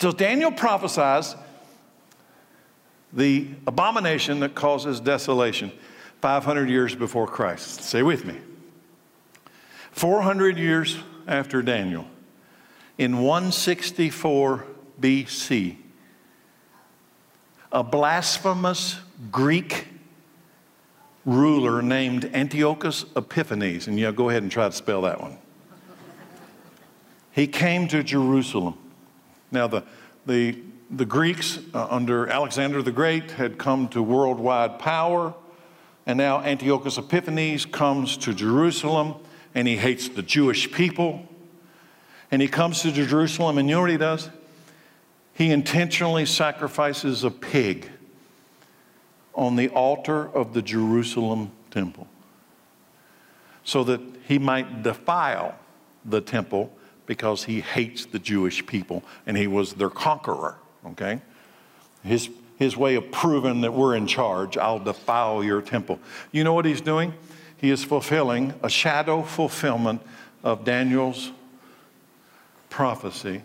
So 0.00 0.12
Daniel 0.12 0.52
prophesies 0.52 1.34
the 3.12 3.48
abomination 3.66 4.40
that 4.40 4.54
causes 4.54 5.00
desolation 5.00 5.72
500 6.20 6.68
years 6.68 6.94
before 6.94 7.26
Christ. 7.26 7.82
Say 7.82 8.02
with 8.02 8.24
me. 8.24 8.36
400 9.92 10.58
years 10.58 10.98
after 11.26 11.62
Daniel, 11.62 12.06
in 12.98 13.18
164 13.18 14.66
BC, 15.00 15.76
a 17.72 17.82
blasphemous 17.82 19.00
Greek 19.30 19.88
ruler 21.24 21.82
named 21.82 22.30
Antiochus 22.32 23.04
Epiphanes, 23.16 23.88
and 23.88 23.98
yeah, 23.98 24.12
go 24.12 24.28
ahead 24.28 24.42
and 24.42 24.52
try 24.52 24.68
to 24.68 24.74
spell 24.74 25.02
that 25.02 25.20
one. 25.20 25.38
He 27.36 27.46
came 27.46 27.86
to 27.88 28.02
Jerusalem. 28.02 28.78
Now, 29.52 29.66
the, 29.66 29.82
the, 30.24 30.58
the 30.90 31.04
Greeks 31.04 31.58
uh, 31.74 31.86
under 31.90 32.26
Alexander 32.26 32.80
the 32.80 32.90
Great 32.90 33.32
had 33.32 33.58
come 33.58 33.88
to 33.88 34.02
worldwide 34.02 34.78
power, 34.78 35.34
and 36.06 36.16
now 36.16 36.40
Antiochus 36.40 36.96
Epiphanes 36.96 37.66
comes 37.66 38.16
to 38.16 38.32
Jerusalem 38.32 39.16
and 39.54 39.68
he 39.68 39.76
hates 39.76 40.08
the 40.08 40.22
Jewish 40.22 40.72
people. 40.72 41.28
And 42.30 42.40
he 42.40 42.48
comes 42.48 42.80
to 42.82 42.90
Jerusalem, 42.90 43.58
and 43.58 43.68
you 43.68 43.74
know 43.74 43.82
what 43.82 43.90
he 43.90 43.98
does? 43.98 44.30
He 45.34 45.50
intentionally 45.50 46.24
sacrifices 46.24 47.22
a 47.22 47.30
pig 47.30 47.90
on 49.34 49.56
the 49.56 49.68
altar 49.68 50.26
of 50.26 50.54
the 50.54 50.62
Jerusalem 50.62 51.52
temple 51.70 52.06
so 53.62 53.84
that 53.84 54.00
he 54.26 54.38
might 54.38 54.82
defile 54.82 55.54
the 56.04 56.22
temple 56.22 56.75
because 57.06 57.44
he 57.44 57.60
hates 57.60 58.06
the 58.06 58.18
Jewish 58.18 58.66
people 58.66 59.02
and 59.26 59.36
he 59.36 59.46
was 59.46 59.74
their 59.74 59.90
conqueror, 59.90 60.56
okay? 60.86 61.20
His, 62.02 62.28
his 62.58 62.76
way 62.76 62.94
of 62.96 63.10
proving 63.10 63.62
that 63.62 63.72
we're 63.72 63.96
in 63.96 64.06
charge, 64.06 64.56
I'll 64.56 64.78
defile 64.78 65.42
your 65.42 65.62
temple. 65.62 65.98
You 66.32 66.44
know 66.44 66.52
what 66.52 66.64
he's 66.64 66.80
doing? 66.80 67.14
he 67.58 67.70
is 67.70 67.84
fulfilling 67.84 68.54
a 68.62 68.68
shadow 68.68 69.22
fulfillment 69.22 70.02
of 70.42 70.64
Daniel's 70.64 71.32
prophecy 72.68 73.42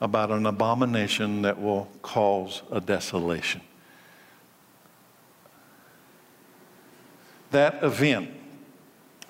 about 0.00 0.30
an 0.30 0.46
abomination 0.46 1.42
that 1.42 1.60
will 1.60 1.88
cause 2.00 2.62
a 2.70 2.80
desolation. 2.80 3.60
That 7.50 7.82
event 7.84 8.30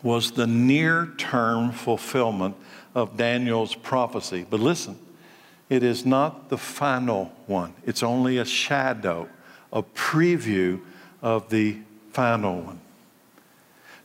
was 0.02 0.32
the 0.32 0.46
near 0.46 1.12
term 1.18 1.72
fulfillment 1.72 2.56
of 2.94 3.16
Daniel's 3.16 3.74
prophecy. 3.74 4.46
But 4.48 4.60
listen, 4.60 4.98
it 5.68 5.82
is 5.82 6.04
not 6.04 6.48
the 6.50 6.58
final 6.58 7.32
one, 7.46 7.74
it's 7.86 8.02
only 8.02 8.38
a 8.38 8.44
shadow, 8.44 9.28
a 9.72 9.82
preview 9.82 10.80
of 11.22 11.48
the 11.48 11.78
final 12.10 12.60
one. 12.60 12.80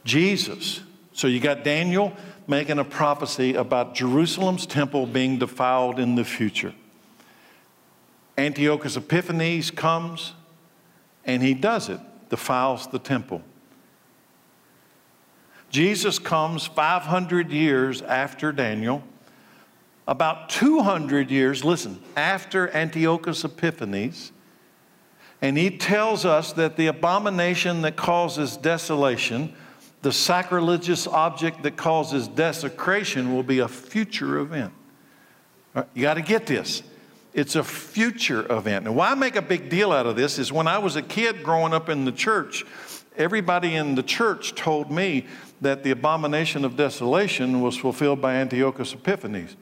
Jesus. 0.05 0.81
So 1.13 1.27
you 1.27 1.39
got 1.39 1.63
Daniel 1.63 2.13
making 2.47 2.79
a 2.79 2.83
prophecy 2.83 3.55
about 3.55 3.95
Jerusalem's 3.95 4.65
temple 4.65 5.05
being 5.05 5.39
defiled 5.39 5.99
in 5.99 6.15
the 6.15 6.23
future. 6.23 6.73
Antiochus 8.37 8.95
Epiphanes 8.95 9.71
comes 9.71 10.33
and 11.25 11.43
he 11.43 11.53
does 11.53 11.89
it, 11.89 11.99
defiles 12.29 12.87
the 12.87 12.99
temple. 12.99 13.41
Jesus 15.69 16.19
comes 16.19 16.65
500 16.65 17.51
years 17.51 18.01
after 18.01 18.51
Daniel, 18.51 19.03
about 20.07 20.49
200 20.49 21.29
years, 21.29 21.65
listen, 21.65 22.01
after 22.15 22.69
Antiochus 22.75 23.43
Epiphanes, 23.43 24.31
and 25.41 25.57
he 25.57 25.77
tells 25.77 26.25
us 26.25 26.53
that 26.53 26.77
the 26.77 26.87
abomination 26.87 27.81
that 27.83 27.95
causes 27.95 28.57
desolation 28.57 29.53
the 30.01 30.11
sacrilegious 30.11 31.07
object 31.07 31.63
that 31.63 31.75
causes 31.75 32.27
desecration 32.27 33.33
will 33.33 33.43
be 33.43 33.59
a 33.59 33.67
future 33.67 34.37
event. 34.37 34.73
Uh, 35.73 35.83
you 35.93 36.03
got 36.03 36.15
to 36.15 36.21
get 36.21 36.45
this. 36.45 36.83
It's 37.33 37.55
a 37.55 37.63
future 37.63 38.51
event. 38.51 38.87
And 38.87 38.95
why 38.95 39.11
I 39.11 39.15
make 39.15 39.35
a 39.35 39.41
big 39.41 39.69
deal 39.69 39.91
out 39.91 40.05
of 40.05 40.15
this 40.15 40.39
is 40.39 40.51
when 40.51 40.67
I 40.67 40.77
was 40.77 40.95
a 40.95 41.01
kid 41.01 41.43
growing 41.43 41.73
up 41.73 41.89
in 41.89 42.05
the 42.05 42.11
church, 42.11 42.63
everybody 43.15 43.75
in 43.75 43.95
the 43.95 44.03
church 44.03 44.55
told 44.55 44.91
me 44.91 45.25
that 45.61 45.83
the 45.83 45.91
abomination 45.91 46.63
of 46.63 46.75
desolation 46.75 47.61
was 47.61 47.77
fulfilled 47.77 48.21
by 48.21 48.35
Antiochus 48.35 48.93
Epiphanes. 48.93 49.55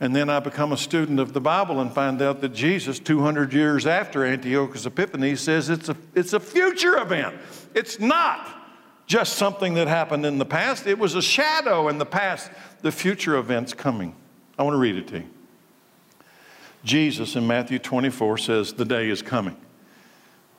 And 0.00 0.16
then 0.16 0.30
I 0.30 0.40
become 0.40 0.72
a 0.72 0.76
student 0.78 1.20
of 1.20 1.34
the 1.34 1.40
Bible 1.40 1.80
and 1.80 1.92
find 1.92 2.22
out 2.22 2.40
that 2.40 2.54
Jesus, 2.54 2.98
200 2.98 3.52
years 3.52 3.86
after 3.86 4.24
Antiochus 4.24 4.86
Epiphanes, 4.86 5.40
says 5.40 5.68
it's 5.68 5.90
a, 5.90 5.96
it's 6.14 6.32
a 6.32 6.40
future 6.40 6.96
event. 6.96 7.36
It's 7.74 8.00
not 8.00 8.48
just 9.06 9.34
something 9.34 9.74
that 9.74 9.88
happened 9.88 10.24
in 10.24 10.38
the 10.38 10.46
past. 10.46 10.86
It 10.86 10.98
was 10.98 11.14
a 11.16 11.22
shadow 11.22 11.88
in 11.88 11.98
the 11.98 12.06
past, 12.06 12.50
the 12.80 12.90
future 12.90 13.36
events 13.36 13.74
coming. 13.74 14.14
I 14.58 14.62
want 14.62 14.74
to 14.74 14.78
read 14.78 14.96
it 14.96 15.08
to 15.08 15.18
you. 15.18 15.30
Jesus 16.82 17.36
in 17.36 17.46
Matthew 17.46 17.78
24 17.78 18.38
says, 18.38 18.72
The 18.72 18.84
day 18.86 19.10
is 19.10 19.20
coming. 19.20 19.56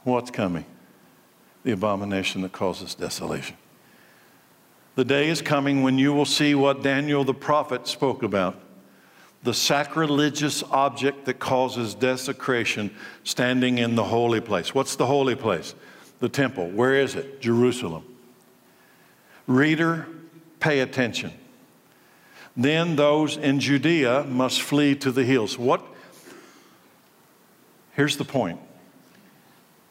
What's 0.03 0.29
coming? 0.29 0.65
The 1.63 1.71
abomination 1.71 2.41
that 2.41 2.51
causes 2.51 2.93
desolation. 2.93 3.55
The 4.95 5.05
day 5.05 5.29
is 5.29 5.41
coming 5.41 5.83
when 5.83 5.97
you 5.97 6.13
will 6.13 6.25
see 6.25 6.53
what 6.53 6.83
Daniel 6.83 7.23
the 7.23 7.33
prophet 7.33 7.87
spoke 7.87 8.23
about 8.23 8.61
the 9.43 9.53
sacrilegious 9.53 10.63
object 10.69 11.25
that 11.25 11.39
causes 11.39 11.95
desecration 11.95 12.91
standing 13.23 13.79
in 13.79 13.95
the 13.95 14.03
holy 14.03 14.41
place. 14.41 14.75
What's 14.75 14.95
the 14.95 15.05
holy 15.05 15.35
place? 15.35 15.73
The 16.19 16.29
temple. 16.29 16.69
Where 16.69 16.93
is 16.95 17.15
it? 17.15 17.41
Jerusalem. 17.41 18.05
Reader, 19.47 20.07
pay 20.59 20.81
attention. 20.81 21.31
Then 22.55 22.95
those 22.95 23.37
in 23.37 23.59
Judea 23.59 24.25
must 24.25 24.61
flee 24.61 24.93
to 24.95 25.11
the 25.11 25.23
hills. 25.23 25.57
What? 25.57 25.83
Here's 27.93 28.17
the 28.17 28.25
point. 28.25 28.59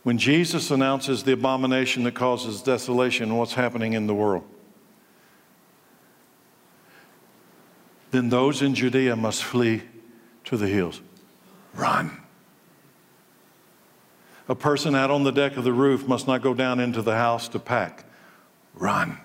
When 0.05 0.16
Jesus 0.16 0.70
announces 0.70 1.24
the 1.24 1.32
abomination 1.32 2.05
that 2.05 2.14
causes 2.14 2.62
desolation, 2.62 3.36
what's 3.36 3.55
happening 3.55 3.94
in 3.94 4.07
the 4.07 4.14
world? 4.14 4.44
Then 8.11 8.29
those 8.29 8.63
in 8.63 8.75
Judea 8.75 9.17
must 9.17 9.45
flee 9.45 9.83
to 10.45 10.57
the 10.57 10.67
hills. 10.67 11.01
Run. 11.75 12.21
A 14.49 14.55
person 14.55 14.97
out 14.97 15.13
on 15.13 15.23
the 15.23 15.31
deck 15.31 15.57
of 15.57 15.63
the 15.63 15.73
roof 15.73 16.09
must 16.09 16.27
not 16.27 16.43
go 16.43 16.55
down 16.55 16.81
into 16.81 17.03
the 17.03 17.15
house 17.15 17.47
to 17.49 17.61
pack. 17.61 18.05
Run. 18.75 19.19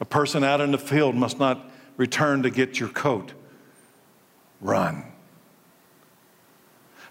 A 0.00 0.06
person 0.06 0.42
out 0.42 0.62
in 0.62 0.72
the 0.72 0.78
field 0.78 1.14
must 1.14 1.38
not 1.38 1.70
return 1.98 2.42
to 2.44 2.50
get 2.50 2.80
your 2.80 2.88
coat. 2.88 3.32
Run. 4.62 5.04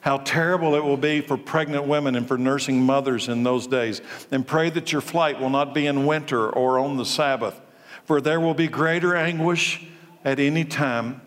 How 0.02 0.18
terrible 0.18 0.74
it 0.74 0.84
will 0.84 0.98
be 0.98 1.22
for 1.22 1.38
pregnant 1.38 1.86
women 1.86 2.16
and 2.16 2.28
for 2.28 2.40
nursing 2.40 2.82
mothers 2.82 3.28
in 3.28 3.44
those 3.44 3.68
days. 3.68 4.02
And 4.32 4.46
pray 4.46 4.72
that 4.72 4.92
your 4.92 5.02
flight 5.02 5.40
will 5.40 5.52
not 5.52 5.76
be 5.76 5.86
in 5.86 6.08
winter 6.08 6.50
or 6.50 6.80
on 6.80 6.98
the 6.98 7.06
Sabbath, 7.06 7.62
for 8.06 8.20
there 8.20 8.40
will 8.40 8.56
be 8.56 8.68
greater 8.68 9.16
anguish 9.16 9.86
at 10.24 10.40
any 10.40 10.66
time 10.66 11.22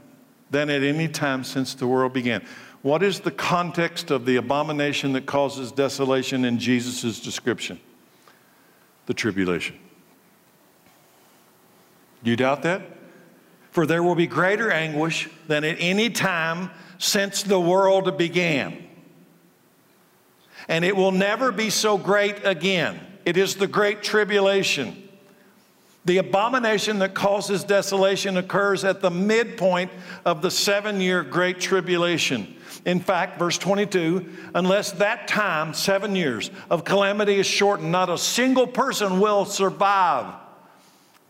than 0.51 0.71
at 0.71 0.83
any 0.83 1.09
time 1.09 1.45
since 1.45 1.75
the 1.75 1.87
world 1.87 2.13
began. 2.13 2.45
What 2.83 3.03
is 3.03 3.21
the 3.21 3.31
context 3.31 4.11
of 4.11 4.27
the 4.27 4.37
abomination 4.37 5.15
that 5.15 5.27
causes 5.27 5.73
desolation 5.73 6.45
in 6.45 6.59
Jesus' 6.59 7.19
description? 7.21 7.81
The 9.07 9.15
tribulation. 9.15 9.79
You 12.23 12.37
doubt 12.37 12.63
that? 12.63 12.83
For 13.71 13.87
there 13.87 14.03
will 14.03 14.15
be 14.15 14.27
greater 14.27 14.71
anguish 14.71 15.29
than 15.49 15.65
at 15.65 15.77
any 15.81 16.11
time 16.11 16.71
since 16.99 17.43
the 17.43 17.59
world 17.59 18.17
began. 18.17 18.87
And 20.69 20.85
it 20.85 20.97
will 20.97 21.13
never 21.13 21.53
be 21.53 21.71
so 21.71 21.99
great 21.99 22.45
again. 22.45 23.01
It 23.25 23.37
is 23.37 23.57
the 23.57 23.67
great 23.67 24.03
tribulation. 24.03 25.04
The 26.07 26.19
abomination 26.19 26.99
that 26.99 27.15
causes 27.15 27.65
desolation 27.65 28.37
occurs 28.37 28.85
at 28.85 29.01
the 29.01 29.11
midpoint 29.11 29.91
of 30.25 30.43
the 30.43 30.51
seven 30.51 31.01
year 31.01 31.23
Great 31.23 31.61
Tribulation. 31.61 32.55
In 32.85 33.01
fact, 33.01 33.39
verse 33.39 33.57
22 33.57 34.29
unless 34.55 34.93
that 34.93 35.27
time, 35.27 35.73
seven 35.73 36.15
years, 36.15 36.51
of 36.69 36.85
calamity 36.85 37.37
is 37.37 37.47
shortened, 37.47 37.91
not 37.91 38.11
a 38.11 38.19
single 38.19 38.67
person 38.67 39.19
will 39.19 39.47
survive. 39.47 40.35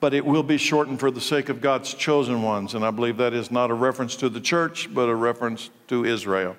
But 0.00 0.12
it 0.12 0.26
will 0.26 0.42
be 0.42 0.58
shortened 0.58 0.98
for 0.98 1.10
the 1.10 1.20
sake 1.20 1.48
of 1.48 1.60
God's 1.60 1.94
chosen 1.94 2.42
ones. 2.42 2.74
And 2.74 2.84
I 2.84 2.90
believe 2.90 3.16
that 3.18 3.32
is 3.32 3.50
not 3.50 3.70
a 3.70 3.74
reference 3.74 4.16
to 4.16 4.28
the 4.28 4.40
church, 4.40 4.92
but 4.92 5.08
a 5.08 5.14
reference 5.14 5.70
to 5.88 6.04
Israel 6.04 6.56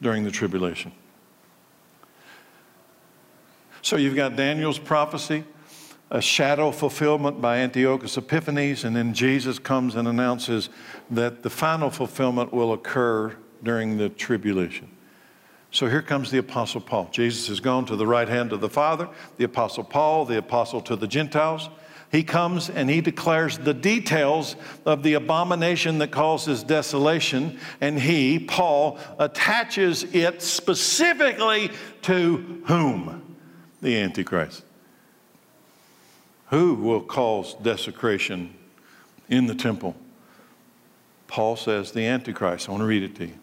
during 0.00 0.24
the 0.24 0.30
tribulation. 0.30 0.92
So 3.82 3.96
you've 3.96 4.16
got 4.16 4.34
Daniel's 4.34 4.78
prophecy 4.78 5.44
a 6.10 6.20
shadow 6.20 6.70
fulfillment 6.70 7.40
by 7.40 7.58
Antiochus 7.58 8.16
Epiphanes, 8.16 8.84
and 8.84 8.94
then 8.94 9.14
Jesus 9.14 9.58
comes 9.58 9.94
and 9.94 10.06
announces 10.06 10.68
that 11.10 11.42
the 11.42 11.50
final 11.50 11.90
fulfillment 11.90 12.52
will 12.52 12.72
occur 12.72 13.36
during 13.62 13.96
the 13.96 14.08
tribulation. 14.08 14.88
So 15.70 15.88
here 15.88 16.02
comes 16.02 16.30
the 16.30 16.38
Apostle 16.38 16.80
Paul. 16.80 17.08
Jesus 17.10 17.48
has 17.48 17.58
gone 17.58 17.84
to 17.86 17.96
the 17.96 18.06
right 18.06 18.28
hand 18.28 18.52
of 18.52 18.60
the 18.60 18.68
Father, 18.68 19.08
the 19.38 19.44
Apostle 19.44 19.82
Paul, 19.82 20.24
the 20.24 20.38
Apostle 20.38 20.80
to 20.82 20.94
the 20.94 21.08
Gentiles. 21.08 21.68
He 22.12 22.22
comes 22.22 22.70
and 22.70 22.88
he 22.88 23.00
declares 23.00 23.58
the 23.58 23.74
details 23.74 24.54
of 24.86 25.02
the 25.02 25.14
abomination 25.14 25.98
that 25.98 26.12
causes 26.12 26.62
desolation, 26.62 27.58
and 27.80 27.98
he, 27.98 28.38
Paul, 28.38 29.00
attaches 29.18 30.04
it 30.14 30.42
specifically 30.42 31.70
to 32.02 32.62
whom? 32.66 33.36
The 33.82 33.96
Antichrist. 33.96 34.63
Who 36.50 36.74
will 36.74 37.00
cause 37.00 37.54
desecration 37.54 38.54
in 39.28 39.46
the 39.46 39.54
temple? 39.54 39.96
Paul 41.26 41.56
says 41.56 41.92
the 41.92 42.06
Antichrist. 42.06 42.68
I 42.68 42.72
want 42.72 42.82
to 42.82 42.86
read 42.86 43.02
it 43.02 43.16
to 43.16 43.26
you. 43.26 43.34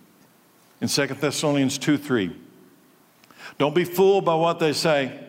In 0.79 0.87
2 0.87 1.07
Thessalonians 1.07 1.77
2 1.77 1.97
3. 1.97 2.35
Don't 3.57 3.75
be 3.75 3.83
fooled 3.83 4.23
by 4.23 4.35
what 4.35 4.59
they 4.59 4.73
say, 4.73 5.19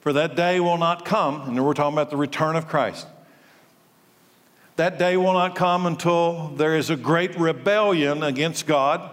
for 0.00 0.12
that 0.12 0.34
day 0.34 0.58
will 0.58 0.78
not 0.78 1.04
come. 1.04 1.42
And 1.42 1.64
we're 1.64 1.74
talking 1.74 1.94
about 1.94 2.10
the 2.10 2.16
return 2.16 2.56
of 2.56 2.66
Christ. 2.66 3.06
That 4.76 4.98
day 4.98 5.16
will 5.16 5.34
not 5.34 5.54
come 5.54 5.86
until 5.86 6.48
there 6.48 6.76
is 6.76 6.90
a 6.90 6.96
great 6.96 7.38
rebellion 7.38 8.22
against 8.22 8.66
God 8.66 9.10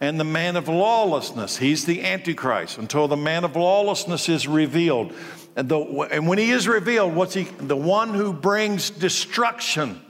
and 0.00 0.20
the 0.20 0.24
man 0.24 0.56
of 0.56 0.68
lawlessness. 0.68 1.56
He's 1.56 1.84
the 1.84 2.02
Antichrist 2.04 2.78
until 2.78 3.08
the 3.08 3.16
man 3.16 3.44
of 3.44 3.56
lawlessness 3.56 4.28
is 4.28 4.46
revealed. 4.46 5.12
And, 5.56 5.68
the, 5.68 5.80
and 5.80 6.28
when 6.28 6.38
he 6.38 6.50
is 6.50 6.68
revealed, 6.68 7.14
what's 7.14 7.34
he? 7.34 7.44
The 7.44 7.76
one 7.76 8.14
who 8.14 8.32
brings 8.32 8.90
destruction. 8.90 10.00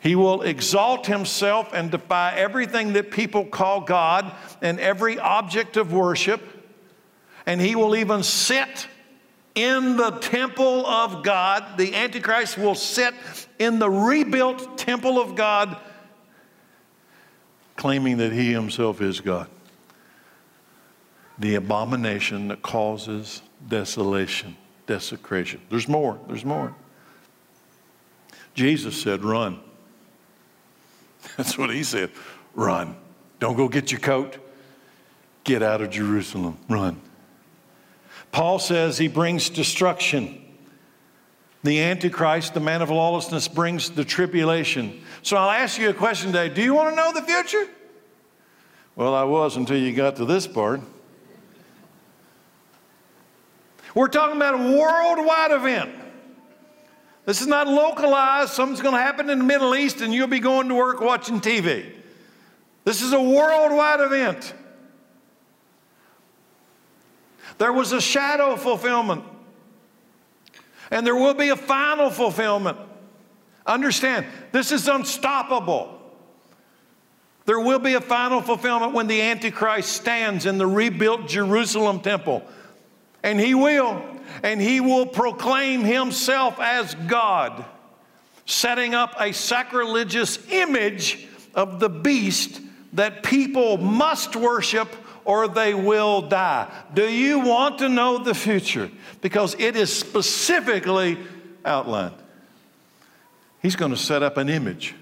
He 0.00 0.16
will 0.16 0.42
exalt 0.42 1.06
himself 1.06 1.72
and 1.74 1.90
defy 1.90 2.34
everything 2.36 2.94
that 2.94 3.10
people 3.10 3.44
call 3.44 3.82
God 3.82 4.32
and 4.62 4.80
every 4.80 5.18
object 5.18 5.76
of 5.76 5.92
worship. 5.92 6.40
And 7.44 7.60
he 7.60 7.76
will 7.76 7.94
even 7.94 8.22
sit 8.22 8.88
in 9.54 9.98
the 9.98 10.12
temple 10.12 10.86
of 10.86 11.22
God. 11.22 11.76
The 11.76 11.94
Antichrist 11.94 12.56
will 12.56 12.74
sit 12.74 13.12
in 13.58 13.78
the 13.78 13.90
rebuilt 13.90 14.78
temple 14.78 15.20
of 15.20 15.34
God, 15.36 15.76
claiming 17.76 18.16
that 18.18 18.32
he 18.32 18.52
himself 18.52 19.02
is 19.02 19.20
God 19.20 19.48
the 21.40 21.54
abomination 21.54 22.48
that 22.48 22.62
causes 22.62 23.40
desolation, 23.66 24.56
desecration. 24.86 25.60
There's 25.70 25.88
more, 25.88 26.20
there's 26.28 26.44
more. 26.44 26.74
Jesus 28.54 29.00
said, 29.00 29.24
Run. 29.24 29.58
That's 31.36 31.56
what 31.56 31.70
he 31.70 31.82
said. 31.82 32.10
Run. 32.54 32.94
Don't 33.38 33.56
go 33.56 33.68
get 33.68 33.90
your 33.90 34.00
coat. 34.00 34.36
Get 35.44 35.62
out 35.62 35.80
of 35.80 35.90
Jerusalem. 35.90 36.58
Run. 36.68 37.00
Paul 38.32 38.58
says 38.58 38.98
he 38.98 39.08
brings 39.08 39.48
destruction. 39.48 40.44
The 41.62 41.80
Antichrist, 41.80 42.54
the 42.54 42.60
man 42.60 42.82
of 42.82 42.90
lawlessness, 42.90 43.48
brings 43.48 43.90
the 43.90 44.04
tribulation. 44.04 45.00
So 45.22 45.36
I'll 45.36 45.50
ask 45.50 45.78
you 45.78 45.88
a 45.88 45.94
question 45.94 46.32
today 46.32 46.50
Do 46.50 46.62
you 46.62 46.74
want 46.74 46.90
to 46.90 46.96
know 46.96 47.12
the 47.14 47.22
future? 47.22 47.66
Well, 48.94 49.14
I 49.14 49.24
was 49.24 49.56
until 49.56 49.78
you 49.78 49.94
got 49.94 50.16
to 50.16 50.26
this 50.26 50.46
part. 50.46 50.82
We're 53.94 54.08
talking 54.08 54.36
about 54.36 54.54
a 54.54 54.78
worldwide 54.78 55.50
event. 55.50 55.94
This 57.26 57.40
is 57.40 57.46
not 57.46 57.68
localized. 57.68 58.52
Something's 58.52 58.80
going 58.80 58.94
to 58.94 59.00
happen 59.00 59.30
in 59.30 59.38
the 59.38 59.44
Middle 59.44 59.74
East 59.74 60.00
and 60.00 60.12
you'll 60.12 60.26
be 60.26 60.40
going 60.40 60.68
to 60.68 60.74
work 60.74 61.00
watching 61.00 61.40
TV. 61.40 61.92
This 62.84 63.02
is 63.02 63.12
a 63.12 63.20
worldwide 63.20 64.00
event. 64.00 64.54
There 67.58 67.72
was 67.72 67.92
a 67.92 68.00
shadow 68.00 68.56
fulfillment, 68.56 69.22
and 70.90 71.06
there 71.06 71.14
will 71.14 71.34
be 71.34 71.50
a 71.50 71.56
final 71.56 72.08
fulfillment. 72.08 72.78
Understand, 73.66 74.24
this 74.50 74.72
is 74.72 74.88
unstoppable. 74.88 76.00
There 77.44 77.60
will 77.60 77.78
be 77.78 77.94
a 77.94 78.00
final 78.00 78.40
fulfillment 78.40 78.94
when 78.94 79.08
the 79.08 79.20
Antichrist 79.20 79.92
stands 79.92 80.46
in 80.46 80.56
the 80.56 80.66
rebuilt 80.66 81.28
Jerusalem 81.28 82.00
temple. 82.00 82.42
And 83.22 83.38
he 83.38 83.54
will. 83.54 84.02
And 84.42 84.60
he 84.60 84.80
will 84.80 85.06
proclaim 85.06 85.82
himself 85.82 86.58
as 86.60 86.94
God, 86.94 87.64
setting 88.46 88.94
up 88.94 89.14
a 89.20 89.32
sacrilegious 89.32 90.38
image 90.50 91.26
of 91.54 91.80
the 91.80 91.88
beast 91.88 92.60
that 92.92 93.22
people 93.22 93.76
must 93.76 94.36
worship 94.36 94.88
or 95.24 95.48
they 95.48 95.74
will 95.74 96.22
die. 96.22 96.70
Do 96.94 97.08
you 97.08 97.40
want 97.40 97.78
to 97.78 97.88
know 97.88 98.18
the 98.18 98.34
future? 98.34 98.90
Because 99.20 99.54
it 99.58 99.76
is 99.76 99.94
specifically 99.94 101.18
outlined. 101.64 102.14
He's 103.60 103.76
going 103.76 103.90
to 103.90 103.96
set 103.96 104.22
up 104.22 104.38
an 104.38 104.48
image 104.48 104.94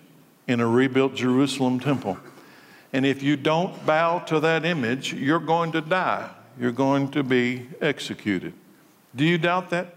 in 0.48 0.60
a 0.60 0.66
rebuilt 0.66 1.14
Jerusalem 1.14 1.78
temple. 1.78 2.18
And 2.92 3.06
if 3.06 3.22
you 3.22 3.36
don't 3.36 3.86
bow 3.86 4.18
to 4.20 4.40
that 4.40 4.64
image, 4.64 5.12
you're 5.12 5.38
going 5.38 5.72
to 5.72 5.80
die 5.80 6.30
you're 6.58 6.72
going 6.72 7.10
to 7.12 7.22
be 7.22 7.68
executed. 7.80 8.52
Do 9.14 9.24
you 9.24 9.38
doubt 9.38 9.70
that? 9.70 9.94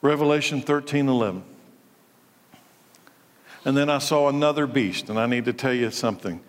Revelation 0.00 0.62
13 0.62 1.08
11. 1.08 1.42
And 3.64 3.76
then 3.76 3.90
I 3.90 3.98
saw 3.98 4.28
another 4.28 4.66
beast, 4.66 5.10
and 5.10 5.18
I 5.18 5.26
need 5.26 5.44
to 5.46 5.52
tell 5.52 5.74
you 5.74 5.90
something. 5.90 6.40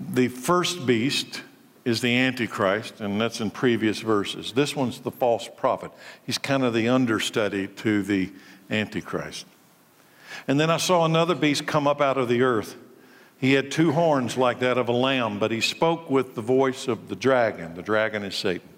The 0.00 0.28
first 0.28 0.86
beast 0.86 1.42
is 1.84 2.00
the 2.00 2.16
Antichrist, 2.16 3.00
and 3.00 3.20
that's 3.20 3.40
in 3.40 3.50
previous 3.50 4.00
verses. 4.00 4.52
This 4.52 4.74
one's 4.74 5.00
the 5.00 5.10
false 5.10 5.48
prophet. 5.56 5.92
He's 6.24 6.38
kind 6.38 6.64
of 6.64 6.74
the 6.74 6.88
understudy 6.88 7.68
to 7.68 8.02
the 8.02 8.32
Antichrist. 8.70 9.46
And 10.48 10.58
then 10.58 10.70
I 10.70 10.78
saw 10.78 11.04
another 11.04 11.34
beast 11.34 11.66
come 11.66 11.86
up 11.86 12.00
out 12.00 12.18
of 12.18 12.28
the 12.28 12.42
earth. 12.42 12.76
He 13.38 13.52
had 13.52 13.70
two 13.70 13.92
horns 13.92 14.36
like 14.36 14.60
that 14.60 14.78
of 14.78 14.88
a 14.88 14.92
lamb, 14.92 15.38
but 15.38 15.50
he 15.50 15.60
spoke 15.60 16.10
with 16.10 16.34
the 16.34 16.42
voice 16.42 16.88
of 16.88 17.08
the 17.08 17.16
dragon. 17.16 17.74
The 17.74 17.82
dragon 17.82 18.22
is 18.22 18.34
Satan. 18.34 18.68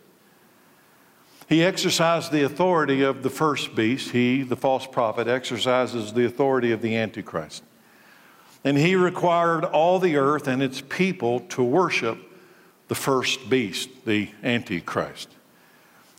He 1.48 1.64
exercised 1.64 2.30
the 2.30 2.42
authority 2.42 3.02
of 3.02 3.22
the 3.22 3.30
first 3.30 3.74
beast. 3.74 4.11
He, 4.11 4.42
the 4.42 4.56
false 4.56 4.86
prophet, 4.86 5.28
exercises 5.28 6.12
the 6.12 6.26
authority 6.26 6.72
of 6.72 6.82
the 6.82 6.96
Antichrist. 6.96 7.62
And 8.64 8.76
he 8.76 8.96
required 8.96 9.64
all 9.64 9.98
the 9.98 10.16
earth 10.16 10.46
and 10.46 10.62
its 10.62 10.82
people 10.82 11.40
to 11.40 11.62
worship 11.62 12.18
the 12.88 12.94
first 12.94 13.48
beast, 13.48 13.88
the 14.04 14.30
Antichrist, 14.42 15.28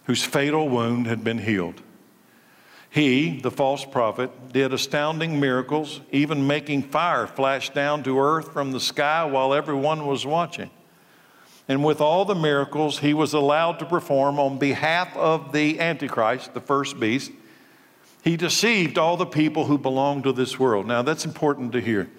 whose 0.05 0.23
fatal 0.23 0.69
wound 0.69 1.05
had 1.07 1.23
been 1.23 1.39
healed. 1.39 1.81
He, 2.89 3.39
the 3.39 3.51
false 3.51 3.85
prophet, 3.85 4.51
did 4.51 4.73
astounding 4.73 5.39
miracles, 5.39 6.01
even 6.11 6.47
making 6.47 6.83
fire 6.83 7.27
flash 7.27 7.69
down 7.69 8.03
to 8.03 8.19
earth 8.19 8.51
from 8.51 8.71
the 8.71 8.79
sky 8.79 9.25
while 9.25 9.53
everyone 9.53 10.07
was 10.07 10.25
watching. 10.25 10.71
And 11.67 11.85
with 11.85 12.01
all 12.01 12.25
the 12.25 12.33
miracles 12.33 12.97
he 12.97 13.13
was 13.13 13.33
allowed 13.33 13.77
to 13.79 13.85
perform 13.85 14.39
on 14.39 14.57
behalf 14.57 15.15
of 15.15 15.51
the 15.51 15.79
Antichrist, 15.79 16.55
the 16.55 16.61
first 16.61 16.99
beast, 16.99 17.31
he 18.23 18.35
deceived 18.35 18.97
all 18.97 19.17
the 19.17 19.25
people 19.25 19.65
who 19.65 19.77
belong 19.77 20.23
to 20.23 20.33
this 20.33 20.59
world. 20.59 20.87
Now, 20.87 21.03
that's 21.03 21.25
important 21.25 21.71
to 21.73 21.81
hear. 21.81 22.09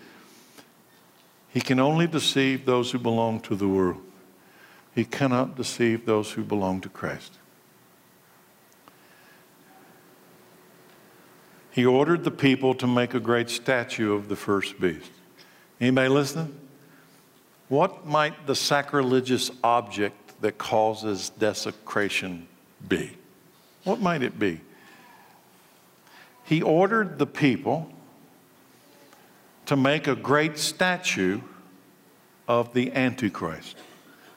He 1.53 1.61
can 1.61 1.81
only 1.81 2.07
deceive 2.07 2.65
those 2.65 2.93
who 2.93 3.01
belong 3.01 3.41
to 3.41 3.57
the 3.57 3.69
world, 3.69 4.01
he 4.95 5.05
cannot 5.05 5.57
deceive 5.57 6.07
those 6.07 6.33
who 6.33 6.45
belong 6.45 6.81
to 6.83 6.89
Christ. 6.89 7.40
He 11.71 11.87
ordered 11.87 12.25
the 12.25 12.31
people 12.31 12.75
to 12.75 12.87
make 12.87 13.15
a 13.15 13.21
great 13.21 13.49
statue 13.49 14.13
of 14.13 14.29
the 14.29 14.37
first 14.37 14.81
beast. 14.81 15.11
Anybody 15.81 16.09
listening? 16.09 16.59
What 17.69 18.05
might 18.07 18.47
the 18.47 18.57
sacrilegious 18.57 19.51
object 19.63 20.41
that 20.41 20.59
causes 20.59 21.31
desecration 21.31 22.49
be? 22.89 23.17
What 23.85 24.01
might 24.01 24.23
it 24.23 24.39
be? 24.39 24.61
He 26.45 26.63
ordered 26.63 27.19
the 27.19 27.27
people 27.27 27.91
to 29.67 29.77
make 29.77 30.09
a 30.09 30.17
great 30.17 30.59
statue 30.59 31.41
of 32.49 32.75
the 32.75 32.91
Antichrist. 32.93 33.77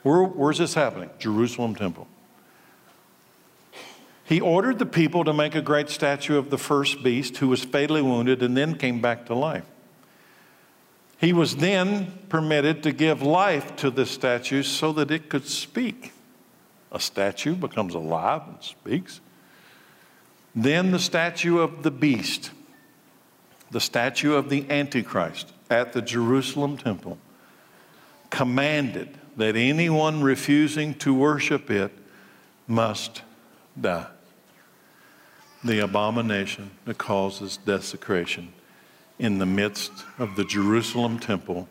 Where, 0.04 0.24
where's 0.24 0.60
this 0.60 0.76
happening? 0.76 1.10
Jerusalem 1.18 1.74
temple. 1.74 2.08
He 4.26 4.40
ordered 4.40 4.80
the 4.80 4.86
people 4.86 5.26
to 5.26 5.34
make 5.34 5.54
a 5.54 5.62
great 5.62 5.90
statue 5.90 6.38
of 6.38 6.50
the 6.50 6.58
first 6.58 7.04
beast 7.04 7.38
who 7.38 7.50
was 7.50 7.64
fatally 7.64 8.02
wounded 8.02 8.42
and 8.42 8.56
then 8.56 8.76
came 8.78 9.02
back 9.02 9.26
to 9.26 9.36
life. 9.36 9.66
He 11.18 11.34
was 11.34 11.58
then 11.58 12.20
permitted 12.30 12.84
to 12.84 12.92
give 12.92 13.22
life 13.22 13.76
to 13.78 13.90
the 13.90 14.06
statue 14.06 14.64
so 14.64 14.92
that 14.94 15.12
it 15.12 15.30
could 15.30 15.48
speak. 15.48 16.12
A 16.92 17.00
statue 17.00 17.56
becomes 17.56 17.96
alive 17.96 18.42
and 18.48 18.62
speaks. 18.62 19.20
Then 20.56 20.92
the 20.92 21.00
statue 21.00 21.60
of 21.60 21.84
the 21.84 21.92
beast, 21.92 22.52
the 23.72 23.80
statue 23.80 24.34
of 24.34 24.50
the 24.50 24.70
Antichrist 24.70 25.52
at 25.70 25.94
the 25.94 26.02
Jerusalem 26.02 26.78
temple, 26.78 27.18
commanded 28.30 29.18
that 29.38 29.56
anyone 29.56 30.22
refusing 30.22 30.94
to 30.96 31.14
worship 31.14 31.72
it 31.72 31.92
must 32.68 33.22
die. 33.80 34.08
The 35.64 35.80
abomination 35.80 36.72
that 36.86 36.98
causes 36.98 37.58
desecration 37.58 38.52
in 39.20 39.40
the 39.40 39.46
midst 39.46 39.92
of 40.20 40.36
the 40.36 40.44
Jerusalem 40.44 41.20
temple 41.20 41.70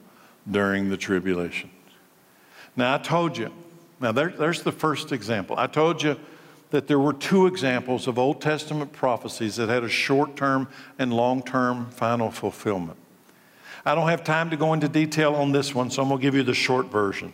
during 0.51 0.89
the 0.89 0.97
tribulation. 0.97 1.71
Now, 2.75 2.95
I 2.95 2.99
told 2.99 3.37
you, 3.37 3.53
now 4.01 4.13
there, 4.13 4.31
there's 4.31 4.63
the 4.63 4.73
first 4.73 5.13
example. 5.13 5.57
I 5.59 5.67
told 5.67 6.03
you 6.03 6.17
that 6.71 6.87
there 6.87 6.99
were 6.99 7.13
two 7.13 7.47
examples 7.47 8.09
of 8.09 8.19
Old 8.19 8.41
Testament 8.41 8.93
prophecies 8.93 9.57
that 9.57 9.69
had 9.69 9.85
a 9.85 9.89
short 9.89 10.37
term 10.37 10.69
and 10.99 11.13
long 11.13 11.43
term 11.43 11.91
final 11.91 12.31
fulfillment. 12.31 12.99
I 13.85 13.95
don't 13.95 14.09
have 14.09 14.25
time 14.25 14.49
to 14.51 14.57
go 14.57 14.73
into 14.73 14.89
detail 14.89 15.35
on 15.35 15.53
this 15.53 15.75
one, 15.75 15.91
so 15.91 16.03
I'm 16.03 16.09
going 16.09 16.21
to 16.21 16.23
give 16.23 16.35
you 16.35 16.43
the 16.43 16.55
short 16.55 16.87
version. 16.87 17.33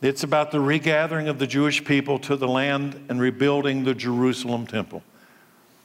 It's 0.00 0.22
about 0.22 0.52
the 0.52 0.60
regathering 0.60 1.28
of 1.28 1.40
the 1.40 1.46
Jewish 1.46 1.84
people 1.84 2.20
to 2.20 2.36
the 2.36 2.46
land 2.46 3.06
and 3.08 3.20
rebuilding 3.20 3.84
the 3.84 3.94
Jerusalem 3.94 4.66
temple. 4.66 5.02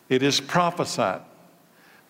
It 0.09 0.23
is 0.23 0.39
prophesied 0.39 1.21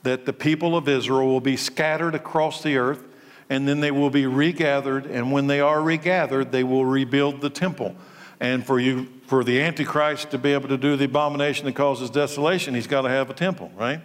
that 0.03 0.25
the 0.25 0.33
people 0.33 0.75
of 0.75 0.87
Israel 0.87 1.27
will 1.27 1.41
be 1.41 1.57
scattered 1.57 2.15
across 2.15 2.61
the 2.61 2.77
earth 2.77 3.03
and 3.49 3.67
then 3.67 3.79
they 3.79 3.91
will 3.91 4.09
be 4.09 4.25
regathered. 4.25 5.05
And 5.05 5.31
when 5.31 5.47
they 5.47 5.59
are 5.59 5.81
regathered, 5.81 6.51
they 6.51 6.63
will 6.63 6.85
rebuild 6.85 7.41
the 7.41 7.49
temple. 7.49 7.95
And 8.39 8.65
for 8.65 8.79
you, 8.79 9.07
for 9.27 9.43
the 9.43 9.61
Antichrist 9.61 10.31
to 10.31 10.37
be 10.37 10.53
able 10.53 10.69
to 10.69 10.77
do 10.77 10.95
the 10.95 11.05
abomination 11.05 11.65
that 11.65 11.75
causes 11.75 12.09
desolation, 12.09 12.73
he's 12.73 12.87
got 12.87 13.03
to 13.03 13.09
have 13.09 13.29
a 13.29 13.33
temple, 13.33 13.71
right? 13.75 14.01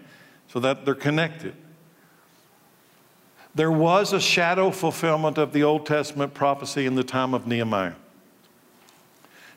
So 0.49 0.61
that 0.61 0.85
they're 0.85 0.95
connected. 0.95 1.55
There 3.55 3.73
was 3.73 4.13
a 4.13 4.21
shadow 4.21 4.71
fulfillment 4.71 5.39
of 5.39 5.53
the 5.53 5.65
Old 5.65 5.87
Testament 5.87 6.35
prophecy 6.35 6.87
in 6.87 6.95
the 6.95 7.03
time 7.03 7.35
of 7.35 7.47
Nehemiah. 7.47 7.95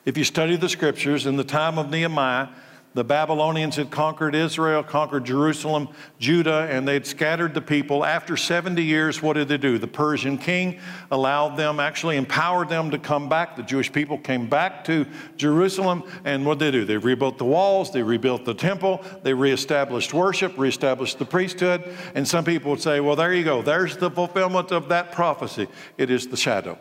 If 0.06 0.18
you 0.18 0.24
study 0.24 0.56
the 0.56 0.70
scriptures, 0.70 1.28
in 1.28 1.36
the 1.36 1.44
time 1.44 1.78
of 1.78 1.92
Nehemiah, 1.92 2.48
the 2.94 3.04
Babylonians 3.06 3.78
had 3.78 3.90
conquered 3.90 4.36
Israel, 4.36 4.84
conquered 4.84 5.24
Jerusalem, 5.24 5.88
Judah, 6.20 6.68
and 6.70 6.86
they'd 6.86 7.06
scattered 7.06 7.54
the 7.54 7.62
people. 7.62 8.04
After 8.04 8.36
70 8.36 8.84
years, 8.84 9.22
what 9.22 9.34
did 9.34 9.48
they 9.48 9.58
do? 9.58 9.78
The 9.78 9.88
Persian 9.88 10.38
king 10.38 10.78
allowed 11.10 11.56
them, 11.56 11.80
actually 11.80 12.18
empowered 12.18 12.68
them 12.68 12.92
to 12.92 12.98
come 12.98 13.30
back. 13.30 13.56
The 13.56 13.64
Jewish 13.64 13.94
people 13.94 14.18
came 14.18 14.50
back 14.50 14.84
to 14.86 15.06
Jerusalem, 15.38 16.04
and 16.26 16.46
what 16.46 16.60
did 16.60 16.74
they 16.74 16.80
do? 16.80 16.86
They 16.86 16.98
rebuilt 16.98 17.38
the 17.38 17.46
walls, 17.46 17.92
they 17.94 18.04
rebuilt 18.04 18.44
the 18.44 18.54
temple, 18.54 19.02
they 19.24 19.34
reestablished 19.34 20.14
worship, 20.14 20.58
reestablished 20.58 21.18
the 21.18 21.26
priesthood. 21.26 21.96
And 22.14 22.28
some 22.28 22.44
people 22.44 22.72
would 22.72 22.82
say, 22.82 23.00
well, 23.00 23.16
there 23.16 23.34
you 23.34 23.46
go, 23.46 23.62
there's 23.62 23.96
the 23.96 24.12
fulfillment 24.12 24.72
of 24.72 24.90
that 24.90 25.14
prophecy. 25.14 25.70
It 25.98 26.10
is 26.10 26.28
the 26.28 26.38
shadow. 26.38 26.78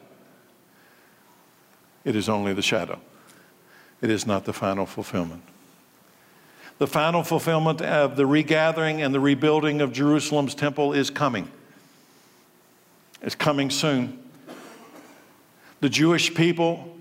It 2.05 2.17
is 2.17 2.29
only 2.29 2.53
the 2.53 2.63
shadow, 2.63 2.99
it 4.03 4.11
is 4.11 4.27
not 4.27 4.45
the 4.45 4.53
final 4.53 4.87
fulfillment. 4.87 5.43
The 6.81 6.87
final 6.87 7.23
fulfillment 7.23 7.83
of 7.83 8.17
the 8.17 8.25
regathering 8.25 9.03
and 9.03 9.15
the 9.15 9.21
rebuilding 9.21 9.83
of 9.83 9.93
Jerusalem's 9.93 10.55
temple 10.55 10.95
is 10.95 11.11
coming. 11.11 11.51
It's 13.21 13.35
coming 13.35 13.69
soon. 13.69 14.19
The 15.81 15.91
Jewish 15.91 16.35
people 16.35 16.97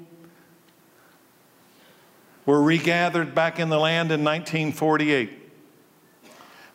were 2.46 2.62
regathered 2.62 3.34
back 3.34 3.58
in 3.58 3.70
the 3.70 3.80
land 3.80 4.12
in 4.12 4.22
1948. 4.22 5.32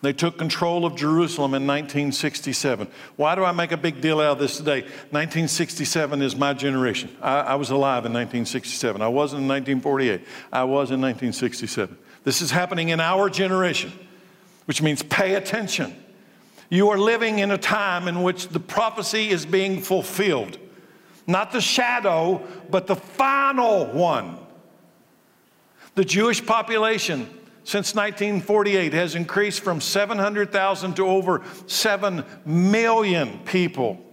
They 0.01 0.15
took 0.15 0.39
control 0.39 0.87
of 0.87 0.97
Jerusalem 0.97 1.53
in 1.53 1.67
1967. 1.67 2.89
Why 3.17 3.35
do 3.35 3.45
I 3.45 3.53
make 3.53 3.73
a 3.73 3.77
big 3.77 4.01
deal 4.01 4.19
out 4.19 4.33
of 4.33 4.39
this 4.39 4.57
today? 4.57 4.81
1967 4.81 6.23
is 6.23 6.35
my 6.35 6.55
generation. 6.55 7.15
I, 7.21 7.41
I 7.41 7.55
was 7.57 7.69
alive 7.69 8.07
in 8.07 8.15
1967. 8.15 9.03
I 9.03 9.09
wasn't 9.09 9.43
in 9.43 9.49
1948. 9.49 10.27
I 10.51 10.65
was 10.65 10.91
in 10.91 11.03
1967. 11.03 11.99
This 12.25 12.41
is 12.41 12.51
happening 12.51 12.89
in 12.89 13.01
our 13.01 13.31
generation, 13.31 13.93
which 14.65 14.83
means 14.83 15.03
pay 15.03 15.35
attention. 15.35 15.95
You 16.71 16.89
are 16.89 16.99
living 16.99 17.39
in 17.39 17.51
a 17.51 17.59
time 17.59 18.09
in 18.09 18.23
which 18.23 18.49
the 18.49 18.61
prophecy 18.61 19.29
is 19.29 19.47
being 19.47 19.81
fulfilled. 19.81 20.59
Not 21.27 21.53
the 21.53 21.61
shadow, 21.61 22.43
but 22.71 22.87
the 22.87 22.97
final 22.97 23.87
one. 23.87 24.39
The 25.95 26.05
Jewish 26.05 26.45
population 26.45 27.29
since 27.63 27.95
1948 27.95 28.93
has 28.93 29.15
increased 29.15 29.61
from 29.61 29.81
700,000 29.81 30.97
to 30.97 31.07
over 31.07 31.43
7 31.67 32.25
million 32.45 33.39
people. 33.45 34.05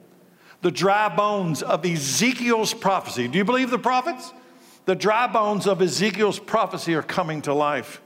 The 0.61 0.71
dry 0.71 1.13
bones 1.13 1.63
of 1.63 1.85
Ezekiel's 1.85 2.73
prophecy. 2.73 3.27
Do 3.27 3.37
you 3.37 3.43
believe 3.43 3.69
the 3.69 3.79
prophets? 3.79 4.31
The 4.85 4.95
dry 4.95 5.27
bones 5.27 5.67
of 5.67 5.81
Ezekiel's 5.81 6.39
prophecy 6.39 6.95
are 6.95 7.03
coming 7.03 7.41
to 7.43 7.53
life. 7.53 8.01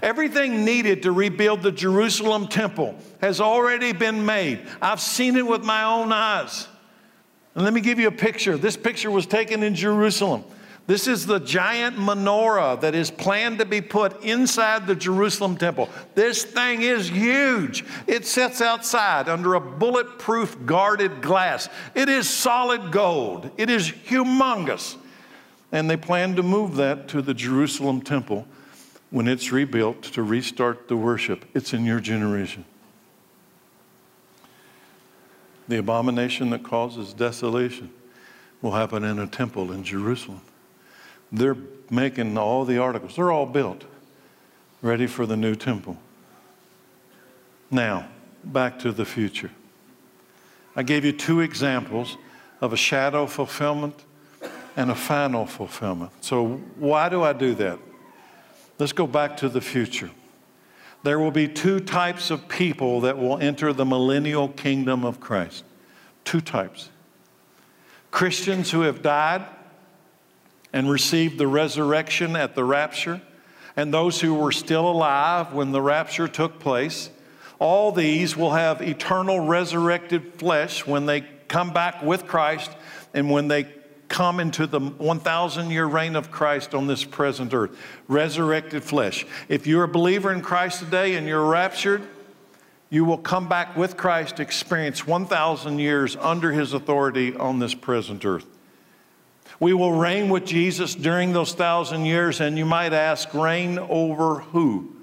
Everything 0.00 0.64
needed 0.64 1.02
to 1.02 1.12
rebuild 1.12 1.62
the 1.62 1.72
Jerusalem 1.72 2.46
temple 2.46 2.96
has 3.20 3.40
already 3.40 3.92
been 3.92 4.24
made. 4.24 4.60
I've 4.80 5.00
seen 5.00 5.36
it 5.36 5.46
with 5.46 5.64
my 5.64 5.82
own 5.82 6.12
eyes. 6.12 6.66
And 7.54 7.64
let 7.64 7.74
me 7.74 7.82
give 7.82 7.98
you 7.98 8.08
a 8.08 8.12
picture. 8.12 8.56
This 8.56 8.76
picture 8.76 9.10
was 9.10 9.26
taken 9.26 9.62
in 9.62 9.74
Jerusalem. 9.74 10.44
This 10.86 11.06
is 11.06 11.26
the 11.26 11.38
giant 11.38 11.96
menorah 11.96 12.80
that 12.80 12.94
is 12.94 13.10
planned 13.10 13.58
to 13.58 13.64
be 13.64 13.80
put 13.80 14.24
inside 14.24 14.86
the 14.86 14.96
Jerusalem 14.96 15.56
temple. 15.56 15.88
This 16.14 16.42
thing 16.42 16.82
is 16.82 17.08
huge. 17.08 17.84
It 18.06 18.26
sits 18.26 18.60
outside 18.60 19.28
under 19.28 19.54
a 19.54 19.60
bulletproof 19.60 20.64
guarded 20.66 21.20
glass. 21.20 21.68
It 21.94 22.08
is 22.08 22.28
solid 22.28 22.90
gold. 22.90 23.50
It 23.58 23.70
is 23.70 23.90
humongous 23.90 24.96
and 25.72 25.88
they 25.88 25.96
plan 25.96 26.36
to 26.36 26.42
move 26.42 26.76
that 26.76 27.08
to 27.08 27.22
the 27.22 27.32
Jerusalem 27.32 28.02
temple 28.02 28.46
when 29.10 29.26
it's 29.26 29.50
rebuilt 29.50 30.02
to 30.02 30.22
restart 30.22 30.88
the 30.88 30.96
worship. 30.96 31.46
It's 31.54 31.72
in 31.72 31.84
your 31.86 31.98
generation. 31.98 32.66
The 35.68 35.78
abomination 35.78 36.50
that 36.50 36.62
causes 36.62 37.14
desolation 37.14 37.90
will 38.60 38.72
happen 38.72 39.02
in 39.02 39.18
a 39.18 39.26
temple 39.26 39.72
in 39.72 39.82
Jerusalem. 39.82 40.42
They're 41.32 41.56
making 41.90 42.36
all 42.36 42.66
the 42.66 42.78
articles, 42.78 43.16
they're 43.16 43.32
all 43.32 43.46
built, 43.46 43.84
ready 44.82 45.06
for 45.06 45.24
the 45.24 45.36
new 45.36 45.54
temple. 45.54 45.96
Now, 47.70 48.08
back 48.44 48.78
to 48.80 48.92
the 48.92 49.06
future. 49.06 49.50
I 50.76 50.82
gave 50.82 51.04
you 51.04 51.12
two 51.12 51.40
examples 51.40 52.18
of 52.60 52.72
a 52.72 52.76
shadow 52.76 53.26
fulfillment 53.26 53.94
and 54.76 54.90
a 54.90 54.94
final 54.94 55.46
fulfillment. 55.46 56.12
So, 56.20 56.60
why 56.76 57.08
do 57.08 57.22
I 57.22 57.32
do 57.32 57.54
that? 57.56 57.78
Let's 58.78 58.92
go 58.92 59.06
back 59.06 59.36
to 59.38 59.48
the 59.48 59.60
future. 59.60 60.10
There 61.02 61.18
will 61.18 61.30
be 61.30 61.48
two 61.48 61.80
types 61.80 62.30
of 62.30 62.48
people 62.48 63.00
that 63.02 63.18
will 63.18 63.38
enter 63.38 63.72
the 63.72 63.84
millennial 63.84 64.48
kingdom 64.48 65.04
of 65.04 65.20
Christ. 65.20 65.64
Two 66.24 66.40
types 66.40 66.90
Christians 68.10 68.70
who 68.70 68.82
have 68.82 69.02
died 69.02 69.44
and 70.72 70.88
received 70.90 71.38
the 71.38 71.46
resurrection 71.46 72.36
at 72.36 72.54
the 72.54 72.64
rapture, 72.64 73.20
and 73.76 73.92
those 73.92 74.20
who 74.20 74.34
were 74.34 74.52
still 74.52 74.88
alive 74.88 75.52
when 75.52 75.72
the 75.72 75.82
rapture 75.82 76.28
took 76.28 76.58
place. 76.58 77.10
All 77.58 77.92
these 77.92 78.36
will 78.36 78.52
have 78.52 78.80
eternal 78.80 79.40
resurrected 79.40 80.34
flesh 80.34 80.86
when 80.86 81.06
they 81.06 81.20
come 81.48 81.72
back 81.72 82.02
with 82.02 82.26
Christ 82.26 82.70
and 83.14 83.30
when 83.30 83.48
they 83.48 83.64
come 84.12 84.38
into 84.38 84.66
the 84.66 84.78
1,000 84.78 85.70
year 85.70 85.86
reign 85.86 86.14
of 86.14 86.30
Christ 86.30 86.74
on 86.74 86.86
this 86.86 87.02
present 87.02 87.52
earth. 87.52 87.76
Resurrected 88.06 88.84
flesh. 88.84 89.26
If 89.48 89.66
you're 89.66 89.84
a 89.84 89.88
believer 89.88 90.30
in 90.30 90.42
Christ 90.42 90.80
today 90.80 91.16
and 91.16 91.26
you're 91.26 91.44
raptured, 91.44 92.02
you 92.90 93.06
will 93.06 93.18
come 93.18 93.48
back 93.48 93.74
with 93.74 93.96
Christ, 93.96 94.38
experience 94.38 95.06
1,000 95.06 95.78
years 95.78 96.14
under 96.16 96.52
his 96.52 96.74
authority 96.74 97.34
on 97.34 97.58
this 97.58 97.74
present 97.74 98.24
earth. 98.26 98.46
We 99.58 99.72
will 99.72 99.92
reign 99.92 100.28
with 100.28 100.44
Jesus 100.44 100.94
during 100.94 101.32
those 101.32 101.54
thousand 101.54 102.04
years, 102.04 102.40
and 102.40 102.58
you 102.58 102.66
might 102.66 102.92
ask, 102.92 103.32
reign 103.32 103.78
over 103.78 104.40
who? 104.40 104.94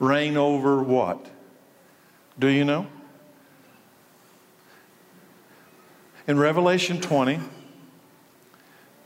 Reign 0.00 0.36
over 0.36 0.82
what? 0.82 1.24
Do 2.36 2.48
you 2.48 2.64
know? 2.64 2.88
In 6.28 6.38
Revelation 6.38 7.00
20, 7.00 7.40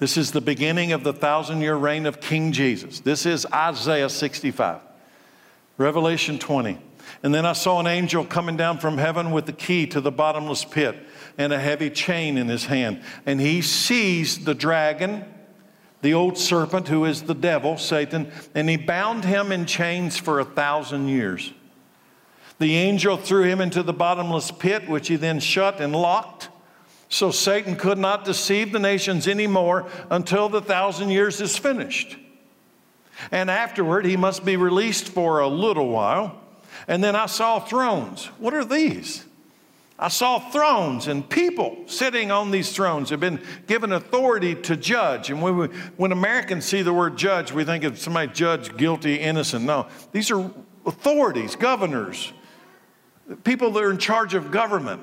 this 0.00 0.16
is 0.16 0.32
the 0.32 0.40
beginning 0.40 0.90
of 0.90 1.04
the 1.04 1.12
thousand 1.12 1.60
year 1.60 1.76
reign 1.76 2.04
of 2.04 2.20
King 2.20 2.50
Jesus. 2.50 2.98
This 2.98 3.26
is 3.26 3.46
Isaiah 3.46 4.08
65. 4.08 4.80
Revelation 5.78 6.40
20. 6.40 6.80
And 7.22 7.32
then 7.32 7.46
I 7.46 7.52
saw 7.52 7.78
an 7.78 7.86
angel 7.86 8.24
coming 8.24 8.56
down 8.56 8.78
from 8.78 8.98
heaven 8.98 9.30
with 9.30 9.46
the 9.46 9.52
key 9.52 9.86
to 9.86 10.00
the 10.00 10.10
bottomless 10.10 10.64
pit 10.64 10.96
and 11.38 11.52
a 11.52 11.60
heavy 11.60 11.90
chain 11.90 12.36
in 12.36 12.48
his 12.48 12.64
hand. 12.64 13.00
And 13.24 13.40
he 13.40 13.62
seized 13.62 14.44
the 14.44 14.54
dragon, 14.54 15.24
the 16.00 16.14
old 16.14 16.36
serpent 16.36 16.88
who 16.88 17.04
is 17.04 17.22
the 17.22 17.36
devil, 17.36 17.78
Satan, 17.78 18.32
and 18.52 18.68
he 18.68 18.76
bound 18.76 19.24
him 19.24 19.52
in 19.52 19.66
chains 19.66 20.18
for 20.18 20.40
a 20.40 20.44
thousand 20.44 21.06
years. 21.06 21.52
The 22.58 22.74
angel 22.74 23.16
threw 23.16 23.44
him 23.44 23.60
into 23.60 23.84
the 23.84 23.92
bottomless 23.92 24.50
pit, 24.50 24.88
which 24.88 25.06
he 25.06 25.14
then 25.14 25.38
shut 25.38 25.80
and 25.80 25.94
locked. 25.94 26.48
So 27.12 27.30
Satan 27.30 27.76
could 27.76 27.98
not 27.98 28.24
deceive 28.24 28.72
the 28.72 28.78
nations 28.78 29.28
anymore 29.28 29.86
until 30.08 30.48
the 30.48 30.62
thousand 30.62 31.10
years 31.10 31.42
is 31.42 31.58
finished. 31.58 32.16
And 33.30 33.50
afterward, 33.50 34.06
he 34.06 34.16
must 34.16 34.46
be 34.46 34.56
released 34.56 35.10
for 35.10 35.40
a 35.40 35.46
little 35.46 35.90
while. 35.90 36.40
And 36.88 37.04
then 37.04 37.14
I 37.14 37.26
saw 37.26 37.60
thrones. 37.60 38.24
What 38.38 38.54
are 38.54 38.64
these? 38.64 39.26
I 39.98 40.08
saw 40.08 40.38
thrones 40.38 41.06
and 41.06 41.28
people 41.28 41.84
sitting 41.84 42.30
on 42.30 42.50
these 42.50 42.72
thrones 42.72 43.10
have 43.10 43.20
been 43.20 43.42
given 43.66 43.92
authority 43.92 44.54
to 44.54 44.74
judge. 44.74 45.28
And 45.28 45.42
when, 45.42 45.58
we, 45.58 45.66
when 45.98 46.12
Americans 46.12 46.64
see 46.64 46.80
the 46.80 46.94
word 46.94 47.18
judge, 47.18 47.52
we 47.52 47.62
think 47.64 47.84
of 47.84 47.98
somebody 47.98 48.32
judge 48.32 48.74
guilty, 48.78 49.16
innocent. 49.16 49.66
No, 49.66 49.86
these 50.12 50.30
are 50.30 50.50
authorities, 50.86 51.56
governors, 51.56 52.32
people 53.44 53.70
that 53.72 53.82
are 53.82 53.90
in 53.90 53.98
charge 53.98 54.32
of 54.32 54.50
government. 54.50 55.02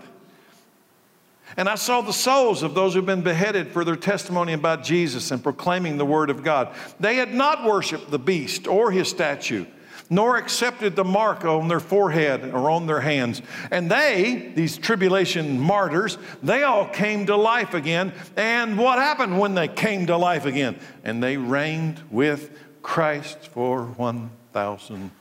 And 1.57 1.67
I 1.67 1.75
saw 1.75 2.01
the 2.01 2.13
souls 2.13 2.63
of 2.63 2.73
those 2.73 2.93
who've 2.93 3.05
been 3.05 3.21
beheaded 3.21 3.71
for 3.71 3.83
their 3.83 3.95
testimony 3.95 4.53
about 4.53 4.83
Jesus 4.83 5.31
and 5.31 5.41
proclaiming 5.41 5.97
the 5.97 6.05
word 6.05 6.29
of 6.29 6.43
God. 6.43 6.73
They 6.99 7.15
had 7.15 7.33
not 7.33 7.63
worshiped 7.63 8.11
the 8.11 8.19
beast 8.19 8.67
or 8.67 8.91
his 8.91 9.09
statue 9.09 9.65
nor 10.09 10.37
accepted 10.37 10.95
the 10.95 11.03
mark 11.03 11.45
on 11.45 11.67
their 11.67 11.79
forehead 11.79 12.43
or 12.53 12.69
on 12.69 12.87
their 12.87 12.99
hands. 12.99 13.41
And 13.69 13.91
they, 13.91 14.51
these 14.55 14.77
tribulation 14.77 15.59
martyrs, 15.59 16.17
they 16.41 16.63
all 16.63 16.87
came 16.87 17.27
to 17.27 17.35
life 17.35 17.73
again. 17.73 18.13
And 18.35 18.77
what 18.77 18.97
happened 18.97 19.39
when 19.39 19.53
they 19.53 19.67
came 19.67 20.07
to 20.07 20.17
life 20.17 20.45
again? 20.45 20.79
And 21.03 21.21
they 21.21 21.37
reigned 21.37 22.01
with 22.09 22.57
Christ 22.81 23.37
for 23.49 23.83
1,000 23.83 25.11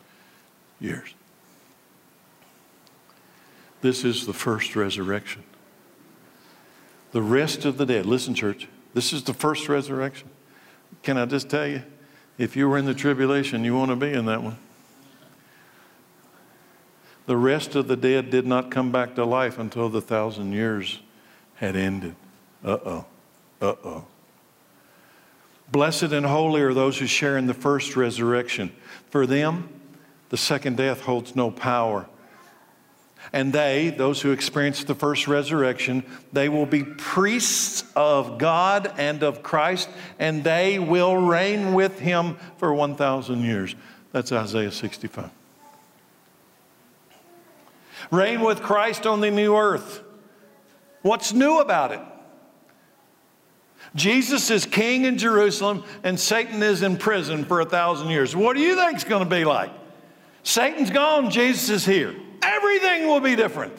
years. 0.80 1.14
This 3.80 4.04
is 4.04 4.26
the 4.26 4.32
first 4.32 4.74
resurrection. 4.74 5.44
The 7.12 7.22
rest 7.22 7.64
of 7.64 7.78
the 7.78 7.86
dead, 7.86 8.06
listen, 8.06 8.34
church, 8.34 8.68
this 8.94 9.12
is 9.12 9.22
the 9.24 9.34
first 9.34 9.68
resurrection. 9.68 10.28
Can 11.02 11.16
I 11.16 11.26
just 11.26 11.48
tell 11.48 11.66
you, 11.66 11.82
if 12.36 12.56
you 12.56 12.68
were 12.68 12.78
in 12.78 12.84
the 12.84 12.94
tribulation, 12.94 13.64
you 13.64 13.76
want 13.76 13.90
to 13.90 13.96
be 13.96 14.12
in 14.12 14.26
that 14.26 14.42
one. 14.42 14.58
The 17.26 17.36
rest 17.36 17.74
of 17.74 17.88
the 17.88 17.96
dead 17.96 18.30
did 18.30 18.46
not 18.46 18.70
come 18.70 18.90
back 18.90 19.14
to 19.16 19.24
life 19.24 19.58
until 19.58 19.88
the 19.88 20.00
thousand 20.00 20.52
years 20.52 21.00
had 21.56 21.76
ended. 21.76 22.14
Uh 22.64 22.78
oh. 22.84 23.06
Uh 23.60 23.74
oh. 23.84 24.04
Blessed 25.70 26.04
and 26.04 26.24
holy 26.24 26.62
are 26.62 26.72
those 26.72 26.98
who 26.98 27.06
share 27.06 27.36
in 27.36 27.46
the 27.46 27.54
first 27.54 27.96
resurrection. 27.96 28.72
For 29.10 29.26
them, 29.26 29.68
the 30.30 30.36
second 30.36 30.78
death 30.78 31.02
holds 31.02 31.36
no 31.36 31.50
power. 31.50 32.08
And 33.32 33.52
they, 33.52 33.90
those 33.90 34.20
who 34.20 34.32
experience 34.32 34.84
the 34.84 34.94
first 34.94 35.28
resurrection, 35.28 36.04
they 36.32 36.48
will 36.48 36.66
be 36.66 36.82
priests 36.82 37.84
of 37.94 38.38
God 38.38 38.92
and 38.96 39.22
of 39.22 39.42
Christ, 39.42 39.88
and 40.18 40.42
they 40.42 40.78
will 40.78 41.16
reign 41.16 41.74
with 41.74 41.98
him 41.98 42.36
for 42.56 42.72
1,000 42.72 43.42
years. 43.42 43.74
That's 44.12 44.32
Isaiah 44.32 44.72
65 44.72 45.30
reign 48.10 48.40
with 48.40 48.62
Christ 48.62 49.06
on 49.06 49.20
the 49.20 49.30
new 49.30 49.56
earth. 49.56 50.02
What's 51.02 51.32
new 51.32 51.60
about 51.60 51.92
it? 51.92 52.00
Jesus 53.94 54.50
is 54.50 54.66
king 54.66 55.04
in 55.04 55.18
Jerusalem 55.18 55.84
and 56.02 56.18
Satan 56.18 56.62
is 56.62 56.82
in 56.82 56.96
prison 56.96 57.44
for 57.44 57.60
a 57.60 57.64
thousand 57.64 58.10
years. 58.10 58.36
What 58.36 58.56
do 58.56 58.62
you 58.62 58.76
think 58.76 58.94
it's 58.94 59.04
going 59.04 59.24
to 59.24 59.30
be 59.30 59.44
like? 59.44 59.70
Satan's 60.42 60.90
gone, 60.90 61.30
Jesus 61.30 61.70
is 61.70 61.86
here. 61.86 62.14
Everything 62.42 63.06
will 63.06 63.20
be 63.20 63.36
different. 63.36 63.72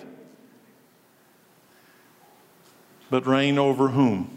But 3.09 3.25
reign 3.25 3.57
over 3.57 3.89
whom? 3.89 4.29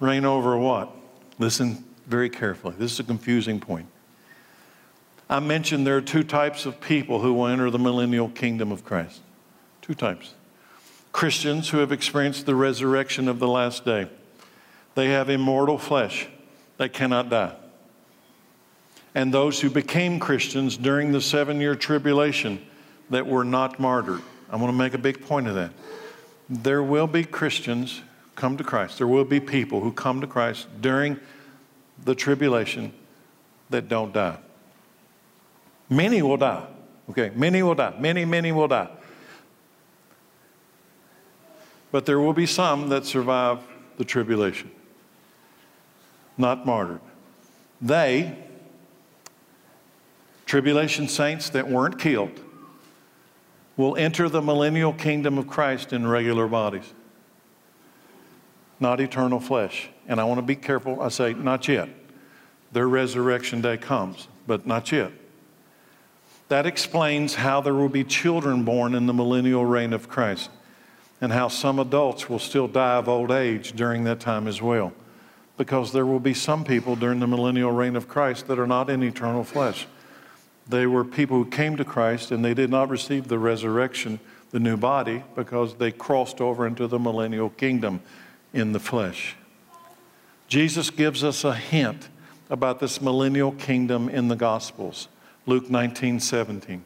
Reign 0.00 0.24
over 0.24 0.56
what? 0.56 0.90
Listen 1.38 1.84
very 2.06 2.30
carefully. 2.30 2.74
This 2.78 2.92
is 2.92 3.00
a 3.00 3.04
confusing 3.04 3.60
point. 3.60 3.86
I 5.28 5.40
mentioned 5.40 5.86
there 5.86 5.96
are 5.96 6.02
two 6.02 6.22
types 6.22 6.66
of 6.66 6.80
people 6.80 7.20
who 7.20 7.34
will 7.34 7.46
enter 7.46 7.70
the 7.70 7.78
millennial 7.78 8.28
kingdom 8.28 8.70
of 8.70 8.84
Christ. 8.84 9.20
Two 9.82 9.94
types. 9.94 10.34
Christians 11.12 11.70
who 11.70 11.78
have 11.78 11.92
experienced 11.92 12.46
the 12.46 12.54
resurrection 12.54 13.28
of 13.28 13.38
the 13.38 13.48
last 13.48 13.84
day. 13.84 14.08
They 14.94 15.08
have 15.08 15.28
immortal 15.28 15.78
flesh 15.78 16.28
they 16.76 16.88
cannot 16.88 17.28
die. 17.28 17.54
And 19.14 19.32
those 19.32 19.60
who 19.60 19.70
became 19.70 20.18
Christians 20.18 20.76
during 20.76 21.12
the 21.12 21.20
seven 21.20 21.60
year 21.60 21.76
tribulation 21.76 22.64
that 23.10 23.26
were 23.26 23.44
not 23.44 23.78
martyred. 23.78 24.22
I 24.50 24.56
want 24.56 24.72
to 24.72 24.76
make 24.76 24.94
a 24.94 24.98
big 24.98 25.24
point 25.24 25.48
of 25.48 25.54
that. 25.54 25.72
There 26.48 26.82
will 26.82 27.06
be 27.06 27.24
Christians 27.24 28.02
come 28.34 28.56
to 28.56 28.64
Christ. 28.64 28.98
There 28.98 29.06
will 29.06 29.24
be 29.24 29.40
people 29.40 29.80
who 29.80 29.92
come 29.92 30.20
to 30.20 30.26
Christ 30.26 30.66
during 30.80 31.18
the 32.04 32.14
tribulation 32.14 32.92
that 33.70 33.88
don't 33.88 34.12
die. 34.12 34.38
Many 35.88 36.22
will 36.22 36.36
die. 36.36 36.66
Okay, 37.10 37.30
many 37.34 37.62
will 37.62 37.74
die. 37.74 37.94
Many, 37.98 38.24
many 38.24 38.52
will 38.52 38.68
die. 38.68 38.90
But 41.90 42.06
there 42.06 42.18
will 42.18 42.32
be 42.32 42.46
some 42.46 42.88
that 42.88 43.06
survive 43.06 43.60
the 43.98 44.04
tribulation, 44.04 44.70
not 46.36 46.66
martyred. 46.66 47.00
They, 47.80 48.36
tribulation 50.46 51.06
saints 51.06 51.50
that 51.50 51.68
weren't 51.68 51.98
killed, 52.00 52.40
will 53.76 53.96
enter 53.96 54.28
the 54.28 54.42
millennial 54.42 54.92
kingdom 54.92 55.38
of 55.38 55.46
Christ 55.48 55.92
in 55.92 56.06
regular 56.06 56.46
bodies, 56.46 56.92
not 58.78 59.00
eternal 59.00 59.40
flesh. 59.40 59.88
And 60.06 60.20
I 60.20 60.24
want 60.24 60.38
to 60.38 60.42
be 60.42 60.56
careful. 60.56 61.00
I 61.00 61.08
say, 61.08 61.34
not 61.34 61.66
yet. 61.66 61.88
Their 62.72 62.88
resurrection 62.88 63.60
day 63.60 63.76
comes, 63.76 64.28
but 64.46 64.66
not 64.66 64.92
yet. 64.92 65.12
That 66.48 66.66
explains 66.66 67.36
how 67.36 67.60
there 67.60 67.74
will 67.74 67.88
be 67.88 68.04
children 68.04 68.64
born 68.64 68.94
in 68.94 69.06
the 69.06 69.14
millennial 69.14 69.64
reign 69.64 69.92
of 69.92 70.08
Christ 70.08 70.50
and 71.20 71.32
how 71.32 71.48
some 71.48 71.78
adults 71.78 72.28
will 72.28 72.38
still 72.38 72.68
die 72.68 72.96
of 72.96 73.08
old 73.08 73.30
age 73.30 73.72
during 73.72 74.04
that 74.04 74.20
time 74.20 74.46
as 74.46 74.60
well. 74.60 74.92
Because 75.56 75.92
there 75.92 76.04
will 76.04 76.20
be 76.20 76.34
some 76.34 76.64
people 76.64 76.96
during 76.96 77.20
the 77.20 77.26
millennial 77.26 77.70
reign 77.70 77.96
of 77.96 78.08
Christ 78.08 78.46
that 78.48 78.58
are 78.58 78.66
not 78.66 78.90
in 78.90 79.02
eternal 79.02 79.44
flesh. 79.44 79.86
They 80.68 80.86
were 80.86 81.04
people 81.04 81.36
who 81.36 81.50
came 81.50 81.76
to 81.76 81.84
Christ 81.84 82.30
and 82.30 82.44
they 82.44 82.54
did 82.54 82.70
not 82.70 82.88
receive 82.88 83.28
the 83.28 83.38
resurrection, 83.38 84.18
the 84.50 84.60
new 84.60 84.76
body, 84.76 85.22
because 85.34 85.74
they 85.74 85.92
crossed 85.92 86.40
over 86.40 86.66
into 86.66 86.86
the 86.86 86.98
millennial 86.98 87.50
kingdom 87.50 88.00
in 88.52 88.72
the 88.72 88.80
flesh. 88.80 89.36
Jesus 90.48 90.90
gives 90.90 91.24
us 91.24 91.44
a 91.44 91.54
hint 91.54 92.08
about 92.50 92.80
this 92.80 93.00
millennial 93.00 93.52
kingdom 93.52 94.08
in 94.08 94.28
the 94.28 94.36
Gospels. 94.36 95.08
Luke 95.46 95.68
19, 95.68 96.20
17. 96.20 96.84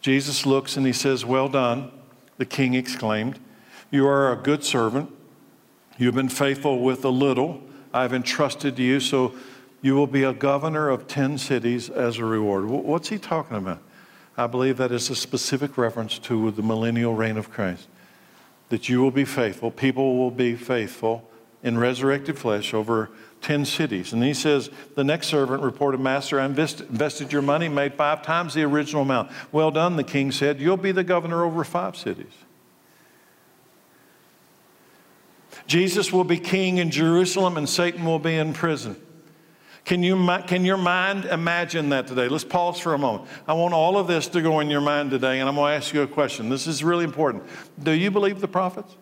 Jesus 0.00 0.46
looks 0.46 0.76
and 0.76 0.86
he 0.86 0.92
says, 0.92 1.24
Well 1.24 1.48
done, 1.48 1.90
the 2.36 2.44
king 2.44 2.74
exclaimed. 2.74 3.38
You 3.90 4.06
are 4.06 4.32
a 4.32 4.36
good 4.36 4.62
servant. 4.62 5.10
You've 5.96 6.14
been 6.14 6.28
faithful 6.28 6.80
with 6.80 7.04
a 7.04 7.10
little. 7.10 7.62
I've 7.92 8.12
entrusted 8.12 8.76
to 8.76 8.82
you, 8.82 9.00
so 9.00 9.34
you 9.80 9.94
will 9.94 10.06
be 10.06 10.24
a 10.24 10.32
governor 10.32 10.88
of 10.88 11.06
10 11.06 11.38
cities 11.38 11.88
as 11.88 12.18
a 12.18 12.24
reward. 12.24 12.66
What's 12.66 13.08
he 13.08 13.18
talking 13.18 13.56
about? 13.56 13.80
I 14.36 14.46
believe 14.46 14.76
that 14.76 14.92
is 14.92 15.10
a 15.10 15.16
specific 15.16 15.76
reference 15.76 16.18
to 16.20 16.50
the 16.50 16.62
millennial 16.62 17.14
reign 17.14 17.36
of 17.36 17.50
Christ. 17.50 17.88
That 18.68 18.88
you 18.88 19.00
will 19.00 19.10
be 19.10 19.24
faithful, 19.24 19.70
people 19.70 20.18
will 20.18 20.30
be 20.30 20.54
faithful 20.54 21.28
in 21.62 21.76
resurrected 21.76 22.38
flesh 22.38 22.72
over 22.72 23.10
10 23.40 23.64
cities. 23.64 24.12
And 24.12 24.22
he 24.22 24.34
says, 24.34 24.70
The 24.94 25.04
next 25.04 25.28
servant 25.28 25.62
reported, 25.62 26.00
Master, 26.00 26.40
I 26.40 26.44
invested 26.44 27.32
your 27.32 27.42
money, 27.42 27.68
made 27.68 27.94
five 27.94 28.22
times 28.22 28.54
the 28.54 28.62
original 28.62 29.02
amount. 29.02 29.30
Well 29.50 29.70
done, 29.70 29.96
the 29.96 30.04
king 30.04 30.30
said, 30.32 30.60
You'll 30.60 30.76
be 30.76 30.92
the 30.92 31.04
governor 31.04 31.44
over 31.44 31.64
five 31.64 31.96
cities. 31.96 32.32
Jesus 35.66 36.12
will 36.12 36.24
be 36.24 36.38
king 36.38 36.78
in 36.78 36.90
Jerusalem 36.90 37.56
and 37.56 37.68
Satan 37.68 38.04
will 38.04 38.18
be 38.18 38.36
in 38.36 38.54
prison. 38.54 38.96
Can, 39.88 40.02
you, 40.02 40.28
can 40.46 40.66
your 40.66 40.76
mind 40.76 41.24
imagine 41.24 41.88
that 41.88 42.06
today? 42.06 42.28
Let's 42.28 42.44
pause 42.44 42.78
for 42.78 42.92
a 42.92 42.98
moment. 42.98 43.26
I 43.48 43.54
want 43.54 43.72
all 43.72 43.96
of 43.96 44.06
this 44.06 44.28
to 44.28 44.42
go 44.42 44.60
in 44.60 44.68
your 44.68 44.82
mind 44.82 45.10
today, 45.10 45.40
and 45.40 45.48
I'm 45.48 45.54
going 45.54 45.70
to 45.70 45.76
ask 45.76 45.94
you 45.94 46.02
a 46.02 46.06
question. 46.06 46.50
This 46.50 46.66
is 46.66 46.84
really 46.84 47.04
important. 47.04 47.44
Do 47.82 47.92
you 47.92 48.10
believe 48.10 48.42
the 48.42 48.48
prophets? 48.48 48.94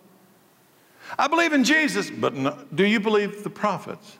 I 1.18 1.26
believe 1.26 1.52
in 1.52 1.64
Jesus, 1.64 2.08
but 2.08 2.34
no, 2.34 2.56
do 2.72 2.84
you 2.84 3.00
believe 3.00 3.42
the 3.42 3.50
prophets? 3.50 4.16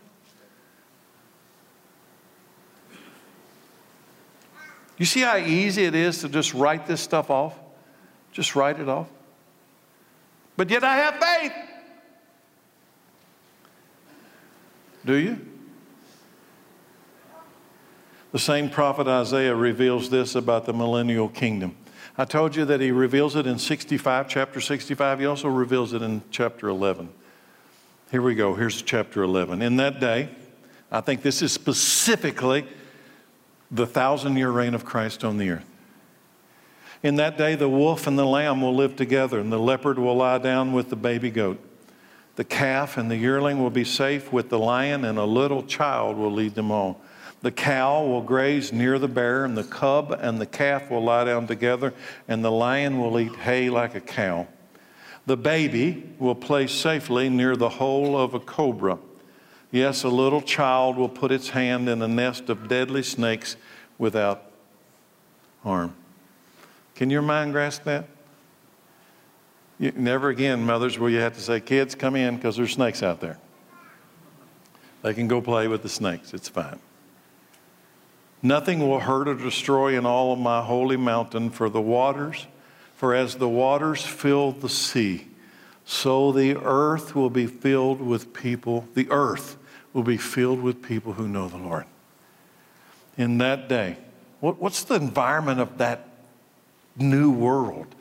You 4.99 5.07
see 5.07 5.21
how 5.21 5.37
easy 5.37 5.85
it 5.85 5.95
is 5.95 6.21
to 6.23 6.29
just 6.29 6.53
write 6.53 6.89
this 6.89 7.01
stuff 7.01 7.31
off? 7.31 7.57
Just 8.33 8.57
write 8.57 8.81
it 8.81 8.89
off. 8.89 9.07
But 10.57 10.69
yet 10.69 10.83
I 10.83 10.97
have 10.97 11.14
faith. 11.14 11.53
Do 15.05 15.14
you? 15.14 15.56
The 18.37 18.41
same 18.41 18.68
prophet 18.68 19.09
Isaiah 19.09 19.55
reveals 19.55 20.11
this 20.11 20.34
about 20.34 20.66
the 20.66 20.74
millennial 20.74 21.26
kingdom. 21.26 21.74
I 22.18 22.26
told 22.26 22.55
you 22.55 22.66
that 22.66 22.82
he 22.82 22.91
reveals 22.91 23.34
it 23.34 23.47
in 23.47 23.59
65, 23.59 24.28
chapter 24.28 24.61
65. 24.61 25.20
He 25.20 25.24
also 25.24 25.49
reveals 25.49 25.95
it 25.95 26.03
in 26.03 26.20
chapter 26.30 26.68
11. 26.68 27.09
Here 28.11 28.20
we 28.20 28.34
go. 28.34 28.55
Here's 28.55 28.82
chapter 28.82 29.22
11. 29.22 29.62
In 29.62 29.76
that 29.76 30.01
day, 30.01 30.28
I 30.93 31.01
think 31.01 31.22
this 31.22 31.41
is 31.41 31.51
specifically 31.51 32.66
the 33.70 33.87
thousand 33.87 34.37
year 34.37 34.51
reign 34.51 34.74
of 34.74 34.84
Christ 34.84 35.24
on 35.24 35.39
the 35.39 35.49
earth. 35.49 35.70
In 37.03 37.16
that 37.16 37.39
day, 37.39 37.55
the 37.55 37.70
wolf 37.70 38.07
and 38.07 38.18
the 38.18 38.26
lamb 38.26 38.61
will 38.61 38.74
live 38.74 38.97
together, 38.97 39.41
and 39.41 39.51
the 39.51 39.59
leopard 39.59 39.99
will 39.99 40.16
lie 40.16 40.37
down 40.37 40.74
with 40.74 40.91
the 40.91 40.97
baby 40.97 41.30
goat. 41.30 41.59
The 42.34 42.45
calf 42.45 42.99
and 42.99 43.11
the 43.11 43.16
yearling 43.16 43.62
will 43.62 43.70
be 43.70 43.84
safe 43.84 44.30
with 44.30 44.51
the 44.51 44.59
lion, 44.59 45.07
and 45.07 45.16
a 45.16 45.24
little 45.24 45.62
child 45.62 46.18
will 46.18 46.32
lead 46.32 46.55
them 46.55 46.70
all. 46.70 47.01
The 47.43 47.53
cow 47.53 48.05
will 48.05 48.22
graze 48.22 48.72
near 48.72 48.99
the 48.99 49.09
bear, 49.09 49.45
and 49.45 49.57
the 49.57 49.64
cub 49.64 50.11
and 50.11 50.41
the 50.41 50.47
calf 50.47 50.91
will 50.91 51.05
lie 51.05 51.24
down 51.24 51.47
together, 51.47 51.95
and 52.28 52.45
the 52.45 52.51
lion 52.51 53.01
will 53.01 53.18
eat 53.20 53.37
hay 53.37 53.70
like 53.70 53.95
a 53.95 54.01
cow. 54.01 54.47
The 55.26 55.37
baby 55.37 56.14
will 56.18 56.34
play 56.34 56.66
safely 56.66 57.28
near 57.28 57.57
the 57.57 57.68
hole 57.68 58.18
of 58.18 58.34
a 58.34 58.41
cobra. 58.41 58.99
Yes, 59.70 60.05
a 60.05 60.09
little 60.09 60.41
child 60.41 60.97
will 60.97 61.09
put 61.09 61.32
its 61.32 61.51
hand 61.51 61.89
in 61.89 62.01
a 62.01 62.09
nest 62.09 62.49
of 62.49 62.68
deadly 62.68 63.03
snakes 63.03 63.57
without 63.99 64.51
harm. 65.62 65.95
Can 66.95 67.11
your 67.11 67.22
mind 67.22 67.53
grasp 67.53 67.84
that? 67.84 68.07
You, 69.78 69.93
never 69.95 70.30
again, 70.30 70.64
mothers, 70.64 70.99
will 70.99 71.11
you 71.11 71.18
have 71.18 71.34
to 71.34 71.41
say, 71.41 71.61
kids, 71.61 71.95
come 71.95 72.16
in 72.16 72.37
because 72.37 72.57
there's 72.57 72.72
snakes 72.72 73.03
out 73.03 73.20
there. 73.20 73.39
They 75.03 75.12
can 75.12 75.28
go 75.28 75.43
play 75.43 75.68
with 75.68 75.82
the 75.82 75.89
snakes. 75.89 76.32
It's 76.32 76.49
fine. 76.49 76.78
Nothing 78.47 78.78
will 78.78 79.01
hurt 79.01 79.26
or 79.26 79.34
destroy 79.34 79.99
in 79.99 80.07
all 80.07 80.32
of 80.32 80.38
my 80.38 80.62
holy 80.62 80.97
mountain, 80.97 81.51
for 81.51 81.68
the 81.68 81.80
waters, 81.80 82.47
for 82.94 83.12
as 83.12 83.34
the 83.34 83.49
waters 83.49 84.07
fill 84.07 84.53
the 84.53 84.68
sea, 84.68 85.26
so 85.84 86.30
the 86.30 86.57
earth 86.57 87.16
will 87.16 87.28
be 87.28 87.49
filled 87.49 88.01
with 88.01 88.32
people. 88.32 88.86
The 88.94 89.11
earth 89.11 89.57
will 89.92 90.05
be 90.05 90.16
filled 90.16 90.62
with 90.62 90.80
people 90.80 91.14
who 91.14 91.26
know 91.26 91.49
the 91.49 91.57
Lord. 91.57 91.86
In 93.18 93.38
that 93.38 93.68
day, 93.68 93.97
what, 94.38 94.61
what's 94.61 94.84
the 94.84 94.94
environment 94.94 95.59
of 95.59 95.78
that 95.78 96.09
new 96.97 97.32
world? 97.32 97.97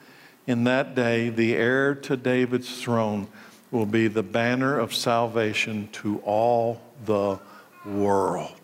In 0.46 0.66
that 0.66 0.94
day, 0.94 1.30
the 1.30 1.56
heir 1.56 1.96
to 1.96 2.16
David's 2.16 2.84
throne 2.84 3.28
will 3.72 3.88
be 3.88 4.08
the 4.08 4.22
banner 4.22 4.78
of 4.78 4.94
salvation 4.94 5.90
to 5.94 6.20
all 6.20 6.82
the 7.04 7.40
world. 7.84 8.55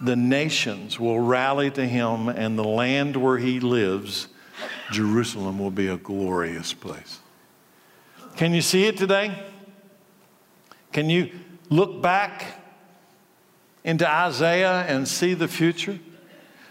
The 0.00 0.16
nations 0.16 0.98
will 0.98 1.20
rally 1.20 1.70
to 1.72 1.86
him, 1.86 2.28
and 2.28 2.58
the 2.58 2.64
land 2.64 3.16
where 3.16 3.36
he 3.38 3.60
lives, 3.60 4.28
Jerusalem, 4.90 5.58
will 5.58 5.70
be 5.70 5.88
a 5.88 5.98
glorious 5.98 6.72
place. 6.72 7.18
Can 8.36 8.54
you 8.54 8.62
see 8.62 8.84
it 8.86 8.96
today? 8.96 9.36
Can 10.92 11.10
you 11.10 11.30
look 11.68 12.00
back 12.00 12.46
into 13.84 14.08
Isaiah 14.08 14.86
and 14.88 15.06
see 15.06 15.34
the 15.34 15.48
future? 15.48 15.98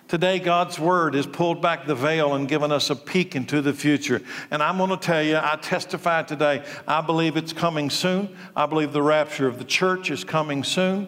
Today, 0.08 0.40
God's 0.40 0.80
Word 0.80 1.14
has 1.14 1.28
pulled 1.28 1.62
back 1.62 1.86
the 1.86 1.94
veil 1.94 2.34
and 2.34 2.48
given 2.48 2.72
us 2.72 2.90
a 2.90 2.96
peek 2.96 3.36
into 3.36 3.62
the 3.62 3.74
future. 3.74 4.24
And 4.50 4.64
I'm 4.64 4.80
going 4.80 4.90
to 4.90 4.98
tell 4.98 5.22
you, 5.22 5.38
I 5.38 5.56
testify 5.62 6.24
today, 6.24 6.66
I 6.88 7.02
believe 7.02 7.38
it's 7.38 7.54
coming 7.54 7.92
soon. 7.92 8.36
I 8.56 8.66
believe 8.66 8.92
the 8.92 9.04
rapture 9.04 9.48
of 9.48 9.60
the 9.60 9.66
church 9.66 10.10
is 10.10 10.24
coming 10.24 10.64
soon. 10.64 11.08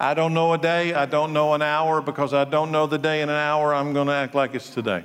I 0.00 0.14
don't 0.14 0.32
know 0.32 0.52
a 0.52 0.58
day, 0.58 0.94
I 0.94 1.06
don't 1.06 1.32
know 1.32 1.54
an 1.54 1.62
hour, 1.62 2.00
because 2.00 2.32
I 2.32 2.44
don't 2.44 2.70
know 2.70 2.86
the 2.86 2.98
day 2.98 3.20
and 3.20 3.30
an 3.30 3.36
hour, 3.36 3.74
I'm 3.74 3.92
going 3.92 4.06
to 4.06 4.12
act 4.12 4.34
like 4.34 4.54
it's 4.54 4.70
today. 4.70 5.04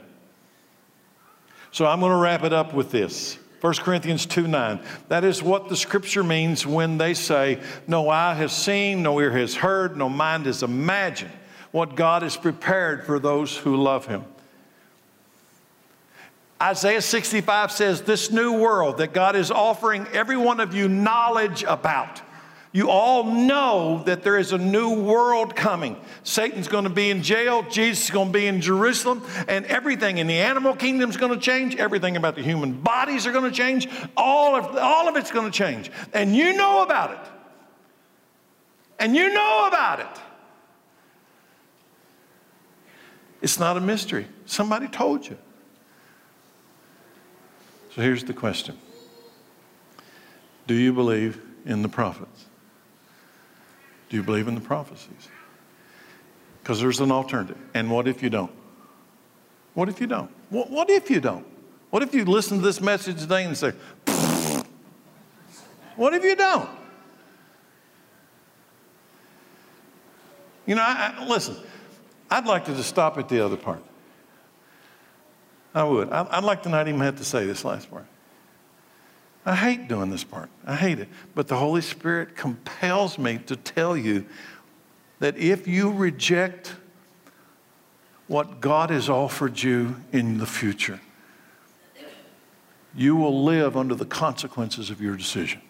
So 1.72 1.88
I'm 1.88 2.00
going 2.00 2.12
to 2.12 2.18
wrap 2.18 2.44
it 2.44 2.54
up 2.54 2.74
with 2.74 2.92
this. 2.92 3.40
1 3.62 3.76
Corinthians 3.76 4.26
2 4.26 4.46
9. 4.46 4.80
That 5.08 5.24
is 5.24 5.42
what 5.42 5.70
the 5.70 5.78
scripture 5.78 6.24
means 6.24 6.68
when 6.68 6.98
they 6.98 7.14
say, 7.14 7.60
No 7.88 8.10
eye 8.10 8.34
has 8.34 8.52
seen, 8.52 9.02
no 9.02 9.20
ear 9.20 9.32
has 9.32 9.56
heard, 9.56 9.98
no 9.98 10.10
mind 10.10 10.46
has 10.46 10.64
imagined 10.64 11.32
what 11.72 11.96
God 11.96 12.22
has 12.22 12.38
prepared 12.38 13.06
for 13.06 13.20
those 13.20 13.58
who 13.58 13.78
love 13.78 14.06
him. 14.06 14.26
Isaiah 16.62 17.02
65 17.02 17.72
says, 17.72 18.02
This 18.02 18.32
new 18.32 18.60
world 18.60 18.98
that 18.98 19.14
God 19.14 19.36
is 19.36 19.50
offering 19.50 20.08
every 20.14 20.38
one 20.38 20.60
of 20.60 20.76
you 20.76 20.88
knowledge 20.88 21.64
about 21.64 22.22
you 22.74 22.90
all 22.90 23.24
know 23.24 24.02
that 24.08 24.24
there 24.24 24.36
is 24.36 24.52
a 24.52 24.58
new 24.58 25.00
world 25.00 25.56
coming. 25.56 25.96
Satan's 26.24 26.68
going 26.68 26.86
to 26.86 26.90
be 26.90 27.12
in 27.12 27.22
jail, 27.22 27.62
Jesus 27.70 28.06
is 28.06 28.10
going 28.10 28.30
to 28.30 28.34
be 28.34 28.48
in 28.48 28.62
Jerusalem, 28.62 29.24
and 29.48 29.64
everything 29.68 30.18
in 30.18 30.26
the 30.26 30.40
animal 30.40 30.76
kingdom 30.76 31.08
is 31.12 31.16
going 31.16 31.32
to 31.32 31.40
change. 31.40 31.76
Everything 31.76 32.18
about 32.18 32.34
the 32.34 32.42
human 32.42 32.74
bodies 32.74 33.28
are 33.28 33.32
going 33.32 33.50
to 33.50 33.56
change. 33.56 33.88
All 34.18 34.56
of, 34.56 34.76
all 34.76 35.08
of 35.08 35.16
it's 35.16 35.30
going 35.30 35.46
to 35.46 35.56
change. 35.56 35.92
And 36.14 36.36
you 36.36 36.58
know 36.58 36.82
about 36.82 37.12
it. 37.12 37.32
And 38.98 39.16
you 39.16 39.32
know 39.32 39.68
about 39.68 40.00
it. 40.00 40.22
It's 43.44 43.60
not 43.60 43.78
a 43.78 43.82
mystery. 43.82 44.26
Somebody 44.48 44.88
told 44.88 45.28
you. 45.28 45.38
So 47.94 48.02
here's 48.02 48.24
the 48.24 48.34
question 48.34 48.80
Do 50.66 50.74
you 50.74 50.92
believe 50.92 51.40
in 51.68 51.84
the 51.84 51.90
prophets? 51.90 52.46
Do 54.14 54.18
you 54.18 54.24
believe 54.24 54.48
in 54.48 54.54
the 54.54 54.62
prophecies? 54.62 55.28
Because 56.62 56.80
there's 56.80 57.00
an 57.00 57.12
alternative. 57.12 57.58
And 57.74 57.90
what 57.90 58.08
if 58.08 58.22
you 58.22 58.30
don't? 58.30 58.52
What 59.74 59.90
if 59.90 60.00
you 60.00 60.06
don't? 60.06 60.30
What, 60.52 60.70
what 60.70 60.92
if 60.92 61.10
you 61.10 61.20
don't? 61.20 61.48
What 61.90 62.04
if 62.04 62.14
you 62.14 62.24
listen 62.24 62.60
to 62.60 62.64
this 62.64 62.80
message 62.80 63.22
today 63.22 63.44
and 63.44 63.58
say, 63.58 63.72
what 65.96 66.14
if 66.14 66.24
you 66.24 66.36
don't? 66.36 66.70
You 70.68 70.76
know, 70.76 70.84
I, 70.84 71.16
I, 71.18 71.26
listen, 71.28 71.56
I'd 72.30 72.46
like 72.46 72.66
to 72.66 72.76
just 72.76 72.90
stop 72.90 73.18
at 73.18 73.28
the 73.30 73.44
other 73.44 73.58
part. 73.58 73.84
I 75.74 75.86
would. 75.86 76.12
I, 76.12 76.28
I'd 76.30 76.44
like 76.44 76.62
to 76.64 76.70
not 76.70 76.88
even 76.88 77.00
have 77.02 77.18
to 77.18 77.26
say 77.26 77.48
this 77.48 77.66
last 77.66 77.90
part. 77.90 78.06
I 79.46 79.56
hate 79.56 79.88
doing 79.88 80.10
this 80.10 80.24
part. 80.24 80.50
I 80.66 80.76
hate 80.76 81.00
it. 81.00 81.10
But 81.36 81.48
the 81.48 81.58
Holy 81.58 81.82
Spirit 81.82 82.36
compels 82.36 83.18
me 83.18 83.40
to 83.48 83.56
tell 83.56 83.98
you 83.98 84.26
that 85.20 85.38
if 85.38 85.68
you 85.68 85.92
reject 85.92 86.76
what 88.28 88.62
God 88.62 88.90
has 88.90 89.10
offered 89.10 89.62
you 89.62 89.98
in 90.12 90.38
the 90.38 90.46
future, 90.46 91.00
you 92.96 93.16
will 93.16 93.44
live 93.44 93.76
under 93.76 93.96
the 93.96 94.06
consequences 94.06 94.90
of 94.90 95.02
your 95.02 95.18
decision. 95.18 95.62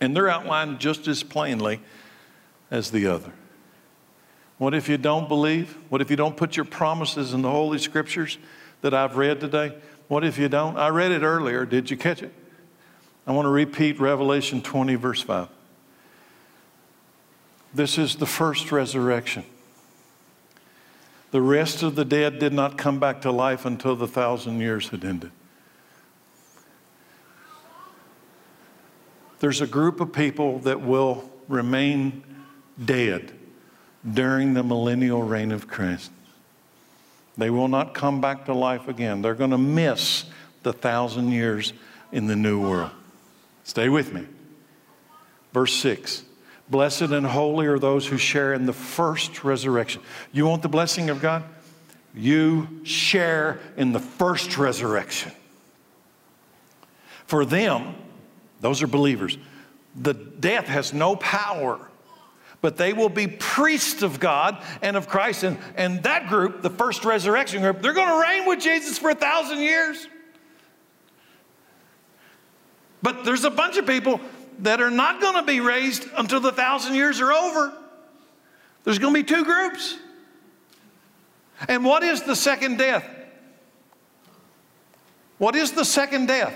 And 0.00 0.14
they're 0.14 0.28
outlined 0.28 0.78
just 0.78 1.08
as 1.08 1.22
plainly 1.22 1.80
as 2.70 2.90
the 2.90 3.06
other? 3.06 3.32
What 4.58 4.74
if 4.74 4.88
you 4.88 4.96
don't 4.96 5.28
believe? 5.28 5.76
What 5.88 6.00
if 6.00 6.10
you 6.10 6.16
don't 6.16 6.36
put 6.36 6.56
your 6.56 6.64
promises 6.64 7.34
in 7.34 7.42
the 7.42 7.50
Holy 7.50 7.78
Scriptures 7.78 8.38
that 8.80 8.94
I've 8.94 9.16
read 9.16 9.40
today? 9.40 9.76
What 10.08 10.24
if 10.24 10.38
you 10.38 10.48
don't? 10.48 10.76
I 10.76 10.88
read 10.88 11.12
it 11.12 11.22
earlier. 11.22 11.66
Did 11.66 11.90
you 11.90 11.96
catch 11.96 12.22
it? 12.22 12.32
I 13.26 13.32
want 13.32 13.46
to 13.46 13.50
repeat 13.50 13.98
Revelation 13.98 14.62
20, 14.62 14.94
verse 14.94 15.22
5. 15.22 15.48
This 17.74 17.98
is 17.98 18.16
the 18.16 18.26
first 18.26 18.70
resurrection. 18.70 19.44
The 21.32 21.42
rest 21.42 21.82
of 21.82 21.96
the 21.96 22.04
dead 22.04 22.38
did 22.38 22.52
not 22.52 22.78
come 22.78 23.00
back 23.00 23.20
to 23.22 23.32
life 23.32 23.66
until 23.66 23.96
the 23.96 24.06
thousand 24.06 24.60
years 24.60 24.88
had 24.88 25.04
ended. 25.04 25.32
There's 29.40 29.60
a 29.60 29.66
group 29.66 30.00
of 30.00 30.12
people 30.12 30.60
that 30.60 30.80
will 30.80 31.28
remain 31.48 32.22
dead 32.82 33.32
during 34.10 34.54
the 34.54 34.62
millennial 34.62 35.22
reign 35.22 35.52
of 35.52 35.68
Christ. 35.68 36.10
They 37.36 37.50
will 37.50 37.68
not 37.68 37.94
come 37.94 38.20
back 38.20 38.46
to 38.46 38.54
life 38.54 38.88
again. 38.88 39.22
They're 39.22 39.34
going 39.34 39.50
to 39.50 39.58
miss 39.58 40.24
the 40.62 40.72
thousand 40.72 41.32
years 41.32 41.72
in 42.12 42.26
the 42.26 42.36
new 42.36 42.60
world. 42.60 42.90
Stay 43.64 43.88
with 43.88 44.12
me. 44.12 44.26
Verse 45.52 45.74
6 45.74 46.24
Blessed 46.68 47.02
and 47.02 47.26
holy 47.26 47.66
are 47.66 47.78
those 47.78 48.06
who 48.06 48.18
share 48.18 48.54
in 48.54 48.66
the 48.66 48.72
first 48.72 49.44
resurrection. 49.44 50.02
You 50.32 50.46
want 50.46 50.62
the 50.62 50.68
blessing 50.68 51.10
of 51.10 51.20
God? 51.20 51.44
You 52.14 52.80
share 52.84 53.60
in 53.76 53.92
the 53.92 54.00
first 54.00 54.56
resurrection. 54.56 55.32
For 57.26 57.44
them, 57.44 57.94
those 58.60 58.82
are 58.82 58.86
believers, 58.86 59.36
the 59.94 60.14
death 60.14 60.66
has 60.66 60.92
no 60.92 61.16
power, 61.16 61.78
but 62.60 62.76
they 62.76 62.92
will 62.92 63.08
be 63.08 63.26
priests 63.26 64.02
of 64.02 64.18
God 64.18 64.62
and 64.82 64.96
of 64.96 65.08
Christ. 65.08 65.42
And, 65.42 65.58
and 65.76 66.02
that 66.02 66.28
group, 66.28 66.62
the 66.62 66.70
first 66.70 67.04
resurrection 67.04 67.62
group, 67.62 67.82
they're 67.82 67.92
going 67.92 68.08
to 68.08 68.20
reign 68.20 68.46
with 68.46 68.60
Jesus 68.60 68.98
for 68.98 69.10
a 69.10 69.14
thousand 69.14 69.58
years. 69.58 70.08
But 73.02 73.24
there's 73.24 73.44
a 73.44 73.50
bunch 73.50 73.76
of 73.76 73.86
people 73.86 74.20
that 74.60 74.80
are 74.80 74.90
not 74.90 75.20
going 75.20 75.34
to 75.34 75.42
be 75.42 75.60
raised 75.60 76.06
until 76.16 76.40
the 76.40 76.52
thousand 76.52 76.94
years 76.94 77.20
are 77.20 77.32
over. 77.32 77.72
There's 78.84 78.98
going 78.98 79.14
to 79.14 79.20
be 79.20 79.26
two 79.26 79.44
groups. 79.44 79.96
And 81.68 81.84
what 81.84 82.02
is 82.02 82.22
the 82.22 82.36
second 82.36 82.78
death? 82.78 83.04
What 85.38 85.54
is 85.54 85.72
the 85.72 85.84
second 85.84 86.26
death? 86.26 86.54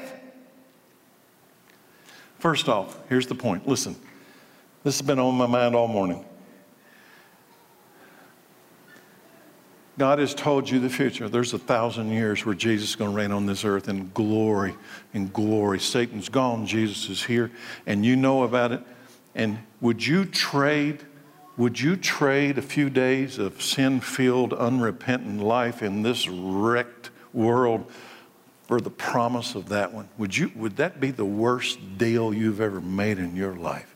First 2.38 2.68
off, 2.68 2.98
here's 3.09 3.26
the 3.26 3.34
point. 3.34 3.68
Listen, 3.68 3.96
this 4.83 4.99
has 4.99 5.07
been 5.07 5.18
on 5.18 5.35
my 5.35 5.47
mind 5.47 5.74
all 5.74 5.89
morning. 5.89 6.24
God 10.01 10.18
has 10.18 10.35
told 10.35 10.70
you 10.70 10.78
the 10.78 10.89
future. 10.89 11.28
There's 11.28 11.53
a 11.53 11.59
thousand 11.59 12.11
years 12.11 12.47
where 12.47 12.55
Jesus 12.55 12.91
is 12.91 12.97
going 12.97 13.11
to 13.11 13.16
reign 13.16 13.33
on 13.33 13.45
this 13.45 13.66
earth 13.66 13.87
in 13.87 14.11
glory, 14.14 14.74
in 15.12 15.28
glory. 15.28 15.78
Satan's 15.78 16.31
gone, 16.31 16.66
Jesus 16.66 17.11
is 17.11 17.22
here, 17.22 17.51
and 17.85 18.07
you 18.07 18.16
know 18.16 18.45
about 18.45 18.72
it. 18.72 18.83
And 19.35 19.59
would 19.83 20.07
you 20.07 20.24
trade? 20.24 21.05
Would 21.59 21.78
you 21.78 21.97
trade 21.97 22.57
a 22.57 22.62
few 22.62 22.89
days 22.89 23.39
of 23.39 23.61
sin 23.61 24.01
filled, 24.01 24.55
unrepentant 24.55 25.43
life 25.43 25.83
in 25.83 26.01
this 26.01 26.26
wrecked 26.26 27.11
world 27.35 27.85
for 28.66 28.81
the 28.81 28.89
promise 28.89 29.55
of 29.55 29.68
that 29.68 29.93
one? 29.93 30.09
Would, 30.16 30.35
you, 30.35 30.51
would 30.55 30.76
that 30.76 30.99
be 30.99 31.11
the 31.11 31.26
worst 31.26 31.99
deal 31.99 32.33
you've 32.33 32.62
ever 32.62 32.81
made 32.81 33.18
in 33.18 33.37
your 33.37 33.55
life? 33.55 33.89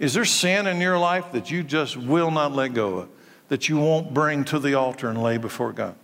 Is 0.00 0.14
there 0.14 0.24
sin 0.24 0.66
in 0.66 0.80
your 0.80 0.98
life 0.98 1.30
that 1.32 1.50
you 1.50 1.62
just 1.62 1.96
will 1.96 2.30
not 2.30 2.52
let 2.52 2.72
go 2.72 3.00
of, 3.00 3.08
that 3.48 3.68
you 3.68 3.76
won't 3.76 4.12
bring 4.14 4.44
to 4.46 4.58
the 4.58 4.74
altar 4.74 5.10
and 5.10 5.22
lay 5.22 5.36
before 5.36 5.72
God? 5.72 5.94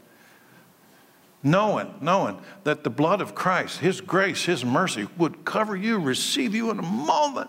Knowing, 1.42 1.94
knowing 2.00 2.38
that 2.64 2.84
the 2.84 2.90
blood 2.90 3.22
of 3.22 3.34
Christ, 3.34 3.78
His 3.78 4.02
grace, 4.02 4.44
His 4.44 4.64
mercy 4.64 5.08
would 5.16 5.46
cover 5.46 5.74
you, 5.74 5.98
receive 5.98 6.54
you 6.54 6.70
in 6.70 6.78
a 6.78 6.82
moment, 6.82 7.48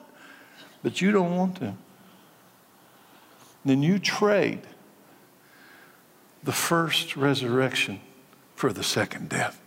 but 0.83 1.01
you 1.01 1.11
don't 1.11 1.35
want 1.35 1.57
to. 1.57 1.73
Then 3.65 3.83
you 3.83 3.99
trade 3.99 4.61
the 6.43 6.53
first 6.53 7.17
resurrection 7.17 7.99
for 8.55 8.71
the 8.71 8.83
second 8.83 9.27
death. 9.27 9.61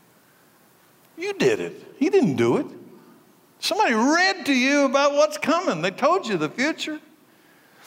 You 1.19 1.35
did 1.35 1.61
it. 1.61 1.95
He 1.99 2.09
didn't 2.09 2.37
do 2.37 2.57
it. 2.57 2.67
Somebody 3.61 3.95
read 3.95 4.47
to 4.47 4.55
you 4.55 4.87
about 4.87 5.13
what's 5.13 5.39
coming. 5.39 5.83
They 5.83 5.91
told 5.91 6.27
you 6.27 6.37
the 6.39 6.49
future. 6.49 6.99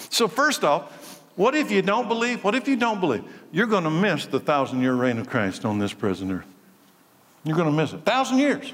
So, 0.10 0.28
first 0.28 0.64
off, 0.64 1.22
what 1.36 1.56
if 1.56 1.72
you 1.72 1.82
don't 1.82 2.08
believe? 2.08 2.44
What 2.44 2.54
if 2.54 2.68
you 2.68 2.76
don't 2.76 3.00
believe? 3.00 3.24
You're 3.52 3.68
going 3.68 3.84
to 3.84 3.90
miss 3.90 4.28
the 4.28 4.40
thousand 4.40 4.82
year 4.82 4.94
reign 4.94 5.18
of 5.18 5.30
Christ 5.30 5.66
on 5.66 5.80
this 5.80 5.92
present 5.92 6.32
earth. 6.32 6.46
You're 7.44 7.56
going 7.58 7.70
to 7.70 7.76
miss 7.76 7.92
it. 7.92 8.06
Thousand 8.06 8.38
years. 8.38 8.72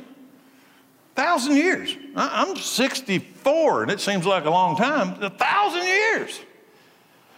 Thousand 1.15 1.55
years. 1.55 1.95
I'm 2.15 2.55
64, 2.55 3.83
and 3.83 3.91
it 3.91 4.01
seems 4.01 4.25
like 4.25 4.45
a 4.45 4.49
long 4.49 4.75
time. 4.75 5.21
A 5.23 5.29
thousand 5.29 5.83
years. 5.83 6.39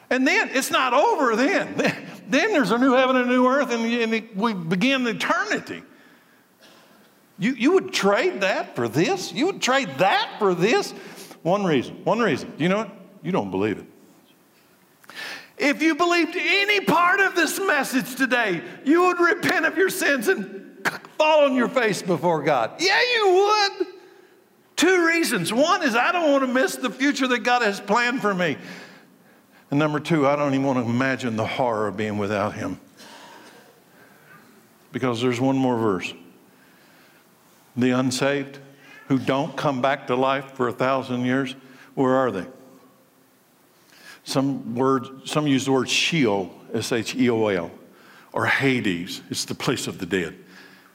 And 0.09 0.27
then 0.27 0.49
it's 0.53 0.71
not 0.71 0.93
over 0.93 1.35
then. 1.35 2.07
Then 2.31 2.53
there's 2.53 2.71
a 2.71 2.77
new 2.77 2.93
heaven 2.93 3.17
and 3.17 3.29
a 3.29 3.33
new 3.33 3.45
earth, 3.45 3.71
and 3.71 4.29
we 4.37 4.53
begin 4.53 5.05
eternity. 5.05 5.83
You, 7.41 7.55
you 7.55 7.71
would 7.71 7.91
trade 7.91 8.41
that 8.41 8.75
for 8.75 8.87
this? 8.87 9.33
You 9.33 9.47
would 9.47 9.63
trade 9.63 9.89
that 9.97 10.35
for 10.37 10.53
this? 10.53 10.91
One 11.41 11.65
reason. 11.65 11.99
One 12.03 12.19
reason. 12.19 12.53
You 12.59 12.69
know 12.69 12.77
what? 12.77 12.91
You 13.23 13.31
don't 13.31 13.49
believe 13.49 13.79
it. 13.79 13.85
If 15.57 15.81
you 15.81 15.95
believed 15.95 16.35
any 16.35 16.81
part 16.81 17.19
of 17.19 17.33
this 17.33 17.59
message 17.59 18.15
today, 18.15 18.61
you 18.85 19.05
would 19.07 19.19
repent 19.19 19.65
of 19.65 19.75
your 19.75 19.89
sins 19.89 20.27
and 20.27 20.87
fall 21.17 21.45
on 21.45 21.55
your 21.55 21.67
face 21.67 22.03
before 22.03 22.43
God. 22.43 22.73
Yeah, 22.79 23.01
you 23.15 23.33
would. 23.33 23.87
Two 24.75 25.07
reasons. 25.07 25.51
One 25.51 25.81
is 25.81 25.95
I 25.95 26.11
don't 26.11 26.31
want 26.31 26.43
to 26.43 26.53
miss 26.53 26.75
the 26.75 26.91
future 26.91 27.25
that 27.25 27.39
God 27.39 27.63
has 27.63 27.79
planned 27.79 28.21
for 28.21 28.35
me. 28.35 28.55
And 29.71 29.79
number 29.79 29.99
two, 29.99 30.27
I 30.27 30.35
don't 30.35 30.53
even 30.53 30.65
want 30.65 30.77
to 30.77 30.85
imagine 30.87 31.37
the 31.37 31.47
horror 31.47 31.87
of 31.87 31.97
being 31.97 32.19
without 32.19 32.53
Him. 32.53 32.79
Because 34.91 35.19
there's 35.23 35.39
one 35.39 35.57
more 35.57 35.79
verse 35.79 36.13
the 37.75 37.91
unsaved 37.91 38.59
who 39.07 39.19
don't 39.19 39.55
come 39.57 39.81
back 39.81 40.07
to 40.07 40.15
life 40.15 40.53
for 40.53 40.67
a 40.67 40.73
thousand 40.73 41.25
years, 41.25 41.55
where 41.95 42.15
are 42.15 42.31
they? 42.31 42.45
Some 44.23 44.75
words, 44.75 45.09
some 45.29 45.47
use 45.47 45.65
the 45.65 45.71
word 45.71 45.89
Sheol, 45.89 46.53
S-H-E-O-L, 46.73 47.71
or 48.33 48.45
Hades. 48.45 49.21
It's 49.29 49.45
the 49.45 49.55
place 49.55 49.87
of 49.87 49.97
the 49.97 50.05
dead. 50.05 50.37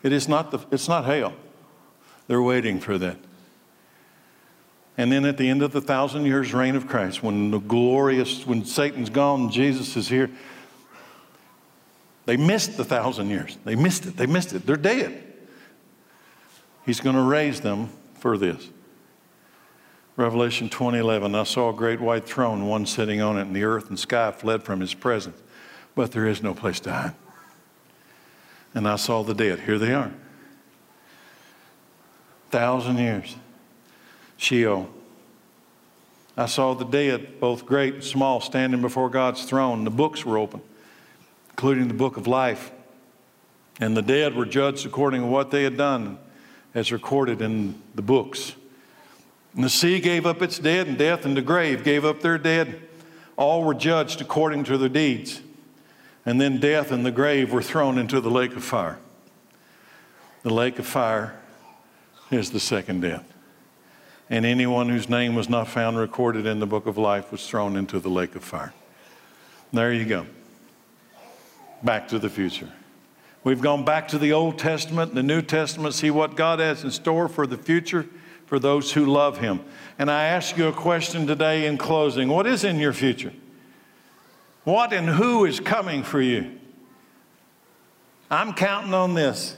It 0.02 0.12
is 0.12 0.28
not 0.28 0.50
the, 0.50 0.60
it's 0.70 0.88
not 0.88 1.04
hell. 1.04 1.34
They're 2.28 2.42
waiting 2.42 2.80
for 2.80 2.96
that. 2.98 3.16
And 4.98 5.12
then 5.12 5.24
at 5.26 5.36
the 5.36 5.48
end 5.48 5.62
of 5.62 5.72
the 5.72 5.80
thousand 5.80 6.24
years 6.24 6.54
reign 6.54 6.74
of 6.74 6.88
Christ, 6.88 7.22
when 7.22 7.50
the 7.50 7.58
glorious, 7.58 8.46
when 8.46 8.64
Satan's 8.64 9.10
gone, 9.10 9.50
Jesus 9.50 9.96
is 9.96 10.08
here, 10.08 10.30
they 12.24 12.36
missed 12.36 12.76
the 12.76 12.84
thousand 12.84 13.28
years. 13.28 13.58
They 13.64 13.76
missed 13.76 14.06
it. 14.06 14.16
They 14.16 14.26
missed 14.26 14.52
it. 14.52 14.66
They're 14.66 14.76
dead. 14.76 15.22
He's 16.86 17.00
going 17.00 17.16
to 17.16 17.22
raise 17.22 17.60
them 17.60 17.90
for 18.14 18.38
this. 18.38 18.70
Revelation 20.16 20.70
20:11 20.70 21.38
I 21.38 21.44
saw 21.44 21.68
a 21.68 21.74
great 21.74 22.00
white 22.00 22.24
throne 22.24 22.66
one 22.66 22.86
sitting 22.86 23.20
on 23.20 23.36
it 23.36 23.42
and 23.42 23.54
the 23.54 23.64
earth 23.64 23.90
and 23.90 23.98
sky 23.98 24.32
fled 24.32 24.62
from 24.62 24.80
his 24.80 24.94
presence 24.94 25.42
but 25.96 26.12
there 26.12 26.26
is 26.26 26.42
no 26.42 26.54
place 26.54 26.78
to 26.80 26.92
hide. 26.92 27.14
And 28.74 28.86
I 28.86 28.96
saw 28.96 29.22
the 29.22 29.34
dead 29.34 29.60
here 29.60 29.78
they 29.78 29.92
are. 29.92 30.12
Thousand 32.50 32.98
years. 32.98 33.34
Sheol. 34.36 34.88
I 36.36 36.44
saw 36.44 36.74
the 36.74 36.84
dead, 36.84 37.40
both 37.40 37.64
great 37.64 37.94
and 37.94 38.04
small, 38.04 38.42
standing 38.42 38.82
before 38.82 39.08
God's 39.08 39.44
throne. 39.44 39.84
The 39.84 39.90
books 39.90 40.24
were 40.26 40.36
open, 40.36 40.60
including 41.50 41.88
the 41.88 41.94
book 41.94 42.18
of 42.18 42.26
life. 42.26 42.70
And 43.80 43.96
the 43.96 44.02
dead 44.02 44.36
were 44.36 44.44
judged 44.44 44.84
according 44.84 45.22
to 45.22 45.26
what 45.26 45.50
they 45.50 45.64
had 45.64 45.78
done 45.78 46.18
as 46.76 46.92
recorded 46.92 47.40
in 47.40 47.74
the 47.94 48.02
books. 48.02 48.54
And 49.54 49.64
the 49.64 49.70
sea 49.70 49.98
gave 49.98 50.26
up 50.26 50.42
its 50.42 50.58
dead, 50.58 50.86
and 50.86 50.98
death 50.98 51.24
and 51.24 51.34
the 51.34 51.40
grave 51.40 51.82
gave 51.82 52.04
up 52.04 52.20
their 52.20 52.36
dead. 52.36 52.82
All 53.38 53.64
were 53.64 53.72
judged 53.72 54.20
according 54.20 54.64
to 54.64 54.76
their 54.76 54.90
deeds. 54.90 55.40
And 56.26 56.38
then 56.38 56.60
death 56.60 56.92
and 56.92 57.04
the 57.04 57.10
grave 57.10 57.50
were 57.50 57.62
thrown 57.62 57.96
into 57.96 58.20
the 58.20 58.30
lake 58.30 58.54
of 58.54 58.62
fire. 58.62 58.98
The 60.42 60.52
lake 60.52 60.78
of 60.78 60.86
fire 60.86 61.40
is 62.30 62.50
the 62.50 62.60
second 62.60 63.00
death. 63.00 63.32
And 64.28 64.44
anyone 64.44 64.90
whose 64.90 65.08
name 65.08 65.34
was 65.34 65.48
not 65.48 65.68
found 65.68 65.96
recorded 65.96 66.44
in 66.44 66.60
the 66.60 66.66
book 66.66 66.86
of 66.86 66.98
life 66.98 67.32
was 67.32 67.48
thrown 67.48 67.76
into 67.76 67.98
the 68.00 68.10
lake 68.10 68.34
of 68.34 68.44
fire. 68.44 68.74
There 69.72 69.94
you 69.94 70.04
go. 70.04 70.26
Back 71.82 72.08
to 72.08 72.18
the 72.18 72.28
future. 72.28 72.70
We've 73.47 73.60
gone 73.60 73.85
back 73.85 74.09
to 74.09 74.18
the 74.18 74.32
Old 74.32 74.59
Testament, 74.59 75.14
the 75.14 75.23
New 75.23 75.40
Testament, 75.40 75.94
see 75.94 76.10
what 76.10 76.35
God 76.35 76.59
has 76.59 76.82
in 76.82 76.90
store 76.90 77.28
for 77.28 77.47
the 77.47 77.56
future 77.56 78.05
for 78.47 78.59
those 78.59 78.93
who 78.93 79.06
love 79.06 79.39
Him. 79.39 79.60
And 80.01 80.10
I 80.10 80.24
ask 80.24 80.56
you 80.56 80.66
a 80.66 80.73
question 80.73 81.28
today 81.28 81.66
in 81.66 81.78
closing 81.78 82.28
What 82.28 82.48
is 82.48 82.64
in 82.64 82.81
your 82.81 82.93
future? 82.93 83.32
What 84.64 84.93
and 84.93 85.09
who 85.09 85.44
is 85.44 85.60
coming 85.60 86.02
for 86.02 86.20
you? 86.20 86.59
I'm 88.32 88.52
counting 88.52 88.94
on 88.94 89.14
this. 89.14 89.56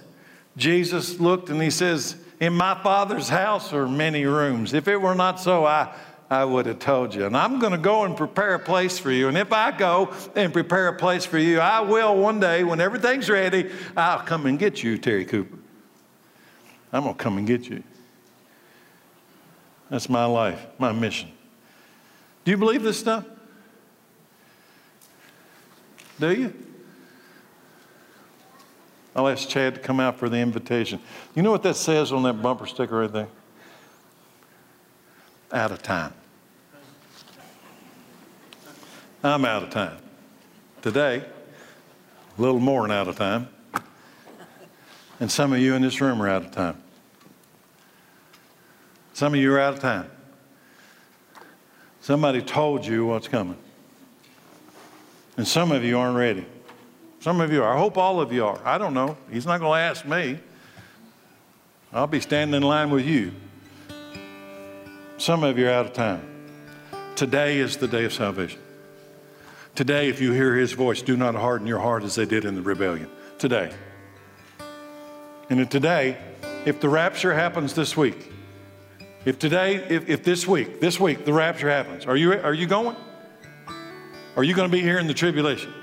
Jesus 0.59 1.19
looked 1.19 1.49
and 1.49 1.63
he 1.63 1.71
says, 1.71 2.15
In 2.41 2.53
my 2.53 2.79
Father's 2.83 3.31
house 3.31 3.73
are 3.73 3.89
many 3.89 4.27
rooms. 4.27 4.75
If 4.75 4.87
it 4.87 5.01
were 5.01 5.15
not 5.15 5.41
so, 5.41 5.65
I, 5.65 5.95
I 6.31 6.45
would 6.45 6.67
have 6.67 6.79
told 6.79 7.15
you. 7.15 7.25
And 7.25 7.37
I'm 7.37 7.59
going 7.59 7.73
to 7.73 7.79
go 7.79 8.05
and 8.05 8.17
prepare 8.17 8.55
a 8.55 8.59
place 8.59 8.99
for 8.99 9.11
you. 9.11 9.29
And 9.29 9.39
if 9.39 9.53
I 9.53 9.77
go 9.77 10.13
and 10.37 10.53
prepare 10.53 10.89
a 10.89 10.97
place 10.97 11.25
for 11.25 11.39
you, 11.39 11.59
I 11.61 11.81
will 11.81 12.17
one 12.17 12.39
day, 12.39 12.65
when 12.65 12.81
everything's 12.81 13.31
ready, 13.31 13.71
I'll 13.97 14.21
come 14.21 14.47
and 14.47 14.59
get 14.59 14.83
you, 14.83 14.99
Terry 14.99 15.25
Cooper. 15.25 15.57
I'm 16.93 17.05
going 17.05 17.15
to 17.15 17.23
come 17.23 17.39
and 17.39 17.47
get 17.47 17.69
you. 17.69 17.83
That's 19.91 20.09
my 20.09 20.27
life, 20.27 20.67
my 20.79 20.93
mission. 20.93 21.31
Do 22.45 22.51
you 22.51 22.59
believe 22.59 22.83
this 22.83 22.99
stuff? 22.99 23.25
Do 26.21 26.33
you? 26.33 26.55
I'll 29.17 29.29
ask 29.29 29.49
Chad 29.49 29.77
to 29.77 29.81
come 29.81 29.99
out 29.99 30.17
for 30.17 30.29
the 30.29 30.37
invitation. 30.37 31.01
You 31.35 31.43
know 31.43 31.51
what 31.51 31.63
that 31.63 31.77
says 31.77 32.13
on 32.13 32.23
that 32.25 32.35
bumper 32.35 32.67
sticker 32.67 32.99
right 32.99 33.13
there? 33.13 33.29
Out 35.53 35.73
of 35.73 35.83
time. 35.83 36.13
I'm 39.25 39.45
out 39.45 39.63
of 39.63 39.71
time. 39.71 39.99
Today, 40.83 41.25
a 42.37 42.41
little 42.41 42.61
more 42.61 42.83
than 42.83 42.91
out 42.91 43.09
of 43.09 43.17
time. 43.17 43.49
And 45.21 45.31
some 45.31 45.53
of 45.53 45.59
you 45.59 45.75
in 45.75 45.83
this 45.83 46.01
room 46.01 46.23
are 46.23 46.29
out 46.29 46.45
of 46.45 46.53
time. 46.53 46.81
Some 49.15 49.35
of 49.35 49.41
you 49.41 49.53
are 49.53 49.59
out 49.59 49.75
of 49.75 49.81
time. 49.81 50.09
Somebody 52.01 52.41
told 52.41 52.87
you 52.87 53.07
what's 53.07 53.27
coming. 53.27 53.57
And 55.37 55.47
some 55.47 55.73
of 55.73 55.83
you 55.83 55.99
aren't 55.99 56.17
ready. 56.17 56.47
Some 57.21 57.41
of 57.41 57.53
you 57.53 57.63
are. 57.65 57.75
I 57.75 57.79
hope 57.79 57.99
all 57.99 58.21
of 58.21 58.33
you 58.33 58.45
are. 58.45 58.61
I 58.65 58.79
don't 58.79 58.95
know. 58.95 59.17
He's 59.31 59.45
not 59.45 59.59
going 59.59 59.79
to 59.79 59.83
ask 59.83 60.07
me. 60.07 60.39
I'll 61.93 62.07
be 62.07 62.21
standing 62.21 62.55
in 62.55 62.63
line 62.63 62.91
with 62.91 63.07
you. 63.07 63.33
Some 65.19 65.43
of 65.43 65.59
you 65.59 65.67
are 65.67 65.73
out 65.73 65.87
of 65.87 65.93
time. 65.95 66.23
Today 67.17 67.59
is 67.59 67.77
the 67.77 67.89
day 67.89 68.05
of 68.05 68.13
salvation. 68.13 68.61
Today, 69.75 70.09
if 70.09 70.21
you 70.21 70.31
hear 70.31 70.55
his 70.55 70.73
voice, 70.73 71.03
do 71.03 71.17
not 71.17 71.35
harden 71.35 71.67
your 71.67 71.81
heart 71.81 72.05
as 72.05 72.15
they 72.15 72.25
did 72.25 72.45
in 72.45 72.55
the 72.55 72.63
rebellion. 72.63 73.11
Today. 73.37 73.73
And 75.51 75.69
today, 75.69 76.19
if 76.65 76.81
the 76.81 76.89
rapture 76.89 77.35
happens 77.35 77.75
this 77.75 77.97
week, 77.97 78.31
if 79.25 79.41
today, 79.41 79.75
if, 79.89 80.09
if 80.09 80.23
this 80.23 80.47
week, 80.47 80.81
this 80.81 81.01
week, 81.01 81.25
the 81.25 81.33
rapture 81.33 81.69
happens, 81.69 82.07
are 82.07 82.17
you, 82.17 82.35
are 82.35 82.55
you 82.55 82.69
going? 82.69 82.95
Are 84.37 84.45
you 84.45 84.55
going 84.55 84.71
to 84.71 84.77
be 84.77 84.83
here 84.83 85.01
in 85.01 85.09
the 85.09 85.15
tribulation? 85.15 85.75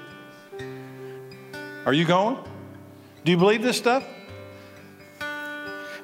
Are 1.85 1.93
you 1.93 2.05
going? 2.05 2.37
Do 3.25 3.31
you 3.33 3.37
believe 3.37 3.61
this 3.61 3.77
stuff? 3.77 4.07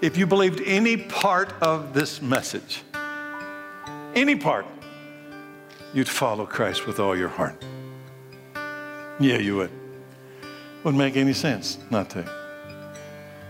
If 0.02 0.18
you 0.18 0.28
believed 0.28 0.62
any 0.66 0.98
part 0.98 1.54
of 1.62 1.94
this 1.94 2.22
message, 2.22 2.84
any 4.16 4.36
part, 4.36 4.66
you'd 5.94 6.10
follow 6.10 6.46
Christ 6.46 6.88
with 6.88 7.00
all 7.00 7.18
your 7.18 7.30
heart. 7.30 7.64
Yeah, 9.20 9.38
you 9.38 9.58
would. 9.58 9.72
Wouldn't 10.84 10.98
make 10.98 11.16
any 11.16 11.34
sense 11.34 11.78
not 11.90 12.10
to. 12.12 12.24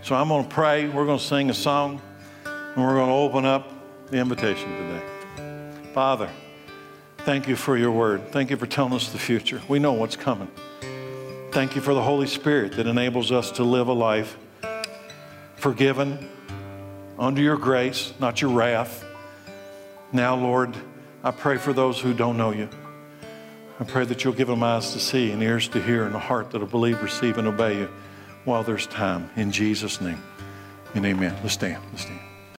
So 0.02 0.14
I'm 0.14 0.28
going 0.28 0.46
to 0.46 0.50
pray. 0.50 0.88
We're 0.88 1.06
going 1.06 1.18
to 1.18 1.24
sing 1.24 1.48
a 1.48 1.54
song, 1.54 2.02
and 2.44 2.84
we're 2.84 2.94
going 2.94 3.08
to 3.08 3.14
open 3.14 3.44
up 3.44 3.70
the 4.10 4.18
invitation 4.18 4.70
today. 4.70 5.92
Father, 5.94 6.28
thank 7.18 7.48
you 7.48 7.56
for 7.56 7.76
your 7.76 7.90
word. 7.90 8.32
Thank 8.32 8.50
you 8.50 8.56
for 8.56 8.66
telling 8.66 8.92
us 8.92 9.10
the 9.12 9.18
future. 9.18 9.62
We 9.68 9.78
know 9.78 9.92
what's 9.92 10.16
coming. 10.16 10.50
Thank 11.52 11.76
you 11.76 11.80
for 11.82 11.94
the 11.94 12.02
Holy 12.02 12.26
Spirit 12.26 12.72
that 12.72 12.86
enables 12.86 13.30
us 13.30 13.50
to 13.52 13.64
live 13.64 13.88
a 13.88 13.92
life 13.92 14.36
forgiven 15.56 16.28
under 17.18 17.40
your 17.40 17.56
grace, 17.56 18.12
not 18.18 18.40
your 18.40 18.50
wrath. 18.50 19.04
Now, 20.12 20.36
Lord, 20.36 20.76
I 21.24 21.30
pray 21.30 21.56
for 21.56 21.72
those 21.72 21.98
who 21.98 22.12
don't 22.12 22.36
know 22.36 22.50
you. 22.50 22.68
I 23.80 23.84
pray 23.84 24.04
that 24.04 24.22
you'll 24.22 24.34
give 24.34 24.48
them 24.48 24.62
eyes 24.62 24.92
to 24.92 25.00
see 25.00 25.32
and 25.32 25.42
ears 25.42 25.68
to 25.68 25.82
hear 25.82 26.04
and 26.04 26.14
a 26.14 26.18
heart 26.18 26.50
that'll 26.50 26.66
believe, 26.66 27.02
receive, 27.02 27.38
and 27.38 27.48
obey 27.48 27.78
you 27.78 27.88
while 28.44 28.62
there's 28.62 28.86
time. 28.86 29.30
In 29.36 29.50
Jesus' 29.50 30.00
name 30.00 30.22
and 30.94 31.04
amen. 31.06 31.34
Let's 31.42 31.54
stand. 31.54 31.82
Let's 31.92 32.02
stand. 32.02 32.21